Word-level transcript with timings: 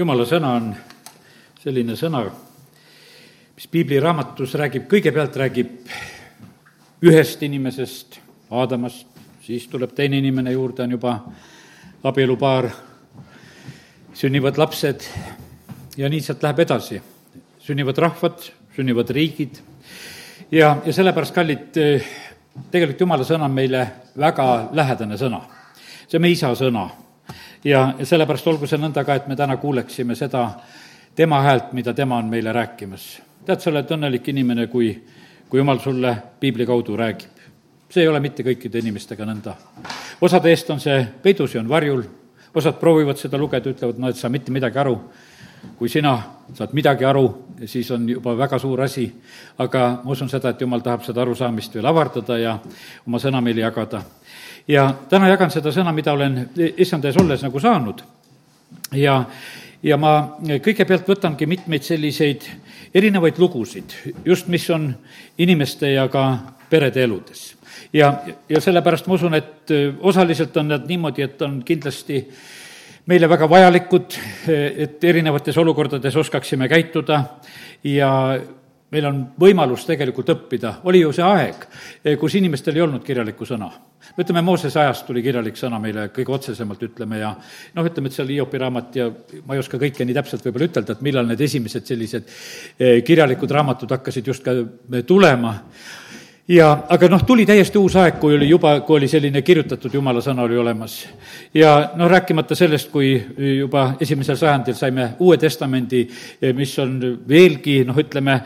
jumala 0.00 0.24
sõna 0.24 0.54
on 0.56 0.68
selline 1.60 1.92
sõna, 1.98 2.22
mis 3.52 3.66
piibliraamatus 3.68 4.54
räägib, 4.56 4.86
kõigepealt 4.88 5.34
räägib 5.36 5.90
ühest 7.04 7.42
inimesest, 7.44 8.16
Aadamast, 8.50 9.06
siis 9.44 9.66
tuleb 9.70 9.92
teine 9.94 10.18
inimene 10.18 10.54
juurde, 10.54 10.86
on 10.86 10.94
juba 10.96 11.12
abielupaar, 12.08 12.70
sünnivad 14.16 14.56
lapsed 14.58 15.04
ja 16.00 16.08
nii 16.08 16.24
sealt 16.24 16.48
läheb 16.48 16.64
edasi. 16.64 17.02
sünnivad 17.60 17.98
rahvad, 17.98 18.40
sünnivad 18.76 19.10
riigid 19.10 19.60
ja, 20.50 20.78
ja 20.84 20.92
sellepärast, 20.92 21.34
kallid, 21.34 21.76
tegelikult 22.72 23.04
jumala 23.04 23.28
sõna 23.28 23.44
on 23.44 23.54
meile 23.54 23.86
väga 24.16 24.70
lähedane 24.72 25.20
sõna. 25.20 25.44
see 26.08 26.16
on 26.16 26.22
meie 26.22 26.32
isa 26.32 26.54
sõna 26.56 26.88
ja, 27.64 27.94
sellepärast 28.02 28.46
olgu 28.46 28.66
see 28.66 28.78
nõnda 28.80 29.04
ka, 29.04 29.14
et 29.14 29.26
me 29.28 29.36
täna 29.36 29.56
kuuleksime 29.60 30.14
seda 30.18 30.44
tema 31.16 31.42
häält, 31.44 31.72
mida 31.76 31.94
tema 31.94 32.18
on 32.18 32.30
meile 32.30 32.52
rääkimas. 32.52 33.20
tead, 33.46 33.60
sa 33.60 33.70
oled 33.70 33.90
õnnelik 33.90 34.28
inimene, 34.28 34.66
kui, 34.66 34.92
kui 35.48 35.58
jumal 35.60 35.78
sulle 35.78 36.16
piibli 36.40 36.66
kaudu 36.66 36.96
räägib. 36.96 37.38
see 37.90 38.02
ei 38.02 38.08
ole 38.08 38.20
mitte 38.20 38.42
kõikide 38.42 38.78
inimestega 38.78 39.24
nõnda. 39.24 39.54
osade 40.20 40.50
eest 40.50 40.70
on 40.70 40.80
see 40.80 41.06
peidus 41.22 41.54
ja 41.54 41.60
on 41.60 41.68
varjul, 41.68 42.04
osad 42.54 42.78
proovivad 42.80 43.16
seda 43.16 43.38
lugeda, 43.38 43.70
ütlevad, 43.70 43.98
no 43.98 44.08
et 44.08 44.16
sa 44.16 44.28
mitte 44.28 44.52
midagi 44.52 44.78
aru 44.78 45.00
kui 45.78 45.88
sina 45.88 46.14
saad 46.54 46.72
midagi 46.76 47.04
aru, 47.04 47.24
siis 47.68 47.90
on 47.94 48.08
juba 48.08 48.34
väga 48.36 48.58
suur 48.58 48.82
asi, 48.84 49.06
aga 49.58 50.00
ma 50.04 50.12
usun 50.12 50.28
seda, 50.28 50.52
et 50.52 50.60
jumal 50.60 50.82
tahab 50.84 51.04
seda 51.06 51.22
arusaamist 51.22 51.74
veel 51.76 51.86
avardada 51.86 52.38
ja 52.38 52.56
oma 53.06 53.20
sõna 53.22 53.42
meile 53.44 53.64
jagada. 53.64 54.02
Ja 54.68 54.86
täna 55.10 55.28
jagan 55.28 55.50
seda 55.50 55.72
sõna, 55.72 55.92
mida 55.92 56.12
olen 56.12 56.42
issand 56.76 57.04
ees 57.04 57.16
olles 57.20 57.42
nagu 57.42 57.60
saanud 57.60 58.02
ja, 58.96 59.24
ja 59.82 59.96
ma 59.96 60.14
kõigepealt 60.40 61.08
võtangi 61.08 61.46
mitmeid 61.46 61.86
selliseid 61.86 62.46
erinevaid 62.94 63.38
lugusid, 63.38 63.94
just 64.24 64.48
mis 64.48 64.68
on 64.70 64.90
inimeste 65.38 65.92
ja 65.92 66.08
ka 66.08 66.26
perede 66.70 67.02
eludes. 67.02 67.54
ja, 67.92 68.14
ja 68.48 68.60
sellepärast 68.60 69.06
ma 69.06 69.14
usun, 69.14 69.34
et 69.34 69.74
osaliselt 70.00 70.56
on 70.56 70.74
need 70.74 70.88
niimoodi, 70.88 71.22
et 71.22 71.42
on 71.42 71.62
kindlasti 71.66 72.24
äh, 72.24 72.40
meile 73.10 73.28
väga 73.30 73.48
vajalikud, 73.50 74.16
et 74.50 75.04
erinevates 75.04 75.56
olukordades 75.58 76.16
oskaksime 76.16 76.68
käituda 76.70 77.22
ja 77.84 78.10
meil 78.90 79.06
on 79.06 79.20
võimalus 79.38 79.84
tegelikult 79.86 80.32
õppida. 80.34 80.74
oli 80.84 81.00
ju 81.02 81.12
see 81.14 81.24
aeg, 81.24 81.66
kus 82.18 82.34
inimestel 82.38 82.76
ei 82.76 82.84
olnud 82.84 83.04
kirjalikku 83.06 83.46
sõna. 83.46 83.70
ütleme, 84.18 84.42
Moosese 84.42 84.80
ajast 84.80 85.06
tuli 85.06 85.22
kirjalik 85.22 85.56
sõna 85.56 85.78
meile 85.80 86.08
kõige 86.08 86.34
otsesemalt, 86.34 86.82
ütleme, 86.82 87.18
ja 87.18 87.34
noh, 87.74 87.86
ütleme, 87.86 88.08
et 88.08 88.18
seal 88.18 88.28
Hiopi 88.28 88.58
raamat 88.58 88.96
ja 88.96 89.10
ma 89.46 89.54
ei 89.54 89.62
oska 89.62 89.78
kõike 89.78 90.04
nii 90.04 90.16
täpselt 90.16 90.44
võib-olla 90.44 90.70
ütelda, 90.70 90.92
et 90.92 91.02
millal 91.06 91.26
need 91.28 91.40
esimesed 91.40 91.86
sellised 91.86 92.28
eh, 92.78 93.02
kirjalikud 93.06 93.50
raamatud 93.50 93.90
hakkasid 93.90 94.26
just 94.26 94.44
ka 94.44 94.56
tulema, 95.06 95.54
ja 96.50 96.70
aga 96.90 97.08
noh, 97.10 97.22
tuli 97.26 97.44
täiesti 97.46 97.78
uus 97.78 97.94
aeg, 98.00 98.16
kui 98.20 98.34
oli 98.34 98.48
juba, 98.50 98.72
kui 98.86 98.98
oli 98.98 99.08
selline 99.08 99.42
kirjutatud 99.46 99.94
jumala 99.94 100.22
sõna 100.24 100.42
oli 100.48 100.58
olemas. 100.58 100.96
ja 101.54 101.92
noh, 101.96 102.10
rääkimata 102.10 102.56
sellest, 102.58 102.90
kui 102.90 103.12
juba 103.58 103.94
esimesel 104.00 104.36
sajandil 104.36 104.74
saime 104.74 105.10
Uue 105.18 105.38
Testamendi, 105.38 106.02
mis 106.56 106.74
on 106.82 106.98
veelgi 107.28 107.80
noh, 107.86 107.98
ütleme, 108.02 108.40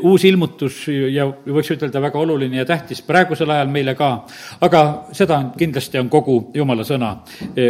uus 0.00 0.24
ilmutus 0.24 0.86
ja 0.88 1.26
võiks 1.28 1.74
ütelda, 1.76 2.00
väga 2.00 2.18
oluline 2.18 2.62
ja 2.62 2.64
tähtis 2.68 3.02
praegusel 3.04 3.50
ajal 3.50 3.68
meile 3.68 3.94
ka. 3.94 4.12
aga 4.60 4.84
seda 5.12 5.38
on, 5.38 5.52
kindlasti 5.58 6.00
on 6.00 6.08
kogu 6.08 6.38
jumala 6.54 6.84
sõna, 6.84 7.16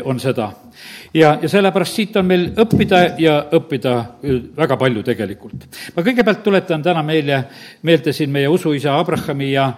on 0.04 0.20
seda 0.22 0.52
ja, 1.14 1.38
ja 1.42 1.48
sellepärast 1.48 1.94
siit 1.94 2.16
on 2.16 2.26
meil 2.26 2.48
õppida 2.60 3.02
ja 3.20 3.36
õppida 3.54 3.94
väga 4.56 4.76
palju 4.80 5.04
tegelikult. 5.06 5.68
ma 5.96 6.02
kõigepealt 6.02 6.42
tuletan 6.44 6.82
täna 6.82 7.02
meile 7.06 7.44
meelde 7.82 8.12
siin 8.12 8.30
meie 8.30 8.48
usuisa 8.48 8.98
Abrahami 8.98 9.52
ja, 9.52 9.70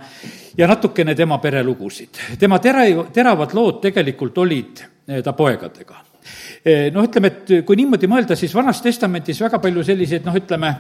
ja 0.57 0.69
natukene 0.69 1.15
tema 1.15 1.39
perelugusid. 1.39 2.23
tema 2.39 2.59
tera-, 2.59 3.07
teravad 3.13 3.55
lood 3.55 3.81
tegelikult 3.83 4.39
olid 4.39 4.83
eh, 5.09 5.23
ta 5.23 5.33
poegadega 5.33 6.03
eh, 6.65 6.91
noh, 6.93 7.05
ütleme, 7.05 7.33
et 7.33 7.55
kui 7.67 7.77
niimoodi 7.77 8.11
mõelda, 8.11 8.37
siis 8.37 8.55
Vanas 8.55 8.83
Testamendis 8.83 9.41
väga 9.41 9.61
palju 9.63 9.85
selliseid 9.85 10.27
noh, 10.27 10.37
ütleme, 10.37 10.75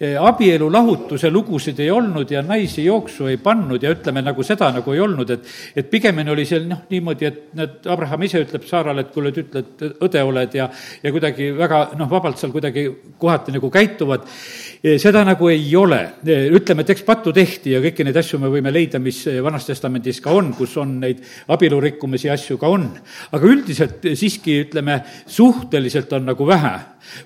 abielu 0.00 0.70
lahutuse 0.72 1.28
lugusid 1.30 1.80
ei 1.84 1.90
olnud 1.92 2.30
ja 2.32 2.40
naisi 2.42 2.86
jooksu 2.86 3.26
ei 3.28 3.36
pannud 3.36 3.82
ja 3.84 3.90
ütleme, 3.92 4.22
nagu 4.24 4.44
seda 4.46 4.70
nagu 4.72 4.94
ei 4.96 5.00
olnud, 5.04 5.30
et 5.30 5.44
et 5.76 5.90
pigemini 5.90 6.32
oli 6.32 6.46
seal 6.48 6.64
noh, 6.70 6.86
niimoodi, 6.88 7.26
et 7.28 7.42
need, 7.58 7.74
Abraham 7.84 8.24
ise 8.24 8.40
ütleb 8.40 8.64
Saarale, 8.64 9.04
et 9.04 9.10
kuule, 9.12 9.28
et 9.28 9.42
ütle, 9.42 9.60
et 9.60 10.00
õde 10.00 10.22
oled 10.24 10.56
ja 10.56 10.70
ja 11.02 11.12
kuidagi 11.12 11.50
väga 11.56 11.82
noh, 12.00 12.08
vabalt 12.08 12.40
seal 12.40 12.52
kuidagi 12.54 12.86
kohati 13.20 13.52
nagu 13.52 13.68
käituvad, 13.70 14.24
eh, 14.24 14.69
seda 14.80 15.24
nagu 15.28 15.48
ei 15.52 15.76
ole. 15.76 15.98
Eh, 16.24 16.46
ütleme, 16.56 16.80
et 16.80 16.92
eks 16.94 17.04
pattu 17.04 17.34
tehti 17.36 17.74
ja 17.74 17.82
kõiki 17.84 18.04
neid 18.06 18.16
asju 18.16 18.38
me 18.40 18.48
võime 18.48 18.72
leida, 18.72 18.98
mis 18.98 19.26
Vanas 19.44 19.66
Testamendis 19.68 20.22
ka 20.24 20.32
on, 20.32 20.54
kus 20.56 20.76
on 20.80 20.94
neid 21.02 21.20
abielurikkumisi 21.52 22.30
asju 22.32 22.56
ka 22.58 22.68
on. 22.68 22.88
aga 23.32 23.46
üldiselt 23.46 24.08
siiski, 24.16 24.62
ütleme, 24.64 25.02
suhteliselt 25.26 26.12
on 26.16 26.24
nagu 26.32 26.46
vähe. 26.46 26.78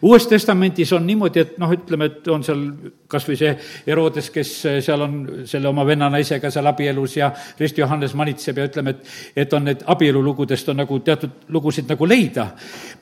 uues 0.03 0.27
Testamendis 0.27 0.93
on 0.93 1.07
niimoodi, 1.07 1.41
et 1.41 1.59
noh, 1.59 1.71
ütleme, 1.71 2.11
et 2.11 2.29
on 2.29 2.43
seal 2.43 2.67
kas 3.07 3.27
või 3.29 3.39
see 3.39 3.55
Herodes, 3.87 4.31
kes 4.31 4.51
seal 4.83 5.01
on 5.03 5.47
selle 5.47 5.69
oma 5.69 5.87
venna 5.87 6.09
naisega 6.11 6.51
seal 6.51 6.67
abielus 6.67 7.17
ja 7.17 7.31
Rist 7.61 7.79
Johannes 7.79 8.15
manitseb 8.15 8.59
ja 8.59 8.67
ütleme, 8.67 8.91
et, 8.91 9.07
et 9.37 9.53
on 9.53 9.65
need 9.69 9.85
abielulugudest 9.87 10.69
on 10.69 10.81
nagu 10.83 10.99
teatud 10.99 11.47
lugusid 11.55 11.87
nagu 11.87 12.07
leida. 12.07 12.49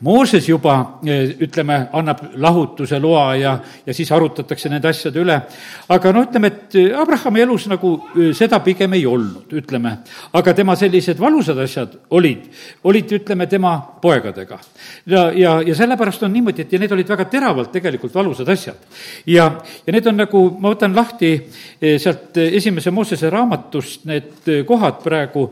Mooses 0.01 0.49
juba, 0.49 0.99
ütleme, 1.41 1.87
annab 1.93 2.35
lahutuse 2.37 3.01
loa 3.01 3.35
ja, 3.37 3.57
ja 3.87 3.95
siis 3.95 4.13
arutatakse 4.13 4.42
nende 4.71 4.89
asjade 4.89 5.21
üle. 5.21 5.41
aga 5.89 6.13
no 6.13 6.23
ütleme, 6.27 6.47
et 6.49 6.77
Abrahami 6.99 7.41
elus 7.41 7.67
nagu 7.69 7.93
seda 8.35 8.61
pigem 8.65 8.93
ei 8.93 9.07
olnud, 9.07 9.53
ütleme. 9.53 9.97
aga 10.33 10.55
tema 10.55 10.77
sellised 10.77 11.19
valusad 11.19 11.59
asjad 11.59 11.97
olid, 12.11 12.49
olid, 12.85 13.13
ütleme, 13.13 13.47
tema 13.47 13.77
poegadega. 14.03 14.59
ja, 15.07 15.31
ja, 15.33 15.61
ja 15.63 15.75
sellepärast 15.75 16.23
on 16.23 16.33
niimoodi, 16.33 16.63
et 16.63 16.73
ja 16.73 16.79
need 16.79 16.93
olid 16.93 17.09
väga 17.09 17.25
teravalt 17.25 17.73
tegelikult 17.73 18.15
valusad 18.15 18.49
asjad. 18.49 18.77
ja, 19.27 19.49
ja 19.87 19.93
need 19.93 20.07
on 20.07 20.17
nagu, 20.17 20.45
ma 20.59 20.73
võtan 20.75 20.97
lahti 20.97 21.33
eh, 21.81 21.99
sealt 21.99 22.37
esimese 22.37 22.91
Moosese 22.91 23.31
raamatust 23.31 24.05
need 24.05 24.51
kohad 24.67 25.03
praegu 25.05 25.49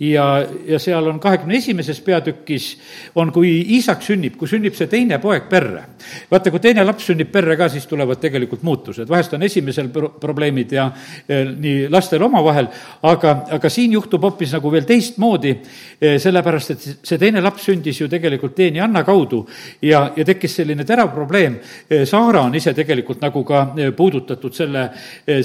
ja, 0.00 0.46
ja 0.66 0.78
seal 0.78 1.06
on 1.06 1.20
kahekümne 1.20 1.56
esimeses 1.56 2.00
peatükis 2.00 2.66
on, 3.14 3.30
kui 3.32 3.50
isak 3.76 4.02
sünnib, 4.02 4.36
kui 4.38 4.48
sünnib 4.50 4.74
see 4.76 4.88
teine 4.90 5.18
poeg 5.22 5.46
perre. 5.50 5.84
vaata, 6.30 6.50
kui 6.50 6.60
teine 6.60 6.84
laps 6.84 7.08
sünnib 7.10 7.30
perre 7.32 7.56
ka, 7.56 7.68
siis 7.72 7.86
tulevad 7.90 8.20
tegelikult 8.20 8.62
muutused, 8.66 9.08
vahest 9.08 9.34
on 9.36 9.42
esimesel 9.46 9.88
pro-, 9.94 10.10
probleemid 10.20 10.72
ja, 10.74 10.88
nii 11.28 11.88
lastel 11.92 12.22
omavahel, 12.26 12.68
aga, 13.06 13.36
aga 13.56 13.70
siin 13.70 13.94
juhtub 13.94 14.24
hoopis 14.26 14.54
nagu 14.56 14.72
veel 14.72 14.86
teistmoodi, 14.88 15.54
sellepärast 16.00 16.74
et 16.74 16.86
see 17.02 17.20
teine 17.20 17.42
laps 17.44 17.68
sündis 17.70 18.00
ju 18.00 18.08
tegelikult 18.10 18.56
teenianna 18.58 19.04
kaudu 19.06 19.44
ja, 19.82 20.08
ja 20.16 20.26
tekkis 20.26 20.60
selline 20.60 20.84
terav 20.84 21.14
probleem, 21.14 21.58
Saara 22.04 22.44
on 22.48 22.54
ise 22.58 22.74
tegelikult 22.74 23.22
nagu 23.22 23.44
ka 23.46 23.66
puudutatud 23.96 24.54
selle, 24.54 24.88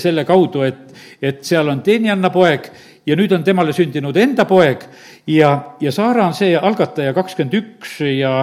selle 0.02 0.26
kaudu, 0.28 0.66
et, 0.66 0.86
et 1.22 1.44
seal 1.46 1.70
on 1.70 1.84
teenianna 1.86 2.32
poeg 2.34 2.72
ja 3.10 3.18
nüüd 3.18 3.34
on 3.34 3.46
temale 3.46 3.74
sündinud 3.74 4.18
enda 4.22 4.46
poeg 4.50 4.84
ja, 5.28 5.54
ja 5.82 5.94
Saara 5.94 6.28
on 6.30 6.36
see 6.38 6.54
algataja 6.58 7.14
kakskümmend 7.18 7.56
üks 7.58 7.96
ja, 8.06 8.34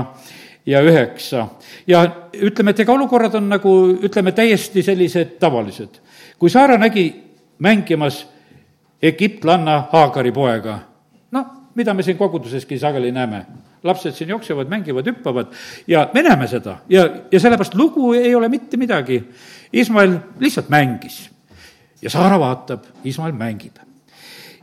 ja 0.67 0.83
üheksa. 0.83 1.47
ja 1.87 2.03
ütleme, 2.35 2.75
et 2.75 2.83
ega 2.83 2.95
olukorrad 2.95 3.37
on 3.39 3.51
nagu, 3.53 3.75
ütleme, 4.03 4.35
täiesti 4.35 4.83
sellised 4.83 5.37
tavalised. 5.43 6.01
kui 6.39 6.51
Saara 6.51 6.79
nägi 6.83 7.07
mängimas 7.59 8.25
egiptlanna 9.03 9.85
Haagari 9.93 10.33
poega, 10.33 10.81
noh, 11.31 11.47
mida 11.75 11.95
me 11.95 12.03
siin 12.03 12.19
koguduseski 12.19 12.79
sageli 12.79 13.13
näeme, 13.13 13.45
lapsed 13.87 14.17
siin 14.17 14.35
jooksevad, 14.35 14.69
mängivad, 14.69 15.07
hüppavad 15.07 15.55
ja 15.87 16.09
me 16.15 16.27
näeme 16.27 16.49
seda 16.51 16.81
ja, 16.91 17.07
ja 17.31 17.41
sellepärast 17.41 17.79
lugu 17.79 18.13
ei 18.19 18.35
ole 18.35 18.49
mitte 18.49 18.77
midagi. 18.77 19.23
Ismael 19.73 20.19
lihtsalt 20.41 20.69
mängis 20.73 21.27
ja 22.03 22.11
Saara 22.11 22.41
vaatab, 22.41 22.89
Ismael 23.05 23.37
mängib 23.37 23.86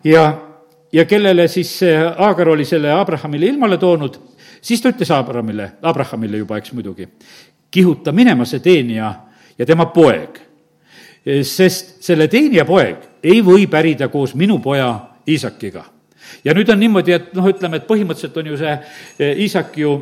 ja, 0.04 0.24
ja 0.92 1.06
kellele 1.06 1.48
siis 1.48 1.80
Aagar 2.18 2.50
oli 2.50 2.66
selle 2.66 2.92
Abrahamile 2.92 3.46
ilmale 3.46 3.78
toonud, 3.78 4.20
siis 4.62 4.82
ta 4.82 4.92
ütles 4.94 5.12
Abrahamile, 5.12 5.72
Abrahamile 5.82 6.38
juba, 6.38 6.58
eks 6.58 6.74
muidugi, 6.74 7.08
kihuta 7.72 8.12
minema 8.12 8.46
see 8.46 8.60
teenija 8.60 9.14
ja 9.58 9.66
tema 9.66 9.86
poeg. 9.86 10.40
sest 11.44 12.04
selle 12.04 12.28
teenija 12.28 12.66
poeg 12.66 13.24
ei 13.24 13.40
või 13.42 13.68
pärida 13.72 14.10
koos 14.12 14.36
minu 14.36 14.60
poja 14.60 14.90
Iisakiga. 15.28 15.84
ja 16.44 16.54
nüüd 16.54 16.70
on 16.70 16.80
niimoodi, 16.80 17.12
et 17.12 17.34
noh, 17.34 17.48
ütleme, 17.48 17.78
et 17.78 17.88
põhimõtteliselt 17.88 18.38
on 18.38 18.48
ju 18.48 18.58
see 18.58 18.74
eh, 19.20 19.40
Iisak 19.40 19.78
ju 19.78 19.94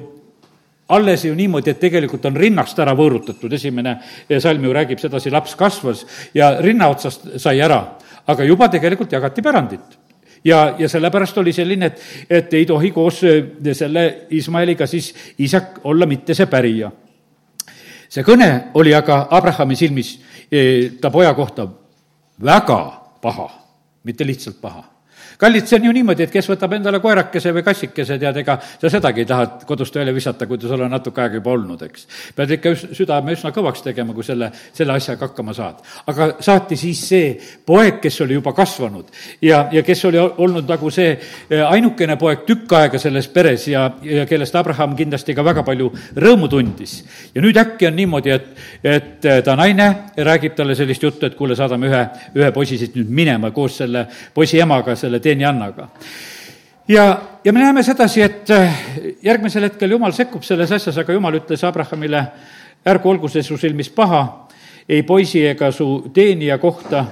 alles 0.89 1.25
ju 1.25 1.35
niimoodi, 1.35 1.71
et 1.71 1.79
tegelikult 1.79 2.25
on 2.25 2.35
rinnast 2.35 2.79
ära 2.79 2.95
võõrutatud, 2.97 3.53
esimene 3.53 3.97
eh, 4.27 4.39
salm 4.39 4.63
ju 4.65 4.73
räägib 4.73 4.99
sedasi, 4.99 5.31
laps 5.31 5.55
kasvas 5.55 6.05
ja 6.33 6.55
rinna 6.61 6.89
otsast 6.89 7.27
sai 7.37 7.61
ära 7.61 7.83
aga 8.27 8.43
juba 8.43 8.67
tegelikult 8.69 9.11
jagati 9.11 9.41
pärandit 9.41 9.97
ja, 10.43 10.75
ja 10.79 10.89
sellepärast 10.89 11.37
oli 11.37 11.53
selline, 11.53 11.85
et, 11.85 12.01
et 12.29 12.53
ei 12.53 12.65
tohi 12.65 12.91
koos 12.91 13.23
äh, 13.23 13.73
selle 13.73 14.27
Ismaeliga 14.29 14.87
siis 14.87 15.13
isak 15.37 15.79
olla 15.83 16.05
mitte 16.05 16.33
see 16.33 16.45
pärija. 16.45 16.91
see 18.09 18.23
kõne 18.27 18.71
oli 18.73 18.93
aga 18.93 19.27
Abrahami 19.31 19.75
silmis 19.75 20.19
eh, 20.51 20.91
ta 21.01 21.09
poja 21.11 21.33
kohta 21.33 21.67
väga 22.43 22.79
paha, 23.21 23.49
mitte 24.03 24.25
lihtsalt 24.25 24.61
paha 24.61 24.83
kallid, 25.41 25.65
see 25.65 25.79
on 25.79 25.87
ju 25.87 25.93
niimoodi, 25.95 26.27
et 26.27 26.33
kes 26.33 26.47
võtab 26.51 26.75
endale 26.77 26.99
koerakese 27.01 27.53
või 27.55 27.63
kassikese, 27.65 28.17
tead, 28.21 28.37
ega 28.43 28.57
sa 28.61 28.91
sedagi 28.93 29.23
ei 29.23 29.29
taha 29.29 29.47
kodust 29.67 29.95
välja 29.97 30.13
visata, 30.13 30.45
kui 30.47 30.59
ta 30.61 30.69
sul 30.69 30.83
on 30.85 30.91
natuke 30.93 31.23
aega 31.23 31.39
juba 31.39 31.55
olnud, 31.55 31.81
eks. 31.87 32.05
pead 32.37 32.53
ikka 32.57 32.73
südame 32.83 33.33
üsna 33.33 33.49
kõvaks 33.55 33.81
tegema, 33.85 34.13
kui 34.13 34.25
selle, 34.25 34.51
selle 34.77 34.93
asjaga 34.93 35.31
hakkama 35.31 35.55
saad. 35.57 35.81
aga 36.11 36.27
saati 36.43 36.77
siis 36.77 37.01
see 37.09 37.31
poeg, 37.65 37.97
kes 38.03 38.21
oli 38.21 38.37
juba 38.37 38.53
kasvanud 38.53 39.09
ja, 39.41 39.63
ja 39.73 39.83
kes 39.85 40.05
oli 40.09 40.21
olnud 40.21 40.69
nagu 40.69 40.91
see 40.93 41.09
eh, 41.15 41.63
ainukene 41.65 42.17
poeg 42.21 42.45
tükk 42.45 42.77
aega 42.77 43.01
selles 43.01 43.27
peres 43.33 43.67
ja, 43.71 43.87
ja 44.05 44.27
kellest 44.29 44.55
Abraham 44.55 44.95
kindlasti 44.99 45.35
ka 45.37 45.45
väga 45.45 45.65
palju 45.65 45.89
rõõmu 46.21 46.51
tundis. 46.51 46.99
ja 47.33 47.41
nüüd 47.41 47.57
äkki 47.57 47.89
on 47.89 47.97
niimoodi, 47.97 48.35
et, 48.37 48.53
et 48.83 49.25
eh, 49.25 49.41
ta 49.45 49.57
naine 49.57 49.89
räägib 50.17 50.55
talle 50.55 50.77
sellist 50.77 51.03
juttu, 51.03 51.25
et 51.25 51.35
kuule, 51.39 51.57
saadame 51.57 51.89
ühe, 51.89 52.05
ühe 52.37 52.51
poisi 52.53 52.77
siit 52.77 52.95
nüüd 52.99 53.09
minema 53.09 53.51
koos 53.55 53.81
selle 53.81 54.05
poisi 54.33 54.61
emaga, 54.61 54.95
selle 54.95 55.19
tee 55.19 55.30
teenijannaga. 55.31 55.87
ja, 56.87 57.21
ja 57.43 57.53
me 57.53 57.59
näeme 57.59 57.83
sedasi, 57.83 58.21
et 58.21 58.49
äh, 58.49 58.83
järgmisel 59.23 59.63
hetkel 59.69 59.91
Jumal 59.91 60.11
sekkub 60.11 60.43
selles 60.43 60.71
asjas, 60.71 60.97
aga 60.97 61.13
Jumal 61.13 61.39
ütles 61.39 61.63
Abrahamile, 61.67 62.25
ärgu 62.85 63.09
olgu 63.09 63.29
see 63.29 63.43
su 63.43 63.57
silmis 63.57 63.89
paha, 63.89 64.47
ei 64.89 65.03
poisi 65.03 65.45
ega 65.47 65.71
su 65.71 65.87
teenija 66.13 66.57
kohta, 66.57 67.05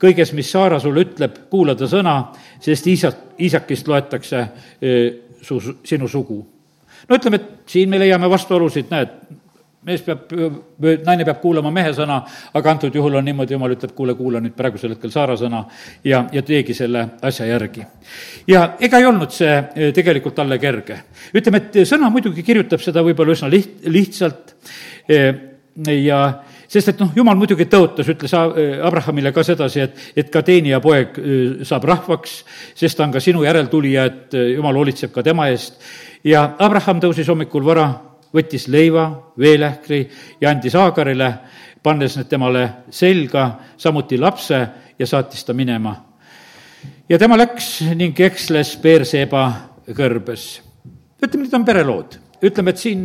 kõiges, 0.00 0.34
mis 0.36 0.50
Saara 0.52 0.78
sulle 0.80 1.06
ütleb, 1.06 1.46
kuula 1.50 1.74
ta 1.74 1.88
sõna, 1.90 2.18
sest 2.60 2.86
Iisak, 2.86 3.22
Iisakist 3.40 3.88
loetakse 3.88 4.40
äh, 4.40 5.06
su, 5.42 5.60
sinu 5.84 6.08
sugu. 6.08 6.44
no 7.08 7.16
ütleme, 7.16 7.36
et 7.36 7.70
siin 7.70 7.90
me 7.90 7.98
leiame 7.98 8.30
vastuolusid, 8.30 8.90
näed, 8.90 9.18
mees 9.84 10.02
peab, 10.04 10.32
naine 11.04 11.26
peab 11.26 11.40
kuulama 11.42 11.70
mehe 11.74 11.92
sõna, 11.96 12.20
aga 12.56 12.72
antud 12.72 12.94
juhul 12.94 13.18
on 13.18 13.26
niimoodi, 13.28 13.54
jumal 13.56 13.74
ütleb, 13.74 13.92
kuule, 13.96 14.14
kuula 14.16 14.40
nüüd 14.42 14.56
praegusel 14.56 14.94
hetkel 14.94 15.12
Saara 15.12 15.36
sõna 15.40 15.64
ja, 16.06 16.24
ja 16.32 16.42
teegi 16.46 16.76
selle 16.76 17.04
asja 17.22 17.46
järgi. 17.50 17.84
ja 18.48 18.64
ega 18.80 19.00
ei 19.00 19.08
olnud 19.08 19.34
see 19.34 19.52
eh, 19.52 19.90
tegelikult 19.96 20.36
talle 20.38 20.58
kerge. 20.58 21.00
ütleme, 21.34 21.60
et 21.60 21.84
sõna 21.88 22.10
muidugi 22.12 22.42
kirjutab 22.46 22.80
seda 22.84 23.04
võib-olla 23.04 23.36
üsna 23.36 23.50
liht-, 23.52 23.84
lihtsalt 23.84 24.54
eh, 25.08 25.30
ja 26.00 26.22
sest 26.70 26.94
et 26.94 27.02
noh, 27.02 27.12
jumal 27.16 27.36
muidugi 27.36 27.66
tõotas, 27.70 28.08
ütles 28.10 28.32
Abrahamile 28.34 29.34
ka 29.34 29.44
sedasi, 29.46 29.84
et, 29.84 30.00
et 30.16 30.32
ka 30.32 30.42
teenija 30.46 30.80
poeg 30.84 31.20
eh, 31.20 31.44
saab 31.68 31.84
rahvaks, 31.92 32.40
sest 32.78 32.98
ta 32.98 33.04
on 33.04 33.12
ka 33.12 33.22
sinu 33.22 33.44
järeltulija, 33.44 34.08
et 34.08 34.40
jumal 34.54 34.80
hoolitseb 34.80 35.12
ka 35.12 35.22
tema 35.26 35.50
eest. 35.52 35.76
ja 36.24 36.54
Abraham 36.58 37.04
tõusis 37.04 37.28
hommikul 37.28 37.68
vara 37.68 38.13
võttis 38.34 38.66
leiva, 38.68 39.06
veelähkri 39.38 40.00
ja 40.40 40.50
andis 40.50 40.74
Aagarile, 40.74 41.30
pannes 41.82 42.16
need 42.16 42.28
temale 42.28 42.64
selga, 42.90 43.46
samuti 43.76 44.18
lapse 44.18 44.60
ja 44.98 45.06
saatis 45.06 45.44
ta 45.44 45.54
minema. 45.54 45.94
ja 47.08 47.18
tema 47.18 47.36
läks 47.36 47.80
ning 47.94 48.20
eksles 48.20 48.76
Peerseeba 48.76 49.52
kõrbes. 49.86 50.60
ütleme, 51.22 51.44
need 51.44 51.54
on 51.54 51.64
perelood 51.64 52.23
ütleme, 52.44 52.74
et 52.74 52.80
siin 52.80 53.04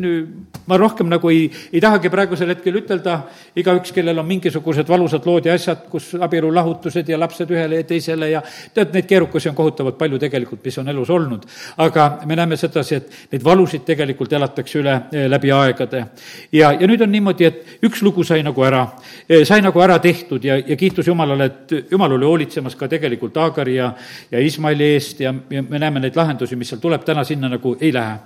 ma 0.70 0.78
rohkem 0.78 1.10
nagu 1.10 1.30
ei, 1.32 1.48
ei 1.74 1.82
tahagi 1.82 2.12
praegusel 2.14 2.52
hetkel 2.54 2.78
ütelda, 2.82 3.16
igaüks, 3.58 3.94
kellel 3.96 4.22
on 4.22 4.28
mingisugused 4.28 4.88
valusad 4.90 5.26
lood 5.26 5.48
ja 5.50 5.56
asjad, 5.58 5.86
kus 5.92 6.12
abielulahutused 6.22 7.10
ja 7.10 7.18
lapsed 7.20 7.50
ühele 7.54 7.82
ja 7.82 7.88
teisele 7.90 8.30
ja 8.34 8.42
tead, 8.74 8.94
neid 8.94 9.08
keerukusi 9.10 9.50
on 9.50 9.58
kohutavalt 9.58 9.98
palju 10.00 10.20
tegelikult, 10.22 10.62
mis 10.66 10.78
on 10.82 10.92
elus 10.94 11.10
olnud. 11.10 11.48
aga 11.78 12.10
me 12.26 12.36
näeme 12.36 12.58
sedasi, 12.58 12.96
et 12.96 13.34
neid 13.34 13.44
valusid 13.46 13.86
tegelikult 13.88 14.34
elatakse 14.34 14.80
üle 14.82 14.96
eh, 15.12 15.26
läbi 15.30 15.52
aegade. 15.56 16.06
ja, 16.52 16.72
ja 16.72 16.88
nüüd 16.88 17.02
on 17.02 17.12
niimoodi, 17.12 17.46
et 17.50 17.86
üks 17.86 18.04
lugu 18.06 18.24
sai 18.24 18.44
nagu 18.46 18.64
ära, 18.66 18.86
eh, 19.30 19.46
sai 19.46 19.62
nagu 19.66 19.82
ära 19.82 20.00
tehtud 20.00 20.46
ja, 20.46 20.60
ja 20.60 20.78
kiitus 20.78 21.08
Jumalale, 21.08 21.46
et 21.50 21.92
Jumal 21.92 22.14
oli 22.18 22.26
hoolitsemas 22.26 22.76
ka 22.76 22.88
tegelikult 22.88 23.38
Aagari 23.38 23.76
ja, 23.76 23.94
ja 24.32 24.40
Ismaili 24.40 24.94
eest 24.94 25.26
ja, 25.26 25.34
ja 25.50 25.64
me 25.64 25.80
näeme 25.80 26.04
neid 26.04 26.18
lahendusi, 26.18 26.56
mis 26.60 26.70
seal 26.70 26.82
tuleb, 26.82 27.04
täna 27.06 27.24
sinna 27.24 27.50
nagu 27.50 27.76
ei 27.82 27.94
lähe. 27.94 28.18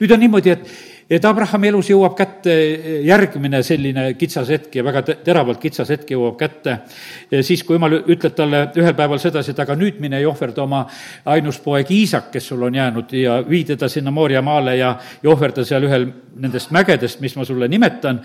nüüd 0.00 0.14
on 0.14 0.20
niimoodi, 0.24 0.50
et 0.50 0.59
et 0.60 1.00
et 1.10 1.24
Abrahami 1.26 1.70
elus 1.72 1.88
jõuab 1.90 2.14
kätte 2.18 2.52
järgmine 3.02 3.60
selline 3.66 4.04
kitsas 4.18 4.50
hetk 4.54 4.76
ja 4.78 4.84
väga 4.86 5.02
teravalt 5.26 5.58
kitsas 5.62 5.90
hetk 5.90 6.12
jõuab 6.14 6.36
kätte, 6.38 6.76
siis 7.42 7.64
kui 7.66 7.74
jumal 7.76 7.98
ütleb 7.98 8.36
talle 8.38 8.62
ühel 8.78 8.94
päeval 8.98 9.18
sedasi, 9.22 9.50
et 9.50 9.62
aga 9.64 9.74
nüüd 9.78 9.98
mine 10.02 10.20
ja 10.22 10.30
ohverda 10.30 10.62
oma 10.62 10.84
ainuspoeg 11.34 11.90
Iisak, 11.96 12.30
kes 12.30 12.46
sul 12.52 12.62
on 12.62 12.78
jäänud, 12.78 13.10
ja 13.18 13.40
vii 13.46 13.64
teda 13.72 13.90
sinna 13.90 14.14
Mooria 14.14 14.42
maale 14.42 14.76
ja, 14.78 14.94
ja 15.22 15.32
ohverda 15.34 15.66
seal 15.66 15.88
ühel 15.88 16.06
nendest 16.38 16.70
mägedest, 16.70 17.20
mis 17.20 17.34
ma 17.36 17.48
sulle 17.48 17.68
nimetan, 17.68 18.22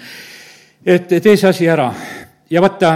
et 0.86 1.10
tee 1.10 1.36
see 1.36 1.50
asi 1.50 1.70
ära. 1.70 1.90
ja 2.50 2.62
vaata, 2.62 2.94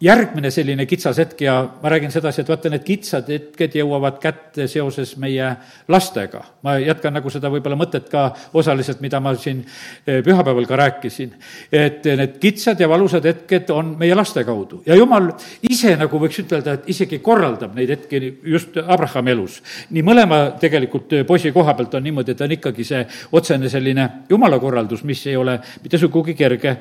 järgmine 0.00 0.50
selline 0.54 0.86
kitsas 0.86 1.18
hetk 1.18 1.40
ja 1.42 1.54
ma 1.82 1.90
räägin 1.90 2.12
sedasi, 2.14 2.42
et 2.42 2.50
vaata, 2.50 2.70
need 2.70 2.84
kitsad 2.86 3.28
hetked 3.32 3.74
jõuavad 3.80 4.20
kätte 4.22 4.68
seoses 4.70 5.16
meie 5.18 5.48
lastega. 5.90 6.44
ma 6.62 6.76
jätkan 6.78 7.14
nagu 7.14 7.30
seda 7.30 7.50
võib-olla 7.50 7.76
mõtet 7.78 8.06
ka 8.10 8.28
osaliselt, 8.54 9.00
mida 9.00 9.20
ma 9.20 9.34
siin 9.34 9.64
eh, 10.06 10.22
pühapäeval 10.24 10.66
ka 10.66 10.76
rääkisin. 10.76 11.34
et 11.72 12.04
need 12.04 12.38
kitsad 12.38 12.80
ja 12.80 12.88
valusad 12.88 13.24
hetked 13.24 13.70
on 13.70 13.96
meie 13.98 14.14
laste 14.14 14.44
kaudu 14.44 14.82
ja 14.86 14.94
jumal 14.94 15.32
ise 15.70 15.96
nagu 15.96 16.18
võiks 16.18 16.38
ütelda, 16.44 16.78
et 16.78 16.88
isegi 16.94 17.18
korraldab 17.18 17.74
neid 17.74 17.90
hetki 17.90 18.38
just 18.44 18.76
Abrahami 18.76 19.30
elus. 19.30 19.62
nii 19.90 20.02
mõlema 20.02 20.40
tegelikult 20.60 21.26
poisi 21.26 21.52
koha 21.52 21.74
pealt 21.74 21.94
on 21.94 22.06
niimoodi, 22.06 22.32
et 22.32 22.40
on 22.40 22.52
ikkagi 22.52 22.84
see 22.84 23.04
otsene 23.32 23.68
selline 23.68 24.08
jumala 24.30 24.58
korraldus, 24.58 25.02
mis 25.02 25.26
ei 25.26 25.36
ole 25.36 25.58
mitte 25.82 25.98
sugugi 25.98 26.34
kerge 26.34 26.76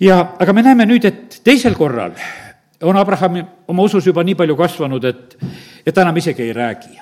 ja, 0.00 0.20
aga 0.38 0.52
me 0.56 0.64
näeme 0.64 0.86
nüüd, 0.88 1.04
et 1.08 1.40
teisel 1.44 1.76
korral 1.78 2.16
on 2.82 2.96
Abraham 2.96 3.42
oma 3.68 3.84
usus 3.84 4.06
juba 4.06 4.24
nii 4.24 4.38
palju 4.38 4.56
kasvanud, 4.56 5.04
et, 5.04 5.38
et 5.84 5.94
ta 5.94 6.04
enam 6.06 6.16
isegi 6.16 6.46
ei 6.48 6.52
räägi. 6.56 7.00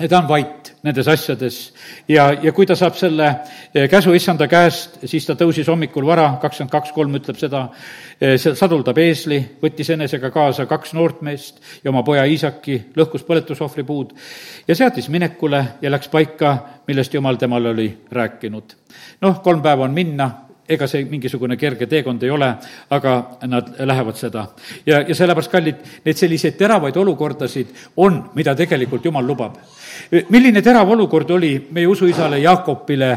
ja 0.00 0.08
ta 0.08 0.18
on 0.18 0.28
vait 0.28 0.70
nendes 0.82 1.08
asjades 1.12 1.56
ja, 2.08 2.30
ja 2.32 2.52
kui 2.56 2.64
ta 2.66 2.76
saab 2.78 2.94
selle 2.96 3.26
eh, 3.74 3.88
käsu 3.90 4.14
issanda 4.16 4.46
käest, 4.48 4.96
siis 5.04 5.26
ta 5.26 5.34
tõusis 5.36 5.68
hommikul 5.68 6.06
vara, 6.06 6.38
kakskümmend 6.40 6.72
kaks 6.72 6.92
kolm 6.96 7.18
ütleb 7.18 7.36
seda, 7.36 7.66
eh, 8.20 8.38
saduldab 8.38 8.98
eesli, 8.98 9.40
võttis 9.60 9.90
enesega 9.92 10.30
kaasa 10.32 10.64
kaks 10.70 10.94
noort 10.96 11.20
meest 11.26 11.60
ja 11.84 11.90
oma 11.92 12.04
poja 12.06 12.24
Iisaki, 12.24 12.78
lõhkus 12.96 13.26
põletusohvripuud 13.28 14.14
ja 14.68 14.78
seadis 14.78 15.10
minekule 15.12 15.64
ja 15.82 15.92
läks 15.92 16.08
paika, 16.08 16.56
millest 16.88 17.14
jumal 17.14 17.36
temale 17.36 17.74
oli 17.74 17.90
rääkinud. 18.10 18.76
noh, 19.20 19.42
kolm 19.42 19.60
päeva 19.62 19.84
on 19.84 19.92
minna 19.98 20.30
ega 20.70 20.86
see 20.90 21.04
mingisugune 21.10 21.56
kerge 21.58 21.86
teekond 21.90 22.22
ei 22.22 22.30
ole, 22.30 22.48
aga 22.96 23.14
nad 23.50 23.72
lähevad 23.78 24.18
seda. 24.18 24.46
ja, 24.86 25.00
ja 25.00 25.14
sellepärast, 25.14 25.50
kallid, 25.50 25.84
neid 26.04 26.16
selliseid 26.16 26.56
teravaid 26.58 26.96
olukordasid 26.96 27.74
on, 27.96 28.22
mida 28.34 28.54
tegelikult 28.54 29.04
Jumal 29.04 29.26
lubab. 29.26 29.56
milline 30.30 30.62
terav 30.62 30.90
olukord 30.90 31.30
oli 31.30 31.54
meie 31.70 31.86
usuisale 31.86 32.38
Jaakopile, 32.38 33.10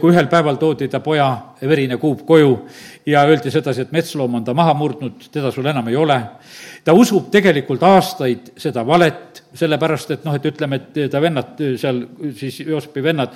kui 0.00 0.12
ühel 0.12 0.28
päeval 0.28 0.56
toodi 0.60 0.88
ta 0.88 1.00
poja 1.00 1.30
verine 1.68 1.96
kuup 2.00 2.24
koju 2.26 2.52
ja 3.06 3.24
öeldi 3.28 3.50
sedasi, 3.50 3.84
et 3.84 3.92
metsloom 3.92 4.38
on 4.38 4.44
ta 4.44 4.54
maha 4.56 4.74
murdnud, 4.78 5.28
teda 5.32 5.50
sul 5.52 5.66
enam 5.66 5.88
ei 5.88 5.96
ole. 5.96 6.20
ta 6.84 6.94
usub 6.96 7.28
tegelikult 7.30 7.82
aastaid 7.84 8.52
seda 8.56 8.86
valet, 8.86 9.42
sellepärast 9.54 10.14
et 10.14 10.24
noh, 10.24 10.34
et 10.34 10.46
ütleme, 10.48 10.78
et 10.80 11.10
ta 11.12 11.20
vennad 11.20 11.60
seal, 11.76 12.00
siis 12.36 12.60
Joospi 12.64 13.02
vennad 13.04 13.34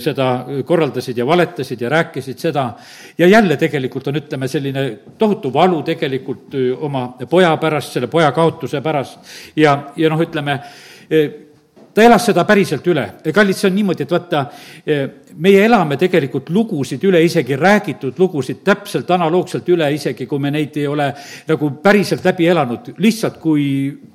seda 0.00 0.28
korraldasid 0.64 1.18
ja 1.18 1.26
valetasid 1.26 1.80
ja 1.80 1.92
rääkisid 1.92 2.40
seda, 2.40 2.70
ja 3.18 3.28
jälle 3.28 3.56
tegelikult 3.60 4.08
on, 4.08 4.20
ütleme, 4.22 4.48
selline 4.48 4.86
tohutu 5.18 5.52
valu 5.52 5.82
tegelikult 5.82 6.56
oma 6.80 7.08
poja 7.30 7.56
pärast, 7.60 7.92
selle 7.92 8.08
poja 8.08 8.32
kaotuse 8.32 8.80
pärast 8.80 9.34
ja, 9.56 9.76
ja 9.96 10.12
noh, 10.12 10.22
ütleme, 10.24 10.60
ta 11.94 12.02
elas 12.02 12.26
seda 12.26 12.44
päriselt 12.44 12.86
üle. 12.90 13.04
kallid, 13.32 13.56
see 13.56 13.68
on 13.70 13.76
niimoodi, 13.76 14.02
et 14.02 14.10
vaata, 14.10 14.44
eh, 14.86 15.04
meie 15.36 15.64
elame 15.64 15.96
tegelikult 15.96 16.50
lugusid 16.50 17.04
üle, 17.04 17.22
isegi 17.24 17.56
räägitud 17.56 18.18
lugusid 18.18 18.62
täpselt 18.64 19.10
analoogselt 19.10 19.68
üle, 19.68 19.90
isegi 19.94 20.26
kui 20.26 20.38
me 20.38 20.50
neid 20.50 20.76
ei 20.76 20.86
ole 20.86 21.12
nagu 21.48 21.70
päriselt 21.82 22.24
läbi 22.24 22.46
elanud. 22.46 22.94
lihtsalt, 22.98 23.38
kui 23.38 23.64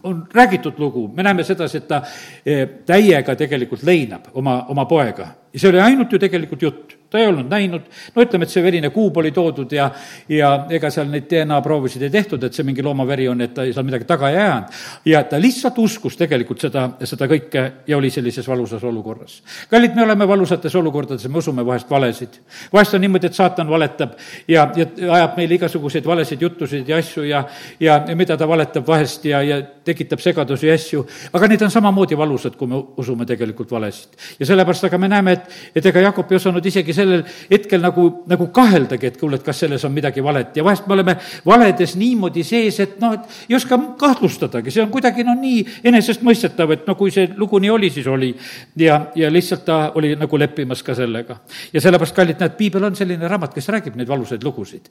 on 0.03 0.27
räägitud 0.33 0.79
lugu, 0.79 1.07
me 1.15 1.24
näeme 1.24 1.43
sedasi, 1.43 1.77
et 1.77 1.88
ta 1.88 2.03
eh, 2.45 2.67
täiega 2.86 3.36
tegelikult 3.36 3.83
leinab 3.83 4.31
oma, 4.33 4.65
oma 4.69 4.86
poega. 4.86 5.27
ja 5.53 5.59
see 5.59 5.69
oli 5.69 5.79
ainult 5.79 6.12
ju 6.12 6.19
tegelikult 6.19 6.62
jutt 6.62 6.99
ta 7.10 7.20
ei 7.20 7.28
olnud 7.28 7.50
näinud, 7.50 7.86
no 8.16 8.22
ütleme, 8.22 8.46
et 8.46 8.54
see 8.54 8.63
verine 8.63 8.89
kuub 8.94 9.18
oli 9.18 9.32
toodud 9.34 9.72
ja, 9.74 9.88
ja 10.30 10.51
ega 10.70 10.92
seal 10.94 11.10
neid 11.10 11.25
DNA-proovisid 11.32 12.04
ei 12.06 12.12
tehtud, 12.13 12.44
et 12.46 12.54
see 12.54 12.66
mingi 12.68 12.86
loomaveri 12.86 13.25
on, 13.32 13.42
et 13.42 13.54
ta 13.56 13.66
ei 13.66 13.74
saa 13.74 13.84
midagi 13.86 14.06
taga 14.10 14.30
ei 14.30 14.38
jäänud. 14.38 14.78
ja 15.10 15.24
ta 15.24 15.39
lihtsalt 15.42 15.78
uskus 15.82 16.18
tegelikult 16.18 16.62
seda, 16.62 16.86
seda 17.04 17.25
kõike 17.32 17.63
ja 17.88 17.98
oli 17.98 18.12
sellises 18.13 18.48
valusas 18.48 18.84
olukorras. 18.84 19.42
kallid, 19.72 19.96
me 19.96 20.04
oleme 20.04 20.28
valusates 20.28 20.75
olukordades 20.75 21.28
me 21.28 21.38
usume 21.38 21.66
vahest 21.66 21.89
valesid. 21.89 22.39
vahest 22.74 22.94
on 22.94 23.01
niimoodi, 23.01 23.28
et 23.28 23.34
saatan 23.34 23.70
valetab 23.70 24.13
ja, 24.48 24.70
ja 24.75 24.86
ajab 25.13 25.38
meile 25.38 25.58
igasuguseid 25.58 26.06
valesid 26.06 26.42
juttusid 26.42 26.89
ja 26.89 26.98
asju 26.98 27.24
ja, 27.24 27.44
ja, 27.80 28.04
ja 28.08 28.16
mida 28.16 28.38
ta 28.38 28.48
valetab 28.48 28.88
vahest 28.88 29.25
ja, 29.25 29.42
ja 29.42 29.62
tekitab 29.86 30.22
segadusi 30.22 30.70
ja 30.70 30.78
asju, 30.78 31.06
aga 31.34 31.50
need 31.50 31.66
on 31.66 31.74
samamoodi 31.74 32.18
valusad, 32.18 32.56
kui 32.60 32.70
me 32.70 32.84
usume 32.98 33.25
tegelikult 33.25 33.72
valesid. 33.72 34.13
ja 34.39 34.46
sellepärast 34.46 34.86
aga 34.92 34.98
me 34.98 35.10
näeme, 35.10 35.38
et, 35.39 35.60
et 35.75 35.86
ega 35.86 36.06
Jakob 36.10 36.32
ei 36.32 36.38
osanud 36.38 36.66
isegi 36.66 36.94
sellel 37.00 37.24
hetkel 37.50 37.82
nagu, 37.84 38.06
nagu 38.29 38.50
kaheldagi, 38.56 39.12
et 39.12 39.20
kuule, 39.20 39.39
et 39.39 39.46
kas 39.46 39.63
selles 39.63 39.84
on 39.88 39.94
midagi 39.96 40.24
valet 40.25 40.58
ja 40.60 40.65
vahest 40.65 40.88
me 40.88 40.98
oleme 40.98 41.15
valedes 41.48 41.96
niimoodi 42.00 42.44
sees, 42.48 42.79
et 42.84 43.00
noh, 43.01 43.15
et 43.18 43.50
ei 43.50 43.58
oska 43.58 43.79
kahtlustadagi, 44.00 44.74
see 44.74 44.84
on 44.84 44.91
kuidagi 44.94 45.25
noh, 45.27 45.38
nii 45.39 45.63
enesestmõistetav, 45.89 46.75
et 46.75 46.88
no 46.89 46.96
kui 47.00 47.13
see 47.15 47.29
lugu 47.38 47.60
nii 47.62 47.74
oli, 47.74 47.91
siis 47.94 48.08
oli. 48.08 48.34
ja, 48.79 49.00
ja 49.15 49.32
lihtsalt 49.32 49.65
ta 49.65 49.79
oli 50.00 50.13
nagu 50.20 50.39
leppimas 50.39 50.84
ka 50.84 50.96
sellega. 50.96 51.39
ja 51.74 51.82
sellepärast, 51.82 52.15
kallid, 52.15 52.39
näed, 52.39 52.56
piibel 52.58 52.89
on 52.89 52.96
selline 52.96 53.27
raamat, 53.27 53.53
kes 53.53 53.70
räägib 53.70 53.98
neid 54.00 54.08
valusaid 54.08 54.44
lugusid. 54.44 54.89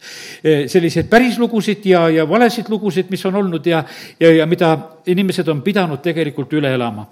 selliseid 0.66 1.08
päris 1.10 1.38
lugusid 1.38 1.86
ja, 1.86 2.08
ja 2.08 2.28
valesid 2.28 2.68
lugusid, 2.68 3.10
mis 3.10 3.24
on 3.26 3.40
olnud 3.42 3.66
ja, 3.66 3.84
ja, 4.20 4.32
ja 4.42 4.46
mida 4.46 4.76
inimesed 5.08 5.48
on 5.48 5.62
pidanud 5.62 6.02
tegelikult 6.04 6.52
üle 6.58 6.72
elama. 6.74 7.06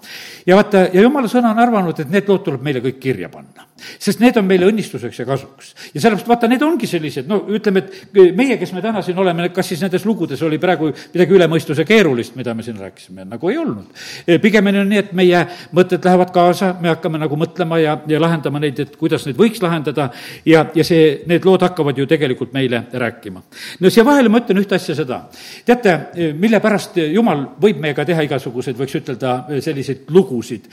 ja 0.45 0.55
vaata, 0.55 0.87
ja 0.93 1.01
jumala 1.01 1.29
sõna 1.31 1.51
on 1.53 1.61
arvanud, 1.63 1.99
et 1.99 2.11
need 2.11 2.29
lood 2.29 2.43
tuleb 2.45 2.63
meile 2.63 2.81
kõik 2.83 2.99
kirja 3.01 3.29
panna. 3.29 3.67
sest 3.99 4.21
need 4.23 4.37
on 4.37 4.45
meile 4.45 4.67
õnnistuseks 4.87 5.19
ja 5.19 5.25
kasuks. 5.25 5.73
ja 5.93 6.01
sellepärast 6.01 6.27
vaata, 6.27 6.47
need 6.47 6.63
ongi 6.63 6.87
sellised, 6.87 7.27
no 7.27 7.39
ütleme, 7.53 7.83
et 7.83 8.35
meie, 8.35 8.57
kes 8.57 8.71
me 8.73 8.81
täna 8.81 9.01
siin 9.05 9.17
oleme, 9.19 9.49
kas 9.53 9.67
siis 9.71 9.81
nendes 9.83 10.05
lugudes 10.05 10.41
oli 10.43 10.57
praegu 10.59 10.89
midagi 11.13 11.35
üle 11.35 11.47
mõistuse 11.51 11.85
keerulist, 11.87 12.35
mida 12.35 12.53
me 12.55 12.63
siin 12.63 12.77
rääkisime, 12.79 13.25
nagu 13.27 13.49
ei 13.49 13.57
olnud. 13.57 14.03
pigemini 14.41 14.81
on 14.81 14.89
nii, 14.89 15.01
et 15.03 15.11
meie 15.17 15.43
mõtted 15.75 16.03
lähevad 16.05 16.31
kaasa, 16.35 16.73
me 16.81 16.91
hakkame 16.93 17.19
nagu 17.21 17.39
mõtlema 17.39 17.79
ja, 17.81 17.97
ja 18.07 18.21
lahendama 18.21 18.61
neid, 18.63 18.79
et 18.79 18.95
kuidas 18.97 19.25
neid 19.27 19.37
võiks 19.39 19.61
lahendada 19.63 20.09
ja, 20.45 20.65
ja 20.75 20.87
see, 20.87 21.21
need 21.27 21.45
lood 21.45 21.65
hakkavad 21.65 21.97
ju 21.97 22.07
tegelikult 22.07 22.53
meile 22.55 22.85
rääkima. 22.93 23.43
no 23.79 23.91
siia 23.91 24.05
vahele 24.07 24.29
ma 24.29 24.41
ütlen 24.43 24.63
ühte 24.63 24.79
asja 24.79 24.95
seda. 24.95 25.25
teate, 25.65 25.97
mille 26.37 26.59
pärast 26.63 26.97
Jumal 26.97 27.45
võib 27.61 27.81
meiega 27.81 28.05
teha 28.05 28.23
igasuguseid, 28.25 28.77
võiks 28.77 28.97
ütelda, 29.01 29.43
selliseid 29.61 30.09
lugusid? 30.09 30.71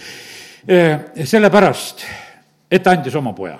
sellepärast, 0.64 2.00
et 2.72 2.82
ta 2.82 2.94
andis 2.96 3.14
oma 3.20 3.34
poja 3.36 3.58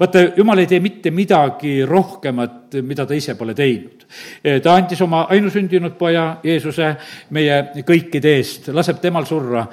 vaata, 0.00 0.22
jumal 0.36 0.58
ei 0.62 0.66
tee 0.70 0.80
mitte 0.80 1.10
midagi 1.10 1.82
rohkemat, 1.86 2.63
mida 2.82 3.06
ta 3.06 3.14
ise 3.14 3.34
pole 3.38 3.54
teinud. 3.54 4.04
ta 4.62 4.74
andis 4.74 5.00
oma 5.02 5.24
ainusündinud 5.30 5.96
poja 5.98 6.38
Jeesuse 6.44 6.94
meie 7.30 7.60
kõikide 7.86 8.34
eest, 8.38 8.68
laseb 8.74 9.00
temal 9.02 9.26
surra, 9.26 9.66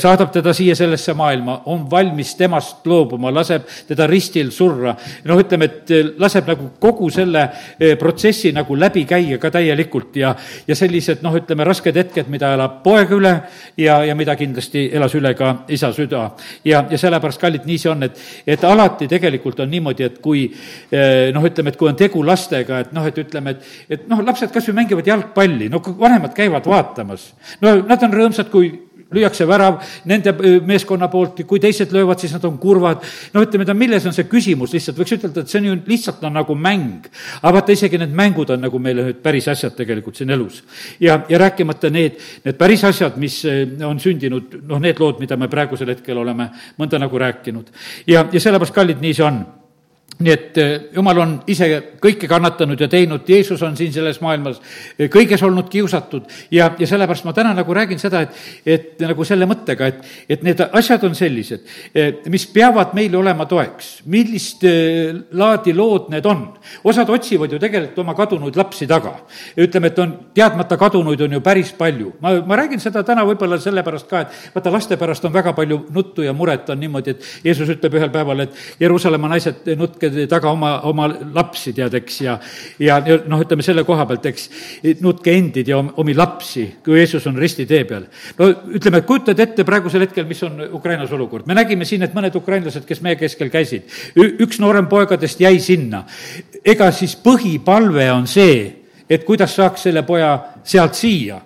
saadab 0.00 0.32
teda 0.32 0.52
siia 0.54 0.74
sellesse 0.76 1.14
maailma, 1.14 1.60
on 1.72 1.86
valmis 1.90 2.34
temast 2.38 2.86
loobuma, 2.86 3.32
laseb 3.34 3.66
teda 3.88 4.06
ristil 4.06 4.50
surra. 4.50 4.94
noh, 5.24 5.40
ütleme, 5.40 5.64
et 5.64 5.94
laseb 6.18 6.48
nagu 6.48 6.70
kogu 6.80 7.08
selle 7.12 7.44
eh, 7.78 7.94
protsessi 7.98 8.52
nagu 8.54 8.76
läbi 8.78 9.04
käia 9.08 9.38
ka 9.42 9.50
täielikult 9.54 10.16
ja, 10.20 10.34
ja 10.68 10.76
sellised 10.76 11.22
noh, 11.24 11.34
ütleme, 11.38 11.66
rasked 11.66 11.96
hetked, 11.96 12.30
mida 12.32 12.54
elab 12.56 12.80
poeg 12.84 13.12
üle 13.14 13.34
ja, 13.80 14.00
ja 14.04 14.16
mida 14.18 14.36
kindlasti 14.38 14.86
elas 14.94 15.14
üle 15.18 15.34
ka 15.38 15.54
isa 15.74 15.92
süda. 15.94 16.30
ja, 16.64 16.84
ja 16.90 16.98
sellepärast, 17.00 17.40
kallid, 17.40 17.66
nii 17.68 17.78
see 17.80 17.92
on, 17.92 18.06
et, 18.08 18.20
et 18.46 18.64
alati 18.64 19.08
tegelikult 19.10 19.60
on 19.64 19.70
niimoodi, 19.70 20.08
et 20.08 20.20
kui 20.24 20.46
eh, 20.46 21.30
noh, 21.34 21.44
ütleme, 21.44 21.72
et 21.72 21.80
kui 21.80 21.90
on 21.90 21.98
tegu 21.98 22.24
lastega, 22.44 22.80
et 22.84 22.94
noh, 22.94 23.06
et 23.08 23.20
ütleme, 23.20 23.54
et, 23.54 23.68
et 23.96 24.08
noh, 24.10 24.22
lapsed 24.24 24.52
kas 24.52 24.68
või 24.70 24.82
mängivad 24.82 25.08
jalgpalli, 25.08 25.70
no 25.72 25.80
kui 25.84 25.96
vanemad 25.98 26.34
käivad 26.36 26.66
vaatamas, 26.68 27.32
no 27.62 27.78
nad 27.84 28.04
on 28.04 28.18
rõõmsad, 28.20 28.50
kui 28.52 28.72
lüüakse 29.14 29.46
värav 29.46 29.76
nende 30.10 30.32
eh, 30.34 30.56
meeskonna 30.64 31.06
poolt, 31.12 31.44
kui 31.46 31.60
teised 31.62 31.92
löövad, 31.94 32.18
siis 32.18 32.32
nad 32.34 32.44
on 32.48 32.56
kurvad. 32.58 33.04
no 33.34 33.44
ütleme, 33.44 33.66
ta, 33.68 33.74
milles 33.78 34.06
on 34.08 34.16
see 34.16 34.26
küsimus 34.26 34.74
lihtsalt, 34.74 34.98
võiks 34.98 35.14
ütelda, 35.14 35.44
et 35.44 35.52
see 35.52 35.60
on 35.60 35.68
ju 35.68 35.76
lihtsalt 35.86 36.24
on 36.26 36.34
nagu 36.34 36.56
mäng. 36.58 37.08
aga 37.40 37.54
vaata, 37.58 37.76
isegi 37.76 38.00
need 38.00 38.14
mängud 38.16 38.50
on 38.50 38.64
nagu 38.66 38.80
meile 38.82 39.08
nüüd 39.08 39.20
päris 39.22 39.46
asjad 39.52 39.76
tegelikult 39.78 40.18
siin 40.18 40.34
elus. 40.34 40.62
ja, 41.00 41.20
ja 41.28 41.38
rääkimata 41.46 41.92
need, 41.94 42.18
need 42.44 42.58
päris 42.58 42.84
asjad, 42.90 43.20
mis 43.20 43.42
eh, 43.44 43.66
on 43.86 44.00
sündinud, 44.02 44.56
noh, 44.66 44.82
need 44.82 44.98
lood, 44.98 45.20
mida 45.22 45.38
me 45.38 45.48
praegusel 45.52 45.94
hetkel 45.94 46.18
oleme 46.18 46.50
mõnda 46.80 46.98
nagu 46.98 47.22
rääkinud. 47.26 47.70
ja, 48.06 48.26
ja 48.32 48.40
sellepärast, 48.40 48.74
kallid, 48.74 49.04
nii 49.04 49.14
see 49.14 49.28
on 49.28 49.44
nii 50.22 50.30
et 50.30 50.58
eh, 50.62 50.74
jumal 50.94 51.18
on 51.24 51.32
ise 51.50 51.66
kõike 52.02 52.28
kannatanud 52.30 52.78
ja 52.80 52.86
teinud, 52.90 53.26
Jeesus 53.28 53.62
on 53.66 53.74
siin 53.76 53.90
selles 53.92 54.20
maailmas 54.22 54.60
eh, 54.96 55.08
kõiges 55.10 55.42
olnud 55.42 55.66
kiusatud 55.72 56.28
ja, 56.54 56.68
ja 56.78 56.86
sellepärast 56.86 57.26
ma 57.26 57.34
täna 57.34 57.54
nagu 57.56 57.74
räägin 57.74 57.98
seda, 57.98 58.22
et, 58.22 58.38
et 58.64 59.02
nagu 59.02 59.26
selle 59.26 59.48
mõttega, 59.50 59.88
et, 59.90 60.04
et 60.30 60.44
need 60.46 60.62
asjad 60.70 61.02
on 61.08 61.16
sellised, 61.18 61.64
eh, 61.94 62.12
mis 62.30 62.46
peavad 62.54 62.94
meile 62.94 63.18
olema 63.18 63.46
toeks. 63.50 64.04
millist 64.06 64.62
laadi 65.34 65.74
lood 65.74 66.10
need 66.14 66.26
on? 66.30 66.46
osad 66.84 67.10
otsivad 67.10 67.52
ju 67.52 67.58
tegelikult 67.58 67.98
oma 68.04 68.14
kadunud 68.14 68.56
lapsi 68.56 68.86
taga. 68.86 69.16
ütleme, 69.58 69.90
et 69.90 69.98
on 69.98 70.14
teadmata 70.34 70.78
kadunuid 70.78 71.20
on 71.26 71.32
ju 71.38 71.40
päris 71.40 71.72
palju. 71.72 72.12
ma, 72.20 72.36
ma 72.46 72.60
räägin 72.62 72.80
seda 72.80 73.02
täna 73.02 73.26
võib-olla 73.26 73.58
sellepärast 73.58 74.08
ka, 74.08 74.22
et 74.22 74.54
vaata, 74.54 74.72
laste 74.72 74.96
pärast 75.00 75.24
on 75.24 75.34
väga 75.34 75.52
palju 75.58 75.82
nuttu 75.90 76.22
ja 76.22 76.32
muret 76.32 76.70
on 76.70 76.80
niimoodi, 76.80 77.10
et 77.10 77.44
Jeesus 77.50 77.74
ütleb 77.74 77.98
ühel 77.98 78.14
päeval, 78.14 78.46
et 78.46 78.80
Jeruusalemma 78.80 79.34
naised, 79.34 79.74
nutke 79.76 80.03
nutke 80.08 80.26
taga 80.30 80.50
oma, 80.52 80.72
oma 80.88 81.08
lapsi, 81.34 81.72
tead, 81.76 81.94
eks, 82.00 82.18
ja 82.24 82.36
ja 82.82 82.98
noh, 83.28 83.42
ütleme 83.44 83.64
selle 83.64 83.84
koha 83.86 84.06
pealt, 84.08 84.26
eks, 84.30 84.48
nutke 85.04 85.32
endid 85.34 85.68
ja 85.70 85.78
omi 85.80 86.14
lapsi, 86.16 86.66
kui 86.84 86.98
Jeesus 86.98 87.26
on 87.30 87.38
ristitee 87.40 87.84
peal. 87.88 88.06
no 88.38 88.50
ütleme, 88.76 89.02
kujutad 89.06 89.40
ette 89.40 89.64
praegusel 89.64 90.06
hetkel, 90.06 90.26
mis 90.28 90.42
on 90.46 90.60
Ukrainas 90.72 91.12
olukord. 91.12 91.46
me 91.46 91.54
nägime 91.54 91.84
siin, 91.84 92.02
et 92.02 92.14
mõned 92.14 92.36
ukrainlased, 92.36 92.84
kes 92.88 93.02
meie 93.04 93.16
keskel 93.20 93.50
käisid, 93.52 93.88
üks 94.16 94.60
noorem 94.60 94.88
poegadest 94.90 95.40
jäi 95.40 95.58
sinna. 95.60 96.04
ega 96.64 96.90
siis 96.92 97.16
põhipalve 97.16 98.10
on 98.12 98.26
see, 98.26 98.84
et 99.08 99.24
kuidas 99.24 99.54
saaks 99.56 99.88
selle 99.88 100.02
poja 100.02 100.38
sealt 100.64 100.94
siia 100.94 101.40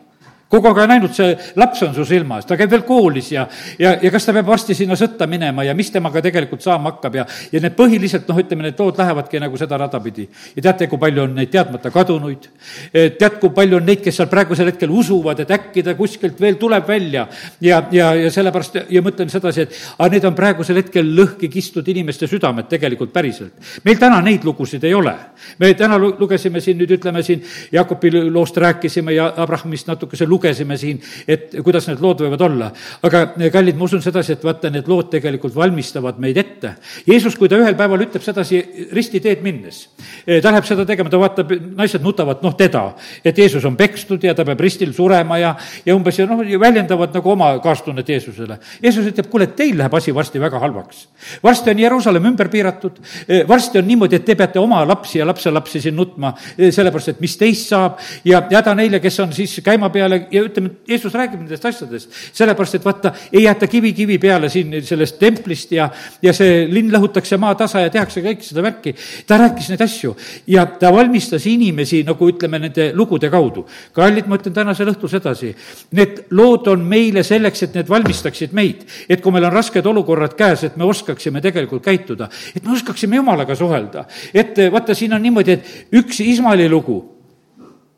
kogu 0.49 0.71
aeg 0.71 0.79
on 0.81 0.89
näinud, 0.89 1.13
see 1.13 1.35
laps 1.61 1.83
on 1.85 1.93
su 1.95 2.05
silmas, 2.09 2.47
ta 2.49 2.57
käib 2.57 2.71
veel 2.73 2.85
koolis 2.89 3.29
ja, 3.35 3.45
ja, 3.79 3.93
ja 4.01 4.11
kas 4.13 4.25
ta 4.25 4.33
peab 4.33 4.49
varsti 4.49 4.77
sinna 4.77 4.97
sõtta 4.97 5.27
minema 5.29 5.65
ja 5.67 5.75
mis 5.77 5.91
temaga 5.93 6.23
tegelikult 6.25 6.65
saama 6.65 6.95
hakkab 6.95 7.19
ja, 7.21 7.27
ja 7.53 7.61
need 7.61 7.77
põhiliselt, 7.77 8.25
noh, 8.31 8.41
ütleme, 8.41 8.65
need 8.65 8.81
lood 8.81 8.97
lähevadki 8.99 9.43
nagu 9.43 9.61
seda 9.61 9.77
rada 9.81 10.01
pidi. 10.01 10.25
ja 10.57 10.65
teate, 10.71 10.89
kui 10.89 11.01
palju 11.01 11.27
on 11.27 11.35
neid 11.37 11.53
teadmata 11.53 11.93
kadunuid, 11.93 12.49
tead, 12.93 13.37
kui 13.43 13.53
palju 13.57 13.77
on 13.77 13.85
neid, 13.89 14.01
kes 14.05 14.21
seal 14.23 14.31
praegusel 14.33 14.73
hetkel 14.73 14.95
usuvad, 14.95 15.45
et 15.45 15.53
äkki 15.59 15.85
ta 15.85 15.95
kuskilt 15.99 16.41
veel 16.41 16.57
tuleb 16.61 16.89
välja 16.89 17.27
ja, 17.61 17.83
ja, 17.93 18.15
ja 18.17 18.33
sellepärast 18.33 18.81
ja 18.89 19.05
mõtlen 19.05 19.29
sedasi, 19.33 19.69
et 19.69 19.77
aga 19.99 20.11
need 20.17 20.29
on 20.31 20.39
praegusel 20.39 20.81
hetkel 20.81 21.13
lõhki 21.19 21.53
kistud 21.53 21.89
inimeste 21.93 22.27
südamed 22.31 22.71
tegelikult 22.73 23.13
päriselt. 23.13 23.53
meil 23.85 24.01
täna 24.01 24.23
neid 24.25 24.49
lugusid 24.49 24.85
ei 24.89 24.97
ole. 24.97 25.13
me 25.59 25.75
täna 25.77 26.01
lugesime 26.01 26.65
siin 26.65 26.81
nüüd, 26.81 26.97
ütleme 26.97 27.23
siin, 27.23 27.45
Jakobi 27.73 28.11
loost 28.31 28.57
rääkisime 28.57 29.13
ja 29.13 29.29
Abrahamist 29.37 29.87
natukese 29.87 30.25
lugu 30.25 30.38
lugesime 30.39 30.79
siin, 30.79 31.03
et 31.29 31.59
kuidas 31.65 31.89
need 31.91 32.03
lood 32.03 32.23
võivad 32.25 32.45
olla. 32.47 32.71
aga 33.03 33.25
kallid, 33.53 33.77
ma 33.77 33.87
usun 33.87 34.03
sedasi, 34.03 34.37
et 34.37 34.45
vaata, 34.45 34.71
need 34.73 34.89
lood 34.89 35.11
tegelikult 35.13 35.55
valmistavad 35.57 36.19
meid 36.23 36.39
ette. 36.41 36.75
Jeesus, 37.07 37.37
kui 37.39 37.51
ta 37.51 37.59
ühel 37.59 37.77
päeval 37.79 38.07
ütleb 38.07 38.25
sedasi 38.25 38.61
ristiteed 38.95 39.43
minnes, 39.45 39.85
eh, 40.27 40.41
ta 40.43 40.53
läheb 40.53 40.67
seda 40.69 40.87
tegema, 40.89 41.11
ta 41.11 41.21
vaatab, 41.21 41.53
naised 41.79 42.05
nutavad, 42.05 42.43
noh, 42.45 42.55
teda, 42.59 42.85
et 43.25 43.39
Jeesus 43.39 43.65
on 43.69 43.77
pekstud 43.77 44.25
ja 44.25 44.35
ta 44.35 44.47
peab 44.49 44.61
ristil 44.63 44.95
surema 44.97 45.39
ja, 45.41 45.55
ja 45.87 45.97
umbes 45.97 46.19
ja 46.19 46.27
noh, 46.29 46.43
väljendavad 46.61 47.15
nagu 47.15 47.35
oma 47.35 47.51
kaastunnet 47.65 48.09
Jeesusele. 48.09 48.59
Jeesus 48.83 49.11
ütleb, 49.11 49.31
kuule, 49.33 49.51
teil 49.59 49.79
läheb 49.79 49.95
asi 49.95 50.15
varsti 50.15 50.41
väga 50.41 50.61
halvaks. 50.63 51.07
varsti 51.43 51.71
on 51.71 51.83
Jeruusalemm 51.85 52.33
ümber 52.33 52.51
piiratud, 52.53 53.01
eh, 53.27 53.45
varsti 53.49 53.79
on 53.83 53.89
niimoodi, 53.89 54.17
et 54.17 54.25
te 54.25 54.37
peate 54.39 54.59
oma 54.59 54.85
lapsi 54.87 55.19
ja 55.19 55.27
lapselapsi 55.27 55.81
siin 55.81 55.97
nutma, 55.97 56.35
eh, 56.59 56.71
sellepärast 56.73 57.15
et 57.15 57.21
mis 57.21 57.37
teist 57.37 57.69
saab 57.73 57.99
ja 58.25 58.43
häda 58.51 58.75
neile, 58.75 59.01
kes 59.01 59.21
on 59.21 59.33
siis 59.33 59.59
käima 59.65 59.91
peale 59.91 60.28
ja 60.31 60.43
ütleme, 60.45 60.71
Jeesus 60.89 61.15
räägib 61.15 61.41
nendest 61.43 61.65
asjadest, 61.69 62.13
sellepärast 62.37 62.79
et 62.79 62.85
vaata, 62.85 63.13
ei 63.33 63.45
jäeta 63.45 63.67
kivi 63.71 63.93
kivi 63.97 64.19
peale 64.23 64.49
siin 64.53 64.73
sellest 64.85 65.19
templist 65.21 65.73
ja, 65.75 65.89
ja 66.23 66.33
see 66.37 66.65
linn 66.71 66.93
lõhutakse 66.93 67.39
maatasa 67.41 67.85
ja 67.85 67.93
tehakse 67.93 68.23
kõik 68.25 68.45
seda 68.47 68.65
värki. 68.65 68.95
ta 69.27 69.39
rääkis 69.41 69.71
neid 69.73 69.85
asju 69.85 70.15
ja 70.47 70.67
ta 70.67 70.93
valmistas 70.95 71.47
inimesi 71.51 72.03
nagu 72.07 72.31
ütleme, 72.31 72.61
nende 72.63 72.91
lugude 72.95 73.31
kaudu. 73.31 73.67
kallid, 73.93 74.27
ma 74.27 74.39
ütlen 74.41 74.55
tänasel 74.55 74.93
õhtul 74.95 75.13
sedasi, 75.13 75.55
need 75.99 76.25
lood 76.31 76.69
on 76.73 76.85
meile 76.85 77.23
selleks, 77.27 77.63
et 77.69 77.79
need 77.79 77.89
valmistaksid 77.89 78.53
meid. 78.57 78.87
et 79.09 79.23
kui 79.23 79.33
meil 79.33 79.49
on 79.49 79.55
rasked 79.55 79.87
olukorrad 79.87 80.37
käes, 80.39 80.65
et 80.65 80.77
me 80.77 80.85
oskaksime 80.89 81.41
tegelikult 81.45 81.85
käituda, 81.85 82.29
et 82.55 82.65
me 82.65 82.73
oskaksime 82.73 83.17
jumalaga 83.17 83.55
suhelda. 83.55 84.07
et 84.35 84.57
vaata, 84.73 84.95
siin 84.95 85.13
on 85.13 85.23
niimoodi, 85.23 85.53
et 85.53 85.95
üks 85.95 86.21
Ismaeli 86.25 86.69
lugu 86.69 86.99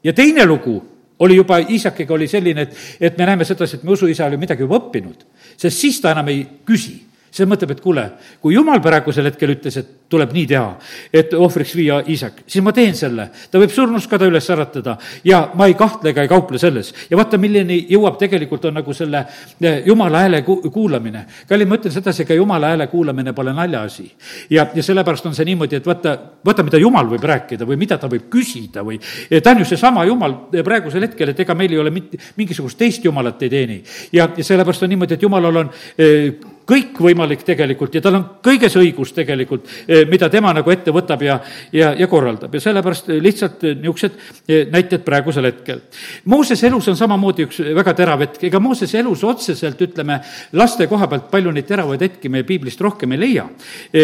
ja 0.05 0.13
teine 0.13 0.47
lugu 0.47 0.81
oli 1.21 1.37
juba, 1.37 1.59
Iisakiga 1.61 2.15
oli 2.15 2.29
selline, 2.29 2.63
et, 2.63 2.77
et 3.01 3.19
me 3.19 3.27
näeme 3.29 3.45
sedasi, 3.45 3.77
et 3.77 3.83
me 3.85 3.93
usuisa 3.93 4.27
oli 4.27 4.41
midagi 4.41 4.65
juba 4.65 4.79
õppinud, 4.81 5.27
sest 5.57 5.77
siis 5.77 6.01
ta 6.01 6.15
enam 6.15 6.29
ei 6.33 6.45
küsi 6.67 6.97
see 7.31 7.47
mõtleb, 7.49 7.77
et 7.77 7.81
kuule, 7.81 8.05
kui 8.43 8.55
jumal 8.55 8.81
praegusel 8.83 9.29
hetkel 9.31 9.55
ütles, 9.55 9.77
et 9.81 9.91
tuleb 10.11 10.33
nii 10.35 10.47
teha, 10.51 10.71
et 11.15 11.35
ohvriks 11.39 11.73
viia 11.79 12.01
Iisak, 12.11 12.43
siis 12.51 12.65
ma 12.67 12.73
teen 12.75 12.97
selle. 12.99 13.29
ta 13.51 13.61
võib 13.63 13.71
surnust 13.71 14.11
ka 14.11 14.19
ta 14.19 14.27
üles 14.27 14.49
äratada 14.51 14.97
ja 15.25 15.43
ma 15.55 15.69
ei 15.71 15.77
kahtle 15.79 16.11
ega 16.11 16.25
ei 16.27 16.31
kauple 16.31 16.59
selles. 16.59 16.93
ja 17.11 17.17
vaata, 17.17 17.39
milleni 17.39 17.85
jõuab 17.91 18.19
tegelikult, 18.19 18.65
on 18.67 18.75
nagu 18.81 18.95
selle 18.97 19.23
eh, 19.61 19.83
jumala 19.87 20.25
hääle 20.25 20.43
ku-, 20.43 20.61
kuulamine. 20.73 21.25
kallim, 21.49 21.71
ma 21.71 21.79
ütlen 21.79 21.95
sedasi, 21.95 22.25
ega 22.27 22.35
jumala 22.35 22.73
hääle 22.75 22.89
kuulamine 22.91 23.33
pole 23.33 23.55
naljaasi. 23.55 24.11
ja, 24.51 24.67
ja 24.75 24.83
sellepärast 24.83 25.31
on 25.31 25.35
see 25.39 25.47
niimoodi, 25.53 25.79
et 25.79 25.87
vaata, 25.87 26.17
vaata, 26.45 26.67
mida 26.67 26.83
jumal 26.83 27.11
võib 27.15 27.25
rääkida 27.31 27.69
või 27.69 27.79
mida 27.79 27.99
ta 27.99 28.11
võib 28.11 28.27
küsida 28.33 28.83
või 28.87 28.99
ta 29.43 29.55
on 29.55 29.63
ju 29.63 29.71
seesama 29.71 30.05
jumal 30.09 30.41
praegusel 30.51 31.07
hetkel, 31.07 31.31
et 31.31 31.45
ega 31.47 31.55
meil 31.55 31.73
ei 31.73 31.79
ole 31.79 31.95
mitte 31.95 32.19
mingisugust 32.37 32.79
teist 32.79 33.05
jumalat 33.05 33.43
ei 33.43 33.51
teeni. 33.51 33.83
ja, 34.13 34.29
ja 34.37 34.45
sellepärast 34.45 34.83
on 34.83 34.97
niimoodi, 34.97 35.15
et 35.15 35.29
jumalal 35.29 35.63
on 35.63 35.71
eh, 35.99 36.59
kõikvõimalik 36.71 37.43
tegelikult 37.47 37.97
ja 37.97 38.03
tal 38.05 38.19
on 38.19 38.27
kõiges 38.45 38.77
õigus 38.79 39.15
tegelikult, 39.17 39.67
mida 40.11 40.29
tema 40.33 40.53
nagu 40.57 40.71
ette 40.73 40.95
võtab 40.95 41.25
ja, 41.27 41.39
ja, 41.75 41.93
ja 41.99 42.09
korraldab 42.11 42.55
ja 42.55 42.63
sellepärast 42.63 43.11
lihtsalt 43.21 43.67
niisugused 43.71 44.71
näited 44.73 45.05
praegusel 45.07 45.51
hetkel. 45.51 45.83
Moosese 46.31 46.69
elus 46.71 46.89
on 46.93 46.99
samamoodi 46.99 47.49
üks 47.49 47.61
väga 47.77 47.95
terav 47.99 48.23
hetk, 48.25 48.45
ega 48.49 48.63
Moosese 48.63 49.01
elus 49.03 49.25
otseselt, 49.27 49.81
ütleme, 49.89 50.21
laste 50.59 50.87
koha 50.91 51.11
pealt 51.11 51.31
palju 51.33 51.53
neid 51.55 51.69
teravaid 51.69 52.07
hetki 52.07 52.31
me 52.33 52.45
piiblist 52.47 52.81
rohkem 52.81 53.17
ei 53.17 53.23
leia. 53.25 53.49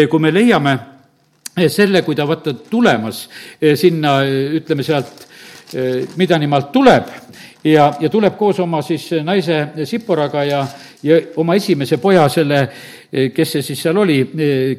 kui 0.09 0.19
me 0.19 0.31
leiame 0.33 0.77
selle, 1.69 2.03
kui 2.05 2.15
ta 2.15 2.27
vaata 2.27 2.53
tulemas 2.69 3.27
sinna, 3.75 4.19
ütleme 4.59 4.83
sealt 4.85 5.25
Midanimaalt 6.15 6.69
tuleb 6.71 7.09
ja, 7.63 7.89
ja 7.99 8.09
tuleb 8.09 8.37
koos 8.37 8.59
oma 8.63 8.81
siis 8.85 9.09
naise 9.23 9.57
Siporaga 9.85 10.43
ja, 10.47 10.61
ja 11.03 11.19
oma 11.35 11.55
esimese 11.55 11.97
poja, 11.97 12.29
selle 12.29 12.67
kes 13.11 13.53
see 13.55 13.63
siis 13.63 13.81
seal 13.85 13.97
oli, 13.97 14.17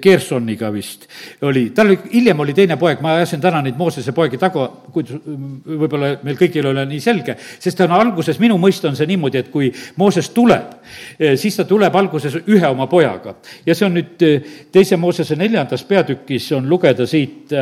Gersoniga 0.02 0.68
eh, 0.68 0.72
vist 0.74 1.06
oli, 1.48 1.68
tal 1.74 1.94
hiljem 2.12 2.42
oli 2.44 2.54
teine 2.56 2.76
poeg, 2.80 3.00
ma 3.04 3.14
ajasin 3.16 3.40
täna 3.40 3.62
neid 3.64 3.78
Moosese 3.78 4.12
poegi 4.16 4.40
taga, 4.40 4.66
kuid 4.92 5.12
võib-olla 5.14 6.12
meil 6.26 6.36
kõigil 6.36 6.66
ei 6.66 6.72
ole 6.72 6.84
nii 6.90 7.00
selge, 7.00 7.38
sest 7.38 7.78
ta 7.78 7.86
on 7.88 7.96
alguses, 7.96 8.40
minu 8.42 8.58
mõista 8.60 8.90
on 8.90 8.98
see 8.98 9.08
niimoodi, 9.08 9.40
et 9.40 9.48
kui 9.52 9.70
Mooses 10.00 10.28
tuleb, 10.36 10.74
eh, 11.16 11.36
siis 11.40 11.56
ta 11.56 11.64
tuleb 11.68 11.96
alguses 11.96 12.36
ühe 12.44 12.68
oma 12.68 12.86
pojaga. 12.86 13.36
ja 13.66 13.74
see 13.74 13.86
on 13.86 13.96
nüüd 13.96 14.26
teise 14.72 14.96
Moosese 14.96 15.36
neljandas 15.36 15.84
peatükis 15.88 16.50
on 16.52 16.68
lugeda 16.68 17.06
siit, 17.06 17.52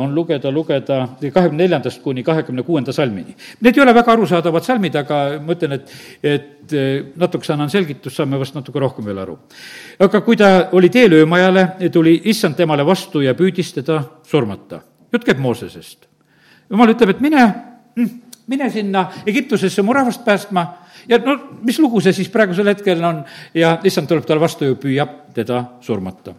on 0.00 0.14
lugeda, 0.14 0.50
lugeda 0.50 1.00
kahekümne 1.20 1.64
neljandast 1.64 2.02
kuni 2.02 2.22
kahekümne 2.24 2.62
kuuenda 2.62 2.92
salmini. 2.92 3.34
Need 3.60 3.76
ei 3.76 3.82
ole 3.82 3.94
väga 3.94 4.12
arusaadavad 4.12 4.64
salmid, 4.64 4.96
aga 4.96 5.40
ma 5.44 5.54
ütlen, 5.54 5.76
et, 5.76 5.92
et 6.22 6.74
natukese 7.16 7.52
annan 7.52 7.70
selgitust, 7.70 8.16
saame 8.16 8.38
vast 8.40 8.56
natuke 8.56 8.80
rohkem 8.80 9.04
veel 9.04 9.20
aru 9.22 9.38
aga 10.00 10.20
kui 10.20 10.36
ta 10.36 10.68
oli 10.72 10.88
teel 10.88 11.12
öömajale, 11.20 11.66
tuli 11.92 12.20
issand 12.24 12.56
temale 12.56 12.86
vastu 12.86 13.20
ja 13.20 13.34
püüdis 13.34 13.74
teda 13.74 14.02
surmata. 14.22 14.80
jutt 15.12 15.24
käib 15.24 15.38
Moosesest. 15.38 16.06
jumal 16.70 16.94
ütleb, 16.94 17.10
et 17.10 17.20
mine, 17.20 17.54
mine 18.46 18.70
sinna 18.70 19.10
Egiptusesse 19.26 19.82
mu 19.82 19.92
rahvast 19.92 20.24
päästma 20.24 20.66
ja 21.08 21.18
no 21.18 21.38
mis 21.62 21.78
lugu 21.78 22.00
see 22.00 22.12
siis 22.12 22.28
praegusel 22.28 22.66
hetkel 22.66 23.04
on 23.04 23.24
ja 23.54 23.78
issand 23.84 24.08
tuleb 24.08 24.26
talle 24.26 24.40
vastu 24.40 24.64
ja 24.64 24.74
püüab 24.74 25.32
teda 25.34 25.64
surmata 25.80 26.34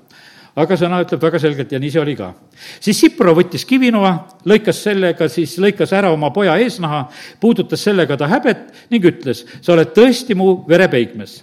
aga 0.56 0.76
sõna 0.78 1.00
ütleb 1.04 1.22
väga 1.24 1.40
selgelt 1.40 1.72
ja 1.72 1.80
nii 1.80 1.92
see 1.92 2.02
oli 2.02 2.16
ka. 2.20 2.34
siis 2.80 3.00
Sipro 3.00 3.34
võttis 3.36 3.64
kivinoa, 3.68 4.12
lõikas 4.46 4.82
sellega, 4.84 5.30
siis 5.32 5.58
lõikas 5.62 5.94
ära 5.96 6.12
oma 6.12 6.32
poja 6.36 6.58
eesnaha, 6.60 7.06
puudutas 7.40 7.84
sellega 7.84 8.18
ta 8.18 8.28
häbet 8.28 8.92
ning 8.92 9.06
ütles, 9.06 9.46
sa 9.62 9.74
oled 9.74 9.94
tõesti 9.96 10.36
mu 10.36 10.64
verepeigmes 10.68 11.40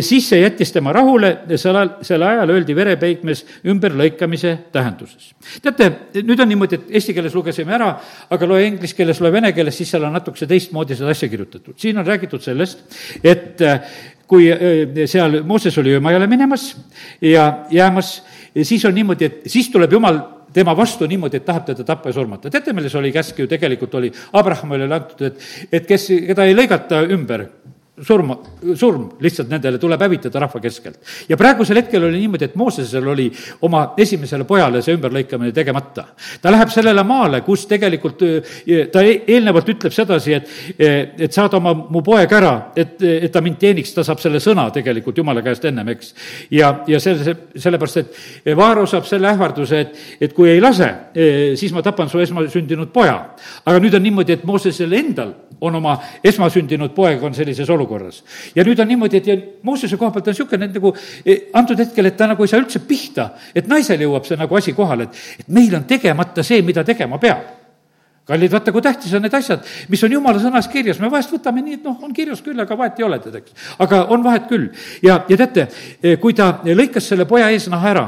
siis 0.00 0.28
see 0.28 0.40
jättis 0.40 0.72
tema 0.74 0.92
rahule 0.92 1.32
ja 1.48 1.58
sel 1.60 1.76
ajal, 1.76 1.90
sel 2.06 2.22
ajal 2.26 2.52
öeldi 2.54 2.74
verepeikmes 2.76 3.44
ümberlõikamise 3.70 4.56
tähenduses. 4.72 5.32
teate, 5.62 5.90
nüüd 6.22 6.40
on 6.42 6.50
niimoodi, 6.50 6.80
et 6.80 6.98
eesti 6.98 7.14
keeles 7.14 7.34
lugesime 7.36 7.76
ära, 7.76 7.92
aga 8.30 8.48
loe 8.48 8.66
inglise 8.66 8.96
keeles, 8.98 9.20
loe 9.20 9.32
vene 9.32 9.52
keeles, 9.56 9.76
siis 9.76 9.92
seal 9.94 10.06
on 10.08 10.16
natukese 10.16 10.48
teistmoodi 10.50 10.96
seda 10.98 11.12
asja 11.14 11.28
kirjutatud. 11.28 11.78
siin 11.78 11.98
on 11.98 12.06
räägitud 12.06 12.42
sellest, 12.42 12.86
et 13.22 13.62
kui 14.26 14.48
seal 15.06 15.42
Mooses 15.46 15.78
oli 15.78 15.94
öömajale 15.94 16.26
minemas 16.26 16.72
ja 17.20 17.66
jäämas, 17.70 18.22
siis 18.62 18.84
on 18.84 18.94
niimoodi, 18.94 19.24
et 19.24 19.46
siis 19.46 19.70
tuleb 19.70 19.92
jumal 19.92 20.18
tema 20.52 20.76
vastu 20.76 21.06
niimoodi, 21.06 21.36
et 21.36 21.44
tahab 21.44 21.66
teda 21.68 21.84
tappa 21.84 22.08
ja 22.08 22.16
surmata. 22.16 22.50
teate, 22.50 22.72
milles 22.72 22.94
oli 22.94 23.12
käsk 23.12 23.38
ju 23.38 23.46
tegelikult 23.46 23.94
oli, 23.94 24.12
Abrahamile 24.32 24.88
antud, 24.94 25.26
et, 25.26 25.48
et 25.72 25.86
kes, 25.86 26.08
keda 26.30 26.46
ei 26.48 26.56
lõigata 26.56 27.02
ümber, 27.12 27.46
surma, 28.02 28.36
surm 28.76 29.06
lihtsalt 29.24 29.48
nendele 29.48 29.78
tuleb 29.80 30.02
hävitada 30.04 30.40
rahva 30.42 30.60
keskelt. 30.60 30.98
ja 31.28 31.36
praegusel 31.36 31.78
hetkel 31.80 32.04
oli 32.04 32.20
niimoodi, 32.20 32.44
et 32.44 32.56
Moosesel 32.56 33.06
oli 33.08 33.30
oma 33.64 33.94
esimesele 33.96 34.44
pojale 34.44 34.82
see 34.84 34.96
ümberlõikamine 34.96 35.52
tegemata. 35.56 36.04
ta 36.42 36.52
läheb 36.52 36.68
sellele 36.72 37.02
maale, 37.08 37.40
kus 37.46 37.66
tegelikult 37.66 38.20
ta 38.92 39.02
e-, 39.02 39.22
eelnevalt 39.26 39.70
ütleb 39.72 39.94
sedasi, 39.96 40.34
et, 40.36 40.50
et 40.78 41.32
saada 41.32 41.56
oma, 41.56 41.72
mu 41.74 42.02
poeg 42.04 42.32
ära, 42.36 42.72
et, 42.76 43.00
et 43.00 43.32
ta 43.32 43.40
mind 43.40 43.56
teeniks, 43.60 43.94
ta 43.96 44.04
saab 44.04 44.20
selle 44.20 44.42
sõna 44.44 44.68
tegelikult 44.74 45.16
jumala 45.16 45.44
käest 45.46 45.64
ennem, 45.64 45.88
eks. 45.96 46.12
ja, 46.52 46.74
ja 46.86 47.00
selle, 47.00 47.36
sellepärast, 47.56 48.02
et 48.02 48.52
Vaaro 48.56 48.84
saab 48.86 49.08
selle 49.08 49.32
ähvarduse, 49.32 49.80
et, 49.86 50.04
et 50.20 50.36
kui 50.36 50.50
ei 50.52 50.60
lase, 50.60 50.90
siis 51.56 51.72
ma 51.72 51.84
tapan 51.86 52.12
su 52.12 52.20
esmasündinud 52.20 52.92
poja. 52.92 53.16
aga 53.64 53.80
nüüd 53.80 53.96
on 53.96 54.04
niimoodi, 54.04 54.36
et 54.36 54.44
Moosesel 54.44 54.92
endal 55.00 55.32
on 55.60 55.74
oma 55.74 55.96
esmasündinud 56.24 56.92
poeg 56.94 57.22
on 57.24 57.34
sellises 57.34 57.70
olukorras. 57.70 57.85
Ja 58.54 58.64
nüüd 58.66 58.80
on 58.82 58.88
niimoodi, 58.88 59.20
et 59.20 59.30
ja 59.30 59.36
Moosese 59.66 59.96
koha 59.96 60.12
pealt 60.14 60.30
on 60.30 60.36
niisugune 60.36 60.70
nagu 60.70 60.92
e, 61.24 61.36
antud 61.56 61.78
hetkel, 61.80 62.10
et 62.10 62.16
ta 62.16 62.28
nagu 62.30 62.44
ei 62.44 62.50
saa 62.52 62.62
üldse 62.62 62.82
pihta, 62.86 63.30
et 63.54 63.68
naisel 63.68 64.02
jõuab 64.06 64.26
see 64.28 64.38
nagu 64.38 64.58
asi 64.58 64.74
kohale, 64.76 65.08
et, 65.08 65.22
et 65.44 65.48
meil 65.48 65.74
on 65.78 65.86
tegemata 65.88 66.44
see, 66.46 66.62
mida 66.66 66.84
tegema 66.84 67.20
peab 67.22 67.54
kallid, 68.26 68.50
vaata, 68.50 68.72
kui 68.74 68.82
tähtis 68.82 69.12
on 69.14 69.22
need 69.22 69.34
asjad, 69.38 69.62
mis 69.88 70.02
on 70.02 70.14
jumala 70.16 70.40
sõnas 70.42 70.66
kirjas, 70.70 70.98
me 70.98 71.10
vahest 71.12 71.30
võtame 71.30 71.62
nii, 71.62 71.78
et 71.78 71.84
noh, 71.86 72.00
on 72.02 72.14
kirjas 72.14 72.42
küll, 72.42 72.58
aga 72.58 72.78
vahet 72.78 72.98
ei 72.98 73.06
ole, 73.06 73.20
tead, 73.22 73.36
eks. 73.38 73.66
aga 73.86 74.00
on 74.10 74.24
vahet 74.26 74.48
küll. 74.50 74.72
ja, 75.06 75.20
ja 75.30 75.38
teate, 75.38 75.68
e, 76.02 76.16
kui 76.22 76.34
ta 76.34 76.56
lõikas 76.66 77.06
selle 77.06 77.28
poja 77.30 77.52
eesnaha 77.54 77.92
ära 77.92 78.06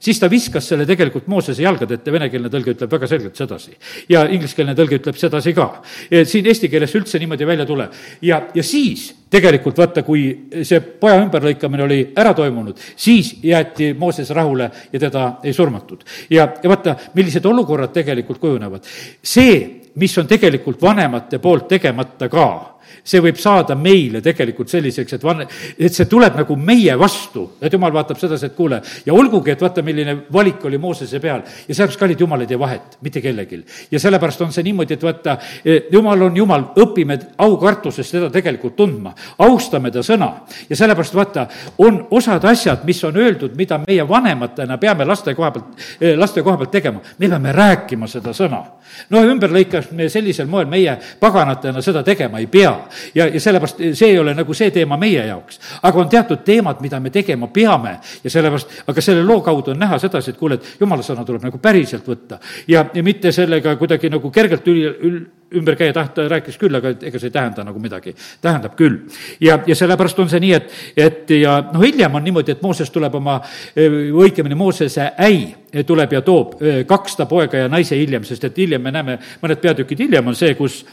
siis 0.00 0.20
ta 0.20 0.30
viskas 0.30 0.68
selle 0.72 0.86
tegelikult 0.88 1.28
Moosese 1.30 1.62
jalgade 1.62 1.98
ette, 1.98 2.12
venekeelne 2.12 2.50
tõlge 2.52 2.74
ütleb 2.74 2.92
väga 2.96 3.08
selgelt 3.10 3.36
sedasi. 3.36 3.76
ja 4.08 4.24
ingliskeelne 4.28 4.74
tõlge 4.74 5.00
ütleb 5.00 5.16
sedasi 5.20 5.54
ka. 5.54 5.82
siin 6.24 6.46
eesti 6.46 6.68
keeles 6.68 6.94
üldse 6.94 7.18
niimoodi 7.18 7.46
välja 7.46 7.64
ei 7.64 7.68
tule. 7.68 7.88
ja, 8.22 8.42
ja 8.54 8.62
siis 8.62 9.10
tegelikult 9.30 9.78
vaata, 9.78 10.02
kui 10.02 10.24
see 10.62 10.80
poja 10.80 11.20
ümberlõikamine 11.22 11.84
oli 11.84 12.00
ära 12.18 12.32
toimunud, 12.34 12.78
siis 12.96 13.36
jäeti 13.42 13.92
Mooses 13.98 14.30
rahule 14.34 14.70
ja 14.92 15.00
teda 15.00 15.26
ei 15.44 15.52
surmatud. 15.52 16.04
ja, 16.30 16.48
ja 16.62 16.68
vaata, 16.68 16.96
millised 17.14 17.44
olukorrad 17.44 17.92
tegelikult 17.92 18.38
kujunevad. 18.38 18.84
see, 19.22 19.80
mis 19.94 20.18
on 20.18 20.26
tegelikult 20.26 20.82
vanemate 20.82 21.38
poolt 21.38 21.68
tegemata 21.68 22.28
ka 22.28 22.79
see 23.04 23.20
võib 23.22 23.38
saada 23.40 23.74
meile 23.74 24.20
tegelikult 24.24 24.70
selliseks, 24.70 25.16
et 25.16 25.24
van-, 25.24 25.44
et 25.78 25.94
see 25.94 26.08
tuleb 26.10 26.36
nagu 26.40 26.56
meie 26.56 26.96
vastu, 26.98 27.46
et 27.60 27.72
jumal 27.72 27.92
vaatab 27.94 28.18
sedasi, 28.20 28.50
et 28.50 28.56
kuule, 28.56 28.80
ja 29.06 29.14
olgugi, 29.14 29.54
et 29.54 29.62
vaata, 29.62 29.82
milline 29.86 30.16
valik 30.32 30.64
oli 30.68 30.78
Moosese 30.78 31.20
peal 31.20 31.42
ja 31.42 31.74
sellepärast, 31.74 32.00
kallid 32.00 32.20
jumal 32.20 32.44
ei 32.44 32.50
tee 32.50 32.58
vahet 32.58 32.98
mitte 33.02 33.20
kellelgi. 33.20 33.64
ja 33.90 34.00
sellepärast 34.00 34.40
on 34.40 34.52
see 34.52 34.64
niimoodi, 34.66 34.94
et 34.94 35.02
vaata, 35.02 35.36
eh, 35.64 35.82
jumal 35.92 36.22
on 36.22 36.36
jumal, 36.36 36.64
õpime 36.76 37.18
aukartuses 37.38 38.10
teda 38.10 38.30
tegelikult 38.30 38.76
tundma, 38.76 39.14
austame 39.38 39.90
ta 39.90 40.02
sõna. 40.06 40.30
Ja 40.68 40.76
sellepärast 40.76 41.14
vaata, 41.14 41.46
on 41.78 42.06
osad 42.10 42.44
asjad, 42.44 42.84
mis 42.84 43.02
on 43.04 43.16
öeldud, 43.16 43.56
mida 43.56 43.80
meie 43.86 44.08
vanematena 44.08 44.78
peame 44.78 45.04
laste 45.04 45.34
koha 45.34 45.50
pealt, 45.50 45.86
eh, 46.00 46.16
laste 46.18 46.42
koha 46.42 46.56
pealt 46.56 46.70
tegema, 46.70 47.00
me 47.18 47.28
peame 47.28 47.52
rääkima 47.52 48.08
seda 48.08 48.30
sõna. 48.30 48.64
no 49.10 49.20
ümberlõikamine 49.22 50.08
sellisel 50.08 50.46
moel 50.46 50.66
meie 50.66 50.96
paganatena 51.20 51.82
seda 51.82 52.02
tegema 52.02 52.38
ei 52.38 52.46
pea 52.46 52.72
ja, 53.14 53.26
ja 53.26 53.40
sellepärast 53.40 53.82
see 53.92 54.12
ei 54.12 54.18
ole 54.18 54.34
nagu 54.34 54.54
see 54.54 54.70
teema 54.74 54.96
meie 55.00 55.26
jaoks. 55.26 55.60
aga 55.82 56.00
on 56.00 56.08
teatud 56.08 56.44
teemad, 56.44 56.80
mida 56.80 57.00
me 57.00 57.10
tegema 57.10 57.46
peame 57.46 57.98
ja 58.24 58.30
sellepärast, 58.30 58.82
aga 58.86 59.00
selle 59.04 59.24
loo 59.24 59.40
kaudu 59.40 59.74
on 59.74 59.78
näha 59.78 59.98
sedasi, 59.98 60.30
et 60.30 60.40
kuule, 60.40 60.60
et 60.60 60.80
jumala 60.80 61.02
sõna 61.06 61.24
tuleb 61.26 61.44
nagu 61.48 61.58
päriselt 61.58 62.06
võtta. 62.08 62.40
ja, 62.68 62.86
ja 62.94 63.02
mitte 63.02 63.32
sellega 63.32 63.76
kuidagi 63.76 64.10
nagu 64.10 64.30
kergelt 64.30 64.68
üli, 64.68 64.86
ül, 64.86 65.20
ümber 65.54 65.76
käia 65.76 65.92
tahta, 65.92 66.28
rääkis 66.28 66.58
küll, 66.58 66.74
aga 66.78 66.92
ega 66.94 67.18
see 67.18 67.30
ei 67.30 67.34
tähenda 67.34 67.64
nagu 67.66 67.80
midagi. 67.82 68.14
tähendab 68.40 68.76
küll. 68.78 69.00
ja, 69.40 69.58
ja 69.66 69.76
sellepärast 69.76 70.18
on 70.18 70.30
see 70.30 70.40
nii, 70.40 70.52
et, 70.56 70.72
et 70.96 71.34
ja 71.40 71.58
noh, 71.72 71.82
hiljem 71.82 72.14
on 72.14 72.24
niimoodi, 72.24 72.52
et 72.52 72.62
Mooses 72.62 72.90
tuleb 72.90 73.14
oma, 73.14 73.40
õigemini 73.76 74.54
Moosese 74.58 75.12
äi 75.18 75.82
tuleb 75.86 76.12
ja 76.12 76.22
toob 76.26 76.56
kaks 76.86 77.16
ta 77.16 77.26
poega 77.30 77.64
ja 77.64 77.68
naise 77.68 77.98
hiljem, 77.98 78.24
sest 78.26 78.44
et 78.44 78.58
hiljem 78.58 78.82
me 78.82 78.94
näeme, 78.94 79.18
mõned 79.42 79.62
peatükid 79.62 80.06
hiljem 80.06 80.32
on 80.32 80.38
see, 80.38 80.54
kus 80.58 80.84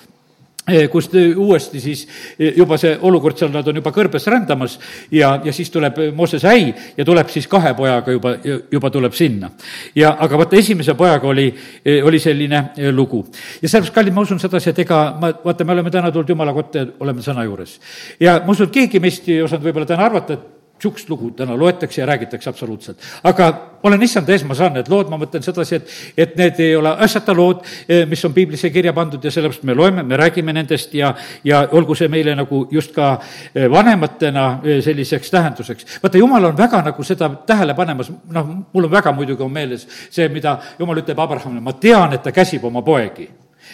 kus 0.91 1.09
uuesti 1.35 1.79
siis 1.79 2.07
eh, 2.39 2.53
juba 2.57 2.77
see 2.77 2.97
olukord 3.01 3.37
seal, 3.39 3.51
nad 3.53 3.67
on 3.67 3.79
juba 3.79 3.91
kõrbes 3.95 4.27
rändamas 4.27 4.77
ja, 5.11 5.37
ja 5.43 5.53
siis 5.55 5.71
tuleb 5.71 5.99
Mooses 6.15 6.43
äi 6.45 6.73
ja 6.97 7.05
tuleb 7.07 7.31
siis 7.31 7.47
kahe 7.47 7.73
pojaga 7.77 8.11
juba, 8.11 8.33
juba 8.71 8.91
tuleb 8.91 9.15
sinna. 9.15 9.51
ja 9.95 10.15
aga 10.19 10.41
vaata, 10.43 10.59
esimese 10.59 10.93
pojaga 10.99 11.27
oli, 11.27 11.47
eh, 11.85 12.03
oli 12.03 12.19
selline 12.19 12.63
lugu. 12.91 13.23
ja 13.61 13.69
sellepärast, 13.69 13.95
kallid, 13.95 14.13
ma 14.13 14.27
usun 14.27 14.39
sedasi, 14.39 14.69
et 14.69 14.83
ega 14.83 14.99
ma, 15.21 15.31
vaata, 15.45 15.63
me 15.63 15.77
oleme 15.77 15.91
täna 15.91 16.11
tulnud 16.11 16.29
Jumala 16.29 16.53
kotta 16.53 16.83
ja 16.83 16.91
oleme 16.99 17.23
sõna 17.23 17.47
juures. 17.47 17.79
ja 18.19 18.41
ma 18.43 18.51
usun, 18.51 18.67
et 18.67 18.77
keegi 18.81 18.99
meist 18.99 19.29
ei 19.29 19.41
osanud 19.41 19.63
võib-olla 19.69 19.87
täna 19.87 20.05
arvata, 20.09 20.33
et 20.33 20.56
niisugust 20.77 21.09
lugu 21.09 21.31
täna 21.31 21.57
loetakse 21.57 22.01
ja 22.01 22.05
räägitakse 22.05 22.49
absoluutselt. 22.49 22.97
aga 23.23 23.77
olen 23.83 24.03
issanda 24.03 24.31
ees, 24.31 24.43
ma 24.43 24.55
saan 24.55 24.73
need 24.73 24.89
lood, 24.89 25.09
ma 25.09 25.17
mõtlen 25.17 25.43
sedasi, 25.43 25.75
et, 25.75 25.89
et 26.17 26.35
need 26.37 26.59
ei 26.59 26.75
ole 26.75 26.89
asjata 26.89 27.33
lood, 27.33 27.63
eh, 27.89 28.05
mis 28.09 28.23
on 28.25 28.33
piiblisse 28.33 28.69
kirja 28.69 28.93
pandud 28.93 29.23
ja 29.23 29.31
sellepärast 29.31 29.63
me 29.63 29.73
loeme, 29.73 30.03
me 30.03 30.17
räägime 30.17 30.53
nendest 30.53 30.93
ja, 30.93 31.13
ja 31.43 31.67
olgu 31.71 31.95
see 31.95 32.07
meile 32.07 32.35
nagu 32.35 32.67
just 32.71 32.93
ka 32.95 33.17
eh, 33.53 33.67
vanematena 33.71 34.47
eh, 34.63 34.81
selliseks 34.83 35.31
tähenduseks. 35.31 35.99
vaata, 36.03 36.17
jumal 36.17 36.51
on 36.51 36.57
väga 36.57 36.81
nagu 36.89 37.03
seda 37.03 37.29
tähele 37.45 37.73
panemas, 37.73 38.11
noh, 38.33 38.49
mul 38.73 38.89
on 38.89 38.91
väga 38.91 39.11
muidugi 39.11 39.43
on 39.43 39.53
meeles 39.53 39.87
see, 40.09 40.29
mida 40.29 40.57
jumal 40.79 41.03
ütleb 41.03 41.19
Abrahamile, 41.19 41.61
ma 41.61 41.73
tean, 41.73 42.13
et 42.13 42.23
ta 42.23 42.31
käsib 42.31 42.65
oma 42.65 42.81
poegi. 42.81 43.29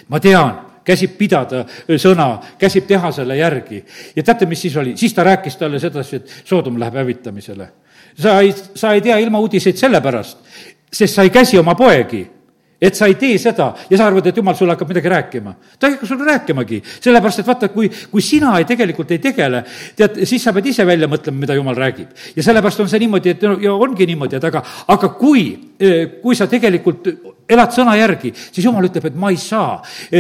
ma 0.08 0.20
tean 0.20 0.73
käsib 0.86 1.18
pidada 1.18 1.64
sõna, 1.88 2.28
käsib 2.60 2.88
teha 2.88 3.12
selle 3.12 3.38
järgi. 3.38 3.84
ja 4.16 4.24
teate, 4.24 4.46
mis 4.46 4.62
siis 4.62 4.78
oli? 4.78 4.98
siis 4.98 5.14
ta 5.14 5.24
rääkis 5.24 5.58
talle 5.58 5.80
sedasi, 5.80 6.16
et 6.16 6.36
Soodom 6.44 6.80
läheb 6.80 6.96
hävitamisele. 7.02 7.68
sa 8.20 8.40
ei, 8.40 8.54
sa 8.76 8.94
ei 8.94 9.02
tea 9.02 9.18
ilmauudiseid 9.18 9.78
sellepärast, 9.78 10.38
sest 10.94 11.16
sa 11.16 11.24
ei 11.24 11.30
käsi 11.30 11.58
oma 11.58 11.76
poegi 11.76 12.28
et 12.84 12.96
sa 12.96 13.08
ei 13.08 13.16
tee 13.20 13.38
seda 13.40 13.70
ja 13.90 13.98
sa 13.98 14.08
arvad, 14.10 14.28
et 14.28 14.38
jumal 14.38 14.58
sulle 14.60 14.76
hakkab 14.76 14.92
midagi 14.92 15.12
rääkima. 15.14 15.56
ta 15.80 15.88
ei 15.88 15.96
hakka 15.96 16.08
sulle 16.10 16.26
rääkimagi, 16.28 16.82
sellepärast 17.00 17.40
et 17.40 17.48
vaata, 17.48 17.70
kui, 17.72 17.90
kui 18.12 18.22
sina 18.22 18.58
ei, 18.60 18.66
tegelikult 18.68 19.12
ei 19.16 19.22
tegele, 19.24 19.64
tead, 19.96 20.24
siis 20.28 20.44
sa 20.44 20.54
pead 20.54 20.68
ise 20.74 20.86
välja 20.88 21.08
mõtlema, 21.08 21.40
mida 21.46 21.56
jumal 21.56 21.78
räägib. 21.80 22.10
ja 22.36 22.44
sellepärast 22.44 22.84
on 22.84 22.90
see 22.92 23.00
niimoodi, 23.06 23.36
et 23.36 23.46
no 23.48 23.56
ja 23.62 23.74
ongi 23.74 24.08
niimoodi, 24.10 24.36
et 24.36 24.50
aga, 24.52 24.64
aga 24.88 25.14
kui, 25.20 25.46
kui 26.22 26.36
sa 26.36 26.48
tegelikult 26.52 27.08
elad 27.50 27.74
sõna 27.76 27.96
järgi, 27.98 28.32
siis 28.34 28.66
jumal 28.66 28.86
ütleb, 28.88 29.10
et 29.10 29.16
ma 29.20 29.30
ei 29.34 29.38
saa 29.40 29.78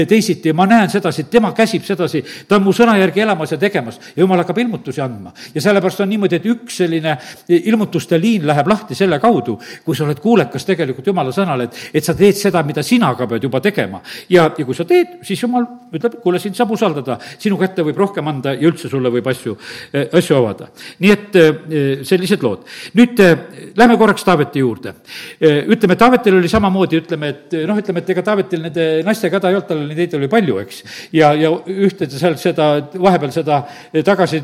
teisiti 0.10 0.52
ja 0.52 0.58
ma 0.58 0.66
näen 0.68 0.92
sedasi, 0.92 1.26
tema 1.32 1.54
käsib 1.56 1.86
sedasi, 1.88 2.24
ta 2.48 2.58
on 2.58 2.66
mu 2.66 2.74
sõna 2.76 2.98
järgi 3.00 3.24
elamas 3.24 3.54
ja 3.56 3.60
tegemas 3.62 4.00
ja 4.14 4.24
jumal 4.24 4.42
hakkab 4.44 4.60
ilmutusi 4.64 5.02
andma. 5.02 5.34
ja 5.56 5.62
sellepärast 5.62 6.04
on 6.04 6.12
niimoodi, 6.12 6.36
et 6.36 6.48
üks 6.52 6.82
selline 6.84 7.16
ilmutuste 7.48 8.20
liin 8.20 8.48
läheb 8.48 8.68
lahti 8.68 8.96
selle 8.96 9.20
kaudu, 9.24 9.58
kui 9.86 9.96
sa 9.96 10.04
oled 10.08 10.20
kuulekas 10.20 10.68
tegelikult 10.68 11.08
jumala 11.08 11.32
sõnale, 11.32 11.70
et, 11.70 11.80
et 11.94 12.04
sa 12.04 12.16
teed 12.18 12.38
seda, 12.38 12.53
seda, 12.54 12.64
mida 12.68 12.84
sina 12.86 13.14
ka 13.18 13.28
pead 13.28 13.44
juba 13.44 13.62
tegema. 13.62 14.02
ja, 14.30 14.46
ja 14.58 14.66
kui 14.66 14.76
sa 14.78 14.86
teed, 14.86 15.20
siis 15.26 15.42
jumal 15.42 15.66
ütleb, 15.94 16.20
kuule, 16.24 16.40
sind 16.42 16.58
saab 16.58 16.74
usaldada, 16.74 17.18
sinu 17.42 17.58
kätte 17.62 17.86
võib 17.86 17.98
rohkem 18.00 18.28
anda 18.30 18.54
ja 18.54 18.68
üldse 18.70 18.90
sulle 18.92 19.12
võib 19.14 19.28
asju, 19.30 19.56
eh, 19.94 20.08
asju 20.14 20.38
avada. 20.38 20.70
nii 21.00 21.12
et 21.14 21.36
eh, 21.36 22.04
sellised 22.06 22.44
lood. 22.44 22.66
nüüd 22.98 23.20
eh, 23.20 23.74
lähme 23.78 23.98
korraks 23.98 24.24
Taaveti 24.24 24.60
juurde. 24.60 24.94
ütleme, 25.42 25.96
Taavetil 25.96 26.38
oli 26.38 26.50
samamoodi, 26.50 27.02
ütleme, 27.04 27.30
et 27.30 27.56
noh, 27.68 27.78
ütleme, 27.78 28.04
et 28.04 28.10
ega 28.10 28.24
Taavetil 28.24 28.62
nende 28.62 28.88
naistega 29.06 29.40
häda 29.40 29.50
ei 29.50 29.58
olnud, 29.58 29.68
tal 29.68 29.84
neid 29.88 30.14
oli 30.18 30.30
palju, 30.30 30.60
eks. 30.64 30.84
ja, 31.14 31.34
ja 31.38 31.52
ühte 31.68 32.10
seal 32.10 32.38
seda, 32.42 32.70
vahepeal 32.94 33.34
seda 33.34 33.64
tagasi 34.06 34.44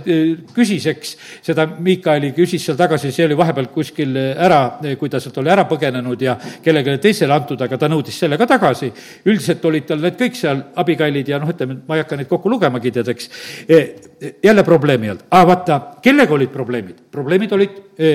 küsis, 0.55 0.85
eks, 0.89 1.15
seda 1.45 1.67
Miikaeli 1.79 2.31
küsis 2.37 2.65
seal 2.65 2.77
tagasi, 2.79 3.11
see 3.13 3.27
oli 3.27 3.37
vahepeal 3.37 3.69
kuskil 3.73 4.15
ära, 4.17 4.79
kui 4.99 5.09
ta 5.09 5.21
sealt 5.21 5.37
oli 5.41 5.51
ära 5.53 5.65
põgenenud 5.69 6.21
ja 6.21 6.35
kellelegi 6.63 6.97
teisele 7.03 7.35
antud, 7.35 7.61
aga 7.61 7.77
ta 7.77 7.89
nõudis 7.91 7.98
nõudis 7.99 8.17
selle 8.19 8.37
ka 8.37 8.47
tagasi. 8.47 8.91
üldiselt 9.25 9.65
olid 9.65 9.85
tal 9.87 9.99
need 9.99 10.17
kõik 10.17 10.35
seal 10.35 10.63
abikailid 10.75 11.27
ja 11.27 11.39
noh, 11.39 11.49
ütleme, 11.49 11.79
ma 11.87 11.97
ei 11.97 12.03
hakka 12.03 12.17
neid 12.17 12.29
kokku 12.29 12.49
lugemagi, 12.49 12.91
tead, 12.91 13.07
eks. 13.11 13.29
E, 13.67 13.75
e, 14.19 14.33
jälle 14.43 14.63
probleemi 14.63 15.09
olnud, 15.09 15.25
aga 15.29 15.47
vaata, 15.47 15.79
kellega 16.03 16.33
olid 16.33 16.51
probleemid? 16.53 16.97
probleemid 17.11 17.53
olid 17.53 17.77
e, 17.97 18.09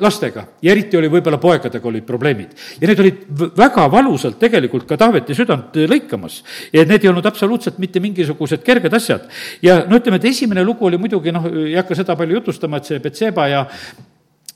lastega 0.00 0.46
ja 0.62 0.72
eriti 0.72 0.96
oli 0.96 1.08
võib-olla 1.10 1.38
poegadega 1.42 1.88
olid 1.88 2.06
probleemid. 2.06 2.54
ja 2.80 2.88
need 2.88 3.00
olid 3.00 3.22
väga 3.56 3.88
valusalt 3.90 4.38
tegelikult 4.38 4.86
ka 4.86 4.96
Taaveti 4.96 5.34
südant 5.34 5.74
lõikamas. 5.74 6.42
ja 6.72 6.84
need 6.84 7.04
ei 7.04 7.10
olnud 7.10 7.26
absoluutselt 7.26 7.78
mitte 7.78 8.00
mingisugused 8.00 8.62
kerged 8.62 8.94
asjad. 8.94 9.28
ja 9.62 9.84
no 9.86 9.98
ütleme, 9.98 10.20
et 10.20 10.30
esimene 10.32 10.64
lugu 10.64 10.86
oli 10.86 10.98
muidugi 10.98 11.32
noh, 11.32 11.48
ei 11.50 11.74
hakka 11.74 11.94
seda 11.98 12.16
palju 12.16 12.40
jutustama, 12.40 12.78
et 12.78 12.92
see 12.92 13.02
Betseba 13.02 13.48
ja 13.48 13.64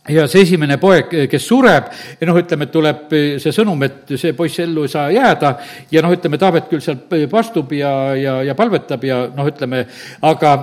ja 0.08 0.24
see 0.30 0.46
esimene 0.46 0.78
poeg, 0.80 1.10
kes 1.28 1.44
sureb, 1.44 1.90
noh, 2.24 2.38
ütleme, 2.40 2.66
et 2.66 2.72
tuleb 2.72 3.12
see 3.42 3.52
sõnum, 3.52 3.82
et 3.84 4.14
see 4.16 4.32
poiss 4.36 4.62
ellu 4.64 4.86
ei 4.86 4.92
saa 4.92 5.10
jääda 5.12 5.50
ja 5.92 6.02
noh, 6.04 6.14
ütleme, 6.16 6.38
Taavet 6.40 6.70
küll 6.70 6.80
seal 6.84 7.26
pastub 7.30 7.74
ja, 7.76 7.92
ja, 8.16 8.38
ja 8.46 8.56
palvetab 8.56 9.04
ja 9.04 9.20
noh, 9.36 9.50
ütleme, 9.50 9.82
aga 10.26 10.54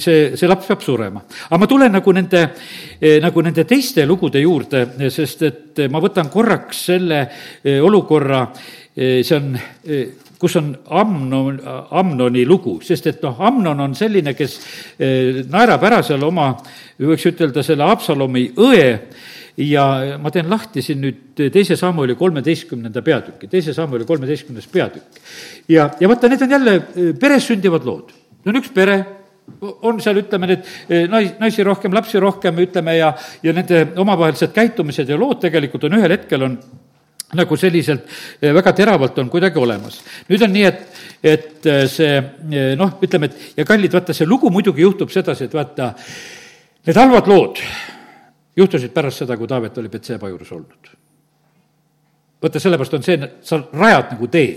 see, 0.00 0.32
see 0.38 0.48
laps 0.48 0.70
peab 0.72 0.84
surema. 0.86 1.22
aga 1.50 1.60
ma 1.60 1.68
tulen 1.68 1.92
nagu 1.98 2.16
nende, 2.16 2.46
nagu 3.22 3.44
nende 3.44 3.66
teiste 3.68 4.06
lugude 4.08 4.40
juurde, 4.40 4.86
sest 5.12 5.44
et 5.44 5.84
ma 5.92 6.00
võtan 6.00 6.32
korraks 6.32 6.86
selle 6.88 7.22
olukorra, 7.84 8.46
see 8.96 9.36
on 9.36 9.52
kus 10.38 10.56
on 10.60 10.72
Amnon, 10.90 11.60
Amnoni 11.90 12.44
lugu, 12.46 12.78
sest 12.84 13.08
et 13.10 13.22
noh, 13.24 13.38
Amnon 13.48 13.80
on 13.86 13.96
selline, 13.96 14.34
kes 14.36 14.58
eh, 14.98 15.42
naerab 15.50 15.86
ära 15.88 16.02
seal 16.04 16.22
oma, 16.26 16.50
võiks 17.00 17.26
ütelda, 17.30 17.64
selle 17.64 17.88
Absalomi 17.88 18.50
õe 18.60 18.86
ja 19.64 19.86
ma 20.20 20.32
teen 20.32 20.50
lahti 20.52 20.82
siin 20.84 21.00
nüüd 21.00 21.44
teise 21.52 21.78
Samueli 21.80 22.16
kolmeteistkümnenda 22.18 23.02
peatüki, 23.02 23.48
teise 23.48 23.72
Samueli 23.74 24.04
kolmeteistkümnes 24.08 24.66
peatükk. 24.72 25.20
ja, 25.68 25.90
ja 26.00 26.08
vaata, 26.08 26.28
need 26.28 26.42
on 26.44 26.56
jälle 26.58 26.74
eh, 26.76 27.12
peres 27.20 27.48
sündivad 27.48 27.88
lood. 27.88 28.12
see 28.42 28.52
on 28.52 28.60
üks 28.60 28.72
pere, 28.74 28.98
on 29.60 30.00
seal, 30.02 30.20
ütleme, 30.20 30.50
need 30.52 30.66
eh, 30.90 31.06
nais, 31.08 31.32
naisi 31.40 31.64
rohkem, 31.64 31.94
lapsi 31.96 32.20
rohkem, 32.20 32.58
ütleme, 32.66 32.98
ja, 32.98 33.14
ja 33.42 33.56
nende 33.56 33.86
omavahelised 33.96 34.52
käitumised 34.52 35.08
ja 35.08 35.16
lood 35.16 35.40
tegelikult 35.40 35.88
on 35.88 35.96
ühel 36.00 36.12
hetkel 36.18 36.44
on 36.44 36.58
nagu 37.34 37.56
selliselt 37.58 38.06
eh, 38.40 38.52
väga 38.54 38.72
teravalt 38.76 39.18
on 39.18 39.30
kuidagi 39.30 39.58
olemas. 39.58 39.98
nüüd 40.28 40.42
on 40.46 40.52
nii, 40.54 40.64
et, 40.68 41.00
et 41.22 41.66
eh, 41.66 41.82
see 41.90 42.12
eh, 42.16 42.74
noh, 42.78 42.96
ütleme, 43.02 43.26
et 43.30 43.58
ja 43.58 43.66
kallid, 43.66 43.92
vaata, 43.92 44.14
see 44.14 44.28
lugu 44.28 44.50
muidugi 44.54 44.84
juhtub 44.84 45.10
sedasi, 45.10 45.48
et 45.48 45.56
vaata, 45.56 45.90
need 46.86 47.00
halvad 47.00 47.30
lood 47.30 47.62
juhtusid 48.56 48.94
pärast 48.94 49.24
seda, 49.24 49.36
kui 49.36 49.50
Taavet 49.50 49.78
oli 49.82 49.90
Betseba 49.92 50.30
juures 50.30 50.52
olnud. 50.54 50.92
vaata, 52.42 52.62
sellepärast 52.62 52.94
on 52.94 53.06
see, 53.06 53.30
sa 53.42 53.60
rajad 53.72 54.14
nagu 54.14 54.28
tee. 54.30 54.52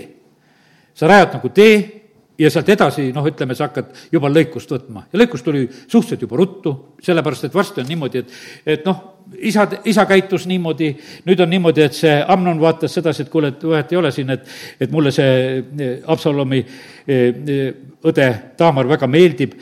sa 0.94 1.10
rajad 1.10 1.38
nagu 1.38 1.48
tee 1.48 1.99
ja 2.40 2.50
sealt 2.50 2.68
edasi, 2.72 3.10
noh, 3.14 3.26
ütleme, 3.28 3.54
sa 3.56 3.68
hakkad 3.68 3.90
juba 4.12 4.30
lõikust 4.32 4.70
võtma. 4.72 5.04
Ja 5.12 5.20
lõikus 5.20 5.44
tuli 5.44 5.66
suhteliselt 5.68 6.24
juba 6.24 6.38
ruttu, 6.40 6.72
sellepärast 7.04 7.48
et 7.48 7.56
varsti 7.56 7.82
on 7.82 7.90
niimoodi, 7.90 8.22
et, 8.22 8.38
et 8.76 8.88
noh, 8.88 9.02
isa, 9.50 9.66
isa 9.84 10.06
käitus 10.08 10.46
niimoodi, 10.50 10.90
nüüd 11.28 11.44
on 11.44 11.52
niimoodi, 11.52 11.84
et 11.84 11.98
see 11.98 12.16
Amnon 12.34 12.60
vaatas 12.62 12.96
sedasi, 12.96 13.26
et 13.26 13.32
kuule, 13.32 13.52
et 13.52 13.68
vahet 13.72 13.92
ei 13.92 14.00
ole 14.00 14.12
siin, 14.14 14.32
et, 14.34 14.48
et 14.80 14.90
mulle 14.92 15.12
see 15.14 15.60
eh, 15.60 15.94
Absalomi 16.10 16.62
eh, 16.62 17.28
eh, 17.28 17.70
õde 18.08 18.32
Taamar 18.58 18.88
väga 18.88 19.10
meeldib 19.10 19.56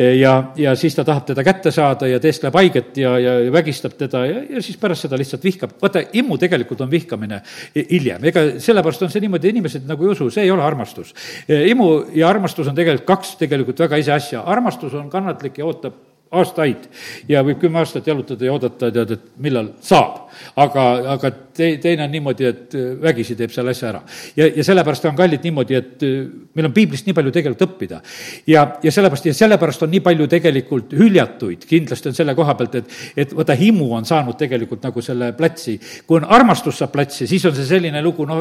ja, 0.00 0.34
ja 0.56 0.74
siis 0.78 0.94
ta 0.96 1.04
tahab 1.04 1.26
teda 1.28 1.44
kätte 1.44 1.72
saada 1.74 2.08
ja 2.08 2.20
teeskleb 2.22 2.54
haiget 2.56 3.00
ja, 3.00 3.14
ja 3.20 3.36
vägistab 3.52 3.96
teda 3.98 4.24
ja, 4.26 4.42
ja 4.56 4.62
siis 4.64 4.78
pärast 4.80 5.06
seda 5.06 5.18
lihtsalt 5.20 5.44
vihkab. 5.44 5.76
vaata, 5.82 6.02
immu 6.12 6.38
tegelikult 6.40 6.80
on 6.80 6.90
vihkamine 6.90 7.42
hiljem, 7.76 8.24
ega 8.30 8.44
sellepärast 8.58 9.06
on 9.06 9.12
see 9.12 9.24
niimoodi, 9.24 9.52
inimesed 9.54 9.88
nagu 9.88 10.06
ei 10.06 10.14
usu, 10.14 10.30
see 10.32 10.46
ei 10.46 10.54
ole 10.54 10.64
armastus. 10.64 11.14
imu 11.48 11.90
ja 12.14 12.28
armastus 12.28 12.68
on 12.70 12.78
tegelikult 12.78 13.08
kaks 13.10 13.34
tegelikult 13.40 13.84
väga 13.86 14.00
ise 14.00 14.14
asja, 14.14 14.44
armastus 14.46 14.94
on 14.94 15.10
kannatlik 15.12 15.58
ja 15.58 15.68
ootab 15.68 15.98
aastaid 16.30 16.86
ja 17.28 17.42
võib 17.46 17.58
kümme 17.62 17.80
aastat 17.82 18.06
jalutada 18.06 18.46
ja 18.46 18.54
oodata, 18.54 18.90
tead, 18.94 19.16
et 19.16 19.24
millal 19.42 19.72
saab. 19.84 20.29
Aga, 20.60 20.84
aga 21.16 21.30
te-, 21.60 21.76
teine 21.82 22.04
on 22.04 22.12
niimoodi, 22.12 22.46
et 22.48 22.76
äh, 22.78 22.90
vägisi 23.02 23.36
teeb 23.38 23.52
selle 23.54 23.74
asja 23.74 23.90
ära. 23.90 24.00
ja, 24.36 24.48
ja 24.56 24.64
sellepärast 24.66 25.06
on 25.10 25.16
kallid 25.18 25.44
niimoodi, 25.46 25.76
et 25.78 26.04
äh, 26.06 26.16
meil 26.56 26.68
on 26.70 26.74
piiblist 26.76 27.08
nii 27.08 27.16
palju 27.16 27.32
tegelikult 27.34 27.66
õppida. 27.68 28.00
ja, 28.50 28.64
ja 28.82 28.92
sellepärast, 28.94 29.28
ja 29.30 29.36
sellepärast 29.36 29.84
on 29.86 29.92
nii 29.94 30.02
palju 30.04 30.28
tegelikult 30.30 30.94
hüljatuid, 30.98 31.66
kindlasti 31.68 32.10
on 32.10 32.16
selle 32.16 32.34
koha 32.38 32.54
pealt, 32.58 32.78
et, 32.80 32.96
et 33.24 33.34
vaata, 33.36 33.56
himu 33.58 33.90
on 33.98 34.08
saanud 34.08 34.38
tegelikult 34.40 34.84
nagu 34.86 35.04
selle 35.04 35.32
platsi. 35.38 35.78
kui 36.06 36.20
on 36.20 36.28
armastus 36.28 36.80
saab 36.80 36.94
platsi, 36.94 37.28
siis 37.30 37.44
on 37.48 37.56
see 37.56 37.68
selline 37.68 38.02
lugu, 38.04 38.26
no 38.28 38.40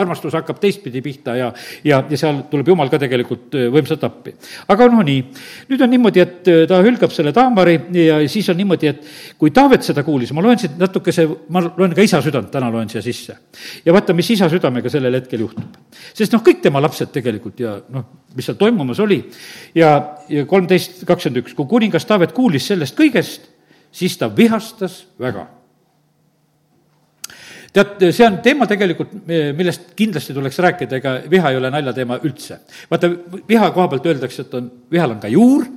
armastus 0.00 0.36
hakkab 0.38 0.60
teistpidi 0.62 1.02
pihta 1.04 1.36
ja, 1.38 1.52
ja, 1.84 2.02
ja 2.10 2.20
seal 2.20 2.44
tuleb 2.50 2.72
jumal 2.74 2.92
ka 2.92 3.00
tegelikult 3.02 3.56
äh, 3.58 3.68
võimsalt 3.72 4.04
appi. 4.06 4.34
aga 4.68 4.90
noh, 4.90 5.04
nii, 5.06 5.24
nüüd 5.70 5.86
on 5.86 5.94
niimoodi, 5.94 6.24
et 6.24 6.52
ta 6.68 6.80
hülgab 6.84 7.12
selle 7.14 7.32
Taamari 7.36 7.78
ja 7.94 8.18
siis 8.30 8.48
on 8.52 8.58
niimoodi, 8.58 8.90
et 8.90 9.06
kui 9.38 9.52
Taavet 9.54 9.84
seda 9.86 10.04
kuulis, 10.06 10.32
ma 10.36 10.42
loen 10.44 10.58
siit 10.60 10.76
natukese, 10.80 11.19
ma 11.26 11.62
loen 11.66 11.94
ka 11.96 12.04
isa 12.04 12.20
südant, 12.24 12.50
täna 12.52 12.70
loen 12.72 12.88
siia 12.90 13.02
sisse. 13.04 13.36
ja 13.84 13.94
vaata, 13.94 14.14
mis 14.16 14.30
isa 14.34 14.48
südamega 14.52 14.90
sellel 14.92 15.18
hetkel 15.18 15.44
juhtub. 15.46 15.78
sest 16.14 16.34
noh, 16.34 16.42
kõik 16.46 16.60
tema 16.64 16.82
lapsed 16.82 17.12
tegelikult 17.14 17.60
ja 17.60 17.76
noh, 17.92 18.08
mis 18.36 18.48
seal 18.48 18.58
toimumas 18.60 19.00
oli 19.00 19.22
ja, 19.74 19.94
ja 20.28 20.44
kolmteist 20.50 21.04
kakskümmend 21.08 21.44
üks, 21.44 21.56
kui 21.58 21.70
kuningas 21.70 22.08
Taavet 22.08 22.34
kuulis 22.36 22.66
sellest 22.70 22.98
kõigest, 22.98 23.48
siis 23.92 24.16
ta 24.18 24.30
vihastas 24.34 25.04
väga 25.20 25.46
tead, 27.72 28.06
see 28.10 28.26
on 28.26 28.38
teema 28.44 28.66
tegelikult, 28.70 29.12
millest 29.26 29.92
kindlasti 29.98 30.34
tuleks 30.36 30.58
rääkida, 30.62 30.98
ega 30.98 31.16
viha 31.30 31.52
ei 31.52 31.58
ole 31.60 31.70
naljateema 31.70 32.18
üldse. 32.26 32.60
vaata, 32.90 33.12
viha 33.48 33.70
koha 33.74 33.90
pealt 33.92 34.08
öeldakse, 34.10 34.46
et 34.46 34.56
on, 34.58 34.70
vihal 34.90 35.14
on 35.14 35.22
ka 35.22 35.30
juur 35.30 35.68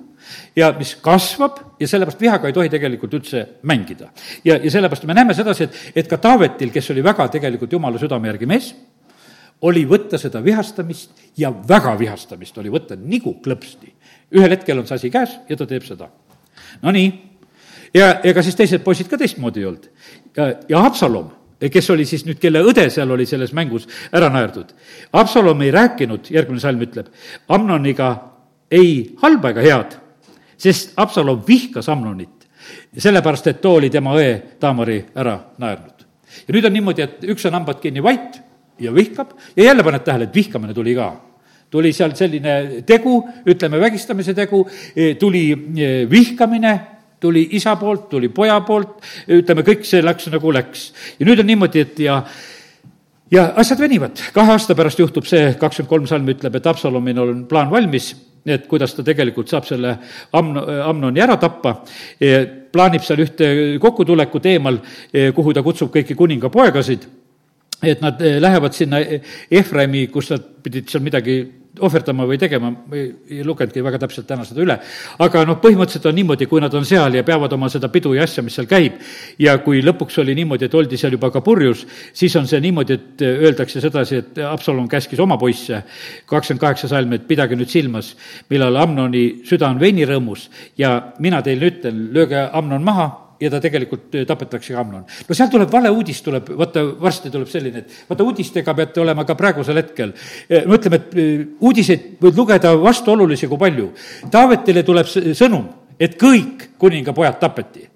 ja 0.56 0.72
mis 0.78 0.96
kasvab 1.02 1.60
ja 1.80 1.88
sellepärast 1.88 2.22
vihaga 2.22 2.50
ei 2.50 2.56
tohi 2.56 2.72
tegelikult 2.72 3.14
üldse 3.20 3.44
mängida. 3.64 4.10
ja, 4.44 4.58
ja 4.58 4.72
sellepärast 4.72 5.06
me 5.10 5.14
näeme 5.14 5.34
sedasi, 5.34 5.64
et, 5.64 5.80
et 5.96 6.10
ka 6.10 6.18
Taavetil, 6.18 6.72
kes 6.72 6.92
oli 6.92 7.04
väga 7.04 7.28
tegelikult 7.28 7.72
jumala 7.72 8.00
südame 8.00 8.32
järgi 8.32 8.50
mees, 8.50 8.74
oli 9.64 9.86
võtta 9.88 10.18
seda 10.20 10.44
vihastamist 10.44 11.12
ja 11.38 11.52
väga 11.52 11.96
vihastamist 12.00 12.58
oli 12.58 12.72
võtta 12.74 12.98
nagu 13.00 13.38
klõpsti. 13.44 13.94
ühel 14.36 14.52
hetkel 14.58 14.80
on 14.80 14.88
see 14.88 14.96
asi 14.96 15.14
käes 15.14 15.38
ja 15.50 15.58
ta 15.58 15.68
teeb 15.70 15.86
seda. 15.88 16.10
Nonii, 16.82 17.14
ja 17.94 18.20
ega 18.24 18.44
siis 18.44 18.56
teised 18.60 18.84
poisid 18.84 19.08
ka 19.08 19.18
teistmoodi 19.18 19.64
ei 19.64 19.66
olnud. 19.72 19.90
ja, 20.38 20.54
ja 20.70 20.86
Absalom 20.86 21.32
kes 21.72 21.90
oli 21.94 22.06
siis 22.06 22.26
nüüd, 22.28 22.40
kelle 22.42 22.60
õde 22.66 22.90
seal 22.92 23.12
oli 23.12 23.26
selles 23.30 23.54
mängus 23.56 23.88
ära 24.12 24.30
naerdud. 24.34 24.74
Absalom 25.16 25.62
ei 25.64 25.72
rääkinud, 25.72 26.28
järgmine 26.34 26.60
salm 26.60 26.82
ütleb, 26.84 27.08
Amnoniga 27.48 28.10
ei 28.74 29.14
halba 29.22 29.54
ega 29.54 29.64
head, 29.64 29.96
sest 30.64 30.94
Absalom 30.98 31.44
vihkas 31.48 31.90
Amnonit, 31.92 32.48
sellepärast 32.98 33.52
et 33.52 33.62
too 33.62 33.82
oli 33.82 33.90
tema 33.92 34.16
õe 34.16 34.32
Taamari 34.60 35.02
ära 35.20 35.36
naernud. 35.60 36.08
ja 36.48 36.56
nüüd 36.56 36.66
on 36.66 36.74
niimoodi, 36.74 37.04
et 37.04 37.28
üks 37.30 37.46
on 37.50 37.60
hambad 37.60 37.82
kinni 37.84 38.04
vait 38.04 38.40
ja 38.80 38.94
vihkab 38.94 39.36
ja 39.56 39.70
jälle 39.70 39.84
paned 39.84 40.04
tähele, 40.06 40.30
et 40.30 40.36
vihkamine 40.36 40.74
tuli 40.74 40.96
ka 40.96 41.12
tuli 41.74 41.90
seal 41.94 42.14
selline 42.14 42.84
tegu, 42.86 43.16
ütleme 43.50 43.80
vägistamise 43.82 44.36
tegu, 44.38 44.62
tuli 45.20 45.48
vihkamine, 46.10 46.74
tuli 47.20 47.48
isa 47.58 47.74
poolt, 47.82 48.10
tuli 48.12 48.30
poja 48.30 48.60
poolt, 48.62 49.00
ütleme, 49.34 49.64
kõik 49.66 49.88
see 49.88 50.04
läks 50.04 50.30
nagu 50.30 50.52
läks. 50.54 50.92
ja 51.18 51.26
nüüd 51.26 51.42
on 51.42 51.50
niimoodi, 51.50 51.82
et 51.82 52.04
ja 52.06 52.20
ja 53.34 53.48
asjad 53.58 53.82
venivad, 53.82 54.22
kahe 54.36 54.54
aasta 54.54 54.76
pärast 54.78 55.02
juhtub 55.02 55.26
see, 55.26 55.56
kakskümmend 55.58 55.90
kolm 55.90 56.06
salm 56.10 56.30
ütleb, 56.30 56.60
et 56.60 56.70
Absalomil 56.70 57.24
on 57.24 57.42
plaan 57.50 57.72
valmis, 57.74 58.12
et 58.46 58.68
kuidas 58.68 58.94
ta 58.96 59.04
tegelikult 59.06 59.50
saab 59.52 59.68
selle 59.68 59.96
Amno, 60.36 60.64
Amnoni 60.90 61.24
ära 61.24 61.38
tappa, 61.42 61.78
plaanib 62.74 63.04
seal 63.06 63.24
ühte 63.24 63.50
kokkutulekut 63.82 64.46
eemal, 64.52 64.80
kuhu 65.36 65.54
ta 65.54 65.64
kutsub 65.64 65.94
kõiki 65.94 66.18
kuninga 66.20 66.52
poegasid, 66.54 67.08
et 67.84 68.02
nad 68.04 68.20
lähevad 68.20 68.76
sinna 68.76 69.02
Efraimi, 69.52 70.08
kus 70.12 70.32
nad 70.34 70.44
pidid 70.64 70.92
seal 70.92 71.04
midagi 71.06 71.42
ohverdama 71.82 72.28
või 72.30 72.38
tegema, 72.38 72.70
ma 72.70 72.98
ei, 72.98 73.42
lugenudki 73.46 73.82
väga 73.84 73.98
täpselt 74.04 74.28
täna 74.30 74.46
seda 74.46 74.62
üle. 74.62 74.76
aga 75.26 75.44
noh, 75.50 75.58
põhimõtteliselt 75.62 76.06
on 76.10 76.16
niimoodi, 76.20 76.46
kui 76.50 76.62
nad 76.62 76.74
on 76.78 76.86
seal 76.86 77.18
ja 77.18 77.24
peavad 77.26 77.54
oma 77.54 77.70
seda 77.74 77.90
pidu 77.90 78.14
ja 78.14 78.28
asja, 78.28 78.44
mis 78.46 78.54
seal 78.54 78.68
käib, 78.70 79.00
ja 79.42 79.58
kui 79.64 79.82
lõpuks 79.82 80.20
oli 80.22 80.36
niimoodi, 80.38 80.68
et 80.70 80.78
oldi 80.78 81.00
seal 81.02 81.18
juba 81.18 81.32
ka 81.34 81.42
purjus, 81.42 81.86
siis 82.14 82.36
on 82.38 82.48
see 82.50 82.62
niimoodi, 82.62 82.94
et 82.94 83.26
öeldakse 83.26 83.82
sedasi, 83.82 84.22
et 84.22 84.44
Absalom 84.46 84.88
käskis 84.92 85.20
oma 85.24 85.38
poisse, 85.42 85.82
kakskümmend 86.30 86.62
kaheksa 86.62 86.92
salm, 86.92 87.18
et 87.18 87.28
pidage 87.28 87.58
nüüd 87.58 87.72
silmas, 87.74 88.14
millal 88.54 88.78
Amnoni 88.84 89.26
süda 89.50 89.72
on 89.74 89.82
veinirõõmus 89.82 90.50
ja 90.78 90.96
mina 91.20 91.42
teile 91.42 91.74
ütlen, 91.74 92.08
lööge 92.14 92.48
Amnon 92.54 92.86
maha 92.86 93.10
ja 93.42 93.52
ta 93.54 93.62
tegelikult 93.64 94.16
äh, 94.16 94.26
tapetakse 94.30 94.76
Amnon. 94.76 95.06
no 95.28 95.38
seal 95.38 95.52
tuleb 95.52 95.72
valeuudis, 95.72 96.22
tuleb, 96.26 96.52
vaata, 96.58 96.86
varsti 97.02 97.32
tuleb 97.34 97.50
selline, 97.52 97.84
et 97.84 98.10
vaata, 98.10 98.28
uudistega 98.28 98.76
peate 98.78 99.02
olema 99.04 99.26
ka 99.26 99.38
praegusel 99.40 99.80
hetkel. 99.82 100.14
No 100.68 100.78
ütleme, 100.78 101.00
et 101.02 101.16
äh, 101.16 101.48
uudiseid 101.62 102.12
võid 102.22 102.38
lugeda 102.38 102.76
vastuolulisi 102.80 103.50
kui 103.52 103.62
palju. 103.62 103.90
Taavetile 104.32 104.84
tuleb 104.84 105.10
sõnum, 105.10 105.68
et 106.00 106.20
kõik 106.20 106.70
kuningapojad 106.82 107.42
tapeti 107.42 107.93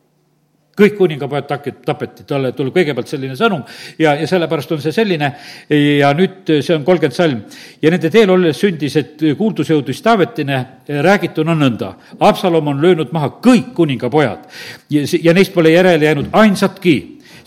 kõik 0.78 0.98
kuningapojad 0.98 1.48
tak-, 1.50 1.70
tapeti, 1.86 2.26
talle 2.28 2.52
tuleb 2.58 2.76
kõigepealt 2.78 3.10
selline 3.10 3.36
sõnum 3.40 3.64
ja, 4.00 4.14
ja 4.20 4.28
sellepärast 4.30 4.76
on 4.76 4.84
see 4.84 4.96
selline 4.96 5.32
ja 5.70 6.14
nüüd 6.18 6.54
see 6.62 6.76
on 6.76 6.86
kolmkümmend 6.88 7.18
salm. 7.18 7.42
ja 7.82 7.92
nende 7.94 8.12
teel 8.14 8.32
olles 8.34 8.62
sündis, 8.62 8.96
et 9.00 9.28
kuuldus 9.38 9.72
jõudis 9.74 10.02
Taavetine, 10.06 10.58
räägituna 10.88 11.56
nõnda. 11.58 11.92
Absalom 12.24 12.70
on 12.72 12.82
löönud 12.82 13.12
maha 13.16 13.34
kõik 13.44 13.74
kuningapojad 13.76 14.48
ja, 14.94 15.06
ja 15.22 15.34
neist 15.36 15.54
pole 15.54 15.74
järele 15.74 16.06
jäänud 16.06 16.34
ainsatki 16.38 16.98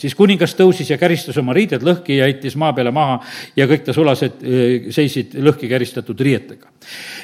siis 0.00 0.16
kuningas 0.16 0.54
tõusis 0.56 0.90
ja 0.90 0.98
käristas 1.00 1.38
oma 1.40 1.54
riided 1.56 1.84
lõhki 1.84 2.16
ja 2.18 2.28
heitis 2.28 2.56
maa 2.60 2.72
peale 2.76 2.92
maha 2.94 3.18
ja 3.56 3.66
kõik 3.70 3.84
ta 3.86 3.94
sulased 3.96 4.40
seisid 4.94 5.36
lõhki 5.44 5.68
käristatud 5.70 6.20
riietega. 6.20 6.70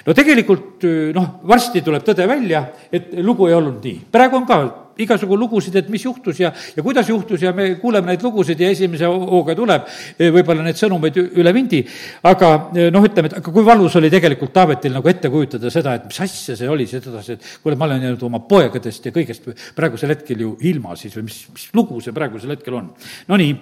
no 0.06 0.14
tegelikult 0.16 0.84
noh, 1.16 1.30
varsti 1.48 1.82
tuleb 1.82 2.04
tõde 2.06 2.28
välja, 2.28 2.66
et 2.92 3.14
lugu 3.24 3.48
ei 3.48 3.56
olnud 3.56 3.80
nii. 3.84 4.02
praegu 4.12 4.36
on 4.36 4.48
ka 4.48 4.60
igasugu 5.02 5.36
lugusid, 5.36 5.76
et 5.76 5.88
mis 5.92 6.04
juhtus 6.04 6.40
ja, 6.40 6.52
ja 6.76 6.82
kuidas 6.84 7.08
juhtus 7.08 7.42
ja 7.42 7.52
me 7.56 7.74
kuuleme 7.80 8.12
neid 8.12 8.22
lugusid 8.24 8.60
ja 8.60 8.70
esimese 8.72 9.08
hooga 9.08 9.54
tuleb 9.56 9.86
eh, 10.18 10.30
võib-olla 10.32 10.64
neid 10.64 10.78
sõnumeid 10.80 11.18
üle 11.22 11.52
vindi, 11.56 11.82
aga 12.26 12.50
eh, 12.74 12.88
noh, 12.94 13.04
ütleme, 13.04 13.30
et 13.30 13.38
aga 13.40 13.52
kui 13.52 13.66
valus 13.66 13.96
oli 14.00 14.10
tegelikult 14.12 14.54
Taavetil 14.56 14.94
nagu 14.96 15.10
ette 15.10 15.30
kujutada 15.32 15.70
seda, 15.72 15.96
et 15.98 16.06
mis 16.08 16.20
asja 16.24 16.56
see 16.56 16.70
oli, 16.70 16.86
sedasi, 16.88 17.36
et 17.36 17.50
kuule, 17.62 17.76
ma 17.76 17.88
olen 17.88 18.06
jäänud 18.06 18.24
oma 18.28 18.40
poegadest 18.48 19.08
ja 19.08 19.14
kõigest 19.14 19.50
praegusel 19.76 20.14
hetkel 20.14 20.44
ju 20.46 20.54
ilma 20.70 20.96
siis 20.96 21.16
või 21.18 21.26
mis, 21.28 21.42
mis 21.52 21.68
lugu 21.76 22.00
see 22.04 22.14
praegusel 22.16 22.54
hetkel 22.54 22.78
on. 22.78 22.88
Nonii, 23.28 23.52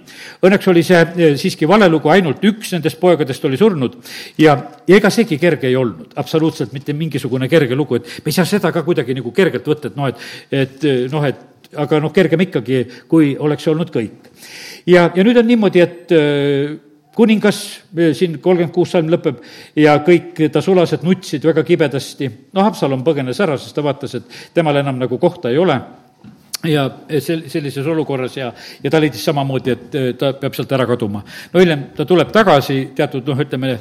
õnneks 0.44 0.70
oli 0.70 0.84
see 0.86 1.00
eh, 1.00 1.34
siiski 1.40 1.68
vale 1.70 1.88
lugu, 1.90 2.12
ainult 2.12 2.44
üks 2.46 2.74
nendest 2.76 3.00
poegadest 3.02 3.44
oli 3.48 3.58
surnud 3.58 3.98
ja, 4.38 4.56
ja 4.86 4.98
ega 5.00 5.10
seegi 5.10 5.38
kerge 5.42 5.68
ei 5.70 5.78
olnud, 5.80 6.14
absoluutselt 6.20 6.74
mitte 6.76 6.94
mingisugune 6.96 7.48
kerge 7.50 7.74
lugu, 7.78 7.98
et 7.98 8.08
me 8.24 8.30
ei 8.30 8.38
saa 8.38 8.46
seda 8.48 8.70
ka 8.74 8.84
kuidagi 8.86 9.16
nagu 9.18 9.34
kergelt 9.34 9.66
võtta, 9.66 9.90
et 9.90 9.98
noh, 9.98 10.10
et, 10.10 10.24
et 10.54 10.86
noh, 11.12 11.23
noh, 11.24 11.32
et 11.32 11.78
aga 11.80 12.00
noh, 12.02 12.12
kergem 12.14 12.44
ikkagi, 12.46 12.84
kui 13.10 13.34
oleks 13.40 13.68
olnud 13.72 13.90
kõik. 13.94 14.30
ja, 14.86 15.08
ja 15.14 15.24
nüüd 15.24 15.40
on 15.40 15.48
niimoodi, 15.48 15.82
et 15.82 16.14
äh, 16.14 16.76
kuningas, 17.14 17.60
äh, 17.96 18.12
siin 18.14 18.38
kolmkümmend 18.42 18.74
kuus 18.74 18.94
salm 18.94 19.10
lõpeb 19.12 19.42
ja 19.78 19.96
kõik 20.06 20.38
ta 20.52 20.62
sulased 20.62 21.04
nutsid 21.06 21.44
väga 21.44 21.64
kibedasti. 21.66 22.30
noh, 22.52 22.66
Haapsalum 22.66 23.04
põgenes 23.06 23.40
ära, 23.40 23.58
sest 23.58 23.74
ta 23.74 23.84
vaatas, 23.84 24.14
et 24.14 24.40
temal 24.54 24.76
enam 24.82 24.98
nagu 24.98 25.18
kohta 25.18 25.50
ei 25.50 25.58
ole 25.58 25.78
ja 26.64 26.88
sel-, 27.20 27.46
sellises 27.48 27.86
olukorras 27.86 28.36
ja, 28.36 28.52
ja 28.82 28.90
ta 28.90 29.00
leidis 29.00 29.24
samamoodi, 29.24 29.70
et 29.70 29.96
äh, 29.98 30.10
ta 30.18 30.34
peab 30.38 30.54
sealt 30.56 30.72
ära 30.72 30.86
kaduma. 30.86 31.24
no 31.52 31.62
hiljem 31.62 31.90
ta 31.96 32.06
tuleb 32.08 32.32
tagasi, 32.32 32.90
teatud 32.96 33.26
noh, 33.28 33.42
ütleme, 33.46 33.78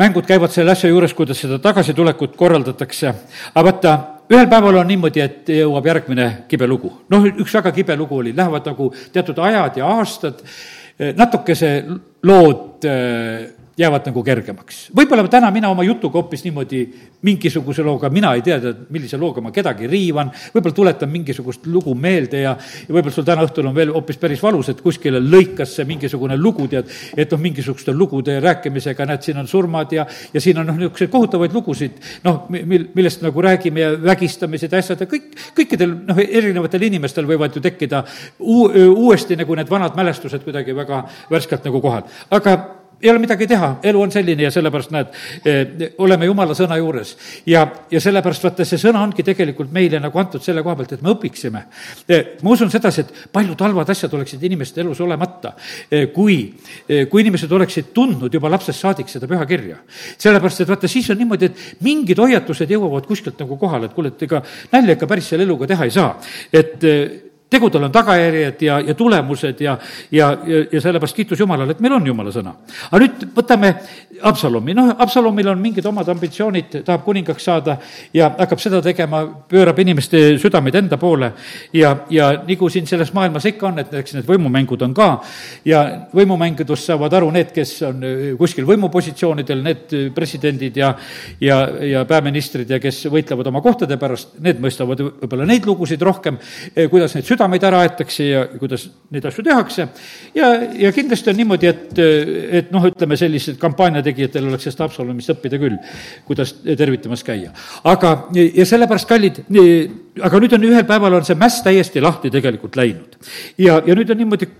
mängud 0.00 0.26
käivad 0.26 0.52
selle 0.52 0.74
asja 0.74 0.90
juures, 0.90 1.14
kuidas 1.14 1.40
seda 1.40 1.58
tagasitulekut 1.62 2.36
korraldatakse, 2.36 3.14
aga 3.54 3.64
vaata, 3.70 3.94
ühel 4.32 4.48
päeval 4.48 4.80
on 4.80 4.88
niimoodi, 4.88 5.20
et 5.20 5.52
jõuab 5.58 5.86
järgmine 5.86 6.28
kibe 6.48 6.68
lugu. 6.70 6.92
noh, 7.10 7.26
üks 7.28 7.54
väga 7.58 7.72
kibe 7.72 7.96
lugu 7.96 8.22
oli, 8.22 8.32
lähevad 8.36 8.72
nagu 8.72 8.90
teatud 9.12 9.38
ajad 9.38 9.76
ja 9.80 9.90
aastad, 9.98 10.40
natukese 11.16 11.74
lood 12.22 12.86
jäävad 13.78 14.06
nagu 14.06 14.22
kergemaks. 14.22 14.88
võib-olla 14.94 15.26
täna 15.28 15.50
mina 15.50 15.68
oma 15.70 15.82
jutuga 15.82 16.20
hoopis 16.20 16.44
niimoodi 16.44 16.84
mingisuguse 17.26 17.82
looga, 17.82 18.10
mina 18.10 18.34
ei 18.34 18.42
tea, 18.42 18.58
millise 18.94 19.18
looga 19.18 19.42
ma 19.42 19.50
kedagi 19.54 19.88
riivan, 19.90 20.30
võib-olla 20.54 20.74
tuletan 20.74 21.10
mingisugust 21.10 21.66
lugu 21.66 21.94
meelde 21.94 22.44
ja, 22.44 22.54
ja 22.54 22.94
võib-olla 22.94 23.14
sul 23.14 23.26
täna 23.26 23.46
õhtul 23.46 23.66
on 23.70 23.74
veel 23.74 23.90
hoopis 23.94 24.20
päris 24.20 24.42
valus, 24.42 24.70
et 24.70 24.82
kuskile 24.84 25.18
lõikas 25.22 25.74
see 25.78 25.88
mingisugune 25.88 26.36
lugu, 26.38 26.68
tead, 26.70 26.92
et 27.16 27.34
noh, 27.34 27.42
mingisuguste 27.42 27.94
lugude 27.96 28.38
rääkimisega, 28.44 29.08
näed, 29.10 29.26
siin 29.26 29.42
on 29.42 29.50
surmad 29.50 29.92
ja, 29.96 30.06
ja 30.34 30.44
siin 30.44 30.62
on 30.62 30.70
noh, 30.70 30.78
niisuguseid 30.78 31.10
kohutavaid 31.10 31.56
lugusid, 31.56 31.98
noh, 32.24 32.44
mil, 32.54 32.86
millest 32.94 33.26
nagu 33.26 33.42
räägime 33.42 33.82
ja 33.82 33.90
vägistamised 34.02 34.72
ja 34.72 34.84
asjad 34.84 35.02
ja 35.02 35.10
kõik, 35.10 35.32
kõikidel 35.58 35.98
noh, 36.12 36.22
erinevatel 36.22 36.86
inimestel 36.90 37.26
võivad 37.26 37.58
ju 37.58 37.64
tekkida 37.64 38.04
uu-, 38.38 38.70
uuesti 38.94 39.38
nagu 39.40 39.58
need 39.58 39.70
vanad 39.70 39.98
mälestused 39.98 40.46
kuidagi 40.46 40.76
väga 40.76 41.04
värskelt 41.30 41.66
nagu 41.66 41.82
kohal. 41.82 42.06
aga 42.30 42.58
ei 43.04 43.10
ole 43.10 43.20
midagi 43.20 43.46
teha, 43.46 43.68
elu 43.84 44.00
on 44.00 44.12
selline 44.12 44.46
ja 44.46 44.50
sellepärast 44.52 44.92
näed, 44.94 45.16
eh, 45.44 45.90
oleme 46.00 46.24
jumala 46.24 46.54
sõna 46.56 46.78
juures. 46.80 47.16
ja, 47.46 47.66
ja 47.90 48.00
sellepärast 48.00 48.46
vaata, 48.46 48.64
see 48.64 48.80
sõna 48.80 49.02
ongi 49.04 49.22
tegelikult 49.22 49.72
meile 49.72 50.00
nagu 50.00 50.18
antud 50.18 50.42
selle 50.42 50.62
koha 50.64 50.76
pealt, 50.78 50.94
et 50.96 51.02
me 51.04 51.12
õpiksime. 51.12 51.62
Eh, 52.08 52.24
ma 52.42 52.54
usun 52.54 52.70
sedasi, 52.72 53.04
et 53.04 53.32
paljud 53.32 53.60
halvad 53.60 53.90
asjad 53.92 54.14
oleksid 54.16 54.42
inimeste 54.48 54.80
elus 54.80 55.02
olemata, 55.04 55.52
eh, 55.90 56.06
kui, 56.14 56.54
kui 57.10 57.20
inimesed 57.20 57.52
oleksid 57.52 57.92
tundnud 57.94 58.32
juba 58.32 58.48
lapsest 58.48 58.80
saadik 58.80 59.08
seda 59.12 59.28
pühakirja. 59.28 59.76
sellepärast, 60.18 60.60
et 60.60 60.68
vaata, 60.68 60.88
siis 60.88 61.10
on 61.10 61.18
niimoodi, 61.18 61.44
et 61.44 61.84
mingid 61.84 62.18
hoiatused 62.18 62.70
jõuavad 62.70 63.06
kuskilt 63.06 63.38
nagu 63.38 63.58
kohale, 63.58 63.86
et 63.86 63.94
kuule, 63.94 64.08
et 64.08 64.22
ega 64.22 64.42
nalja 64.72 64.96
ikka 64.96 65.06
päris 65.06 65.28
selle 65.28 65.44
eluga 65.44 65.66
teha 65.66 65.84
ei 65.84 65.90
saa. 65.90 66.20
et 66.52 66.80
tegudel 67.54 67.86
on 67.88 67.94
tagajärjed 67.94 68.62
ja, 68.66 68.78
ja 68.88 68.94
tulemused 68.98 69.60
ja, 69.62 69.76
ja, 70.10 70.30
ja, 70.46 70.62
ja 70.72 70.80
sellepärast 70.82 71.16
kiitus 71.16 71.40
Jumalale, 71.40 71.76
et 71.76 71.82
meil 71.84 71.96
on 71.96 72.06
Jumala 72.06 72.32
sõna. 72.34 72.54
aga 72.90 73.02
nüüd 73.04 73.26
võtame 73.36 73.74
Absalomi, 74.24 74.74
noh, 74.76 74.92
Absalomil 75.02 75.48
on 75.50 75.60
mingid 75.60 75.86
omad 75.86 76.08
ambitsioonid, 76.08 76.78
tahab 76.86 77.02
kuningaks 77.06 77.44
saada 77.44 77.76
ja 78.14 78.30
hakkab 78.38 78.60
seda 78.62 78.80
tegema, 78.82 79.24
pöörab 79.50 79.78
inimeste 79.82 80.22
südameid 80.40 80.78
enda 80.78 80.98
poole 81.00 81.32
ja, 81.74 81.94
ja 82.10 82.30
nagu 82.46 82.68
siin 82.72 82.86
selles 82.90 83.12
maailmas 83.16 83.46
ikka 83.50 83.68
on, 83.70 83.82
et 83.82 83.94
eks 84.00 84.16
need 84.18 84.28
võimumängud 84.28 84.84
on 84.86 84.94
ka 84.96 85.08
ja 85.68 85.82
võimumängudest 86.14 86.90
saavad 86.90 87.14
aru 87.18 87.30
need, 87.34 87.52
kes 87.54 87.74
on 87.88 88.06
kuskil 88.38 88.66
võimupositsioonidel, 88.68 89.62
need 89.64 89.96
presidendid 90.14 90.78
ja, 90.78 90.94
ja, 91.42 91.60
ja 91.94 92.04
peaministrid 92.08 92.70
ja 92.70 92.80
kes 92.82 93.04
võitlevad 93.12 93.50
oma 93.50 93.62
kohtade 93.64 93.98
pärast, 94.00 94.36
need 94.44 94.62
mõistavad 94.62 95.02
võib-olla 95.04 95.48
neid 95.48 95.66
lugusid 95.68 96.02
rohkem, 96.02 96.38
kuidas 96.90 97.16
neid 97.16 97.28
südameid 97.28 97.43
südameid 97.44 97.64
ära 97.68 97.80
aetakse 97.84 98.24
ja 98.24 98.42
kuidas 98.58 98.86
neid 99.12 99.24
asju 99.28 99.44
tehakse. 99.44 99.88
ja, 100.34 100.48
ja 100.78 100.92
kindlasti 100.92 101.30
on 101.30 101.36
niimoodi, 101.36 101.68
et, 101.68 101.98
et 102.60 102.70
noh, 102.72 102.84
ütleme 102.88 103.16
sellised 103.16 103.58
kampaaniategijatel 103.60 104.48
oleks 104.48 104.64
sellest 104.64 104.80
Haapsalumist 104.80 105.34
õppida 105.34 105.60
küll, 105.60 105.76
kuidas 106.24 106.54
tervitamas 106.64 107.24
käia. 107.24 107.52
aga, 107.84 108.14
ja 108.34 108.66
sellepärast, 108.66 109.08
kallid, 109.08 109.42
aga 110.22 110.40
nüüd 110.40 110.56
on 110.56 110.66
ühel 110.70 110.86
päeval 110.88 111.20
on 111.20 111.26
see 111.26 111.38
mäss 111.38 111.62
täiesti 111.64 112.00
lahti 112.00 112.32
tegelikult 112.32 112.76
läinud. 112.80 113.18
ja, 113.58 113.82
ja 113.84 113.94
nüüd 113.94 114.10
on 114.10 114.24
niimoodi, 114.24 114.50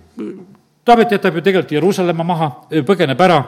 Taavet 0.85 1.15
jätab 1.15 1.39
ju 1.39 1.41
tegelikult 1.41 1.71
Jeruusalemma 1.73 2.25
maha, 2.29 2.47
põgeneb 2.85 3.21
ära 3.25 3.39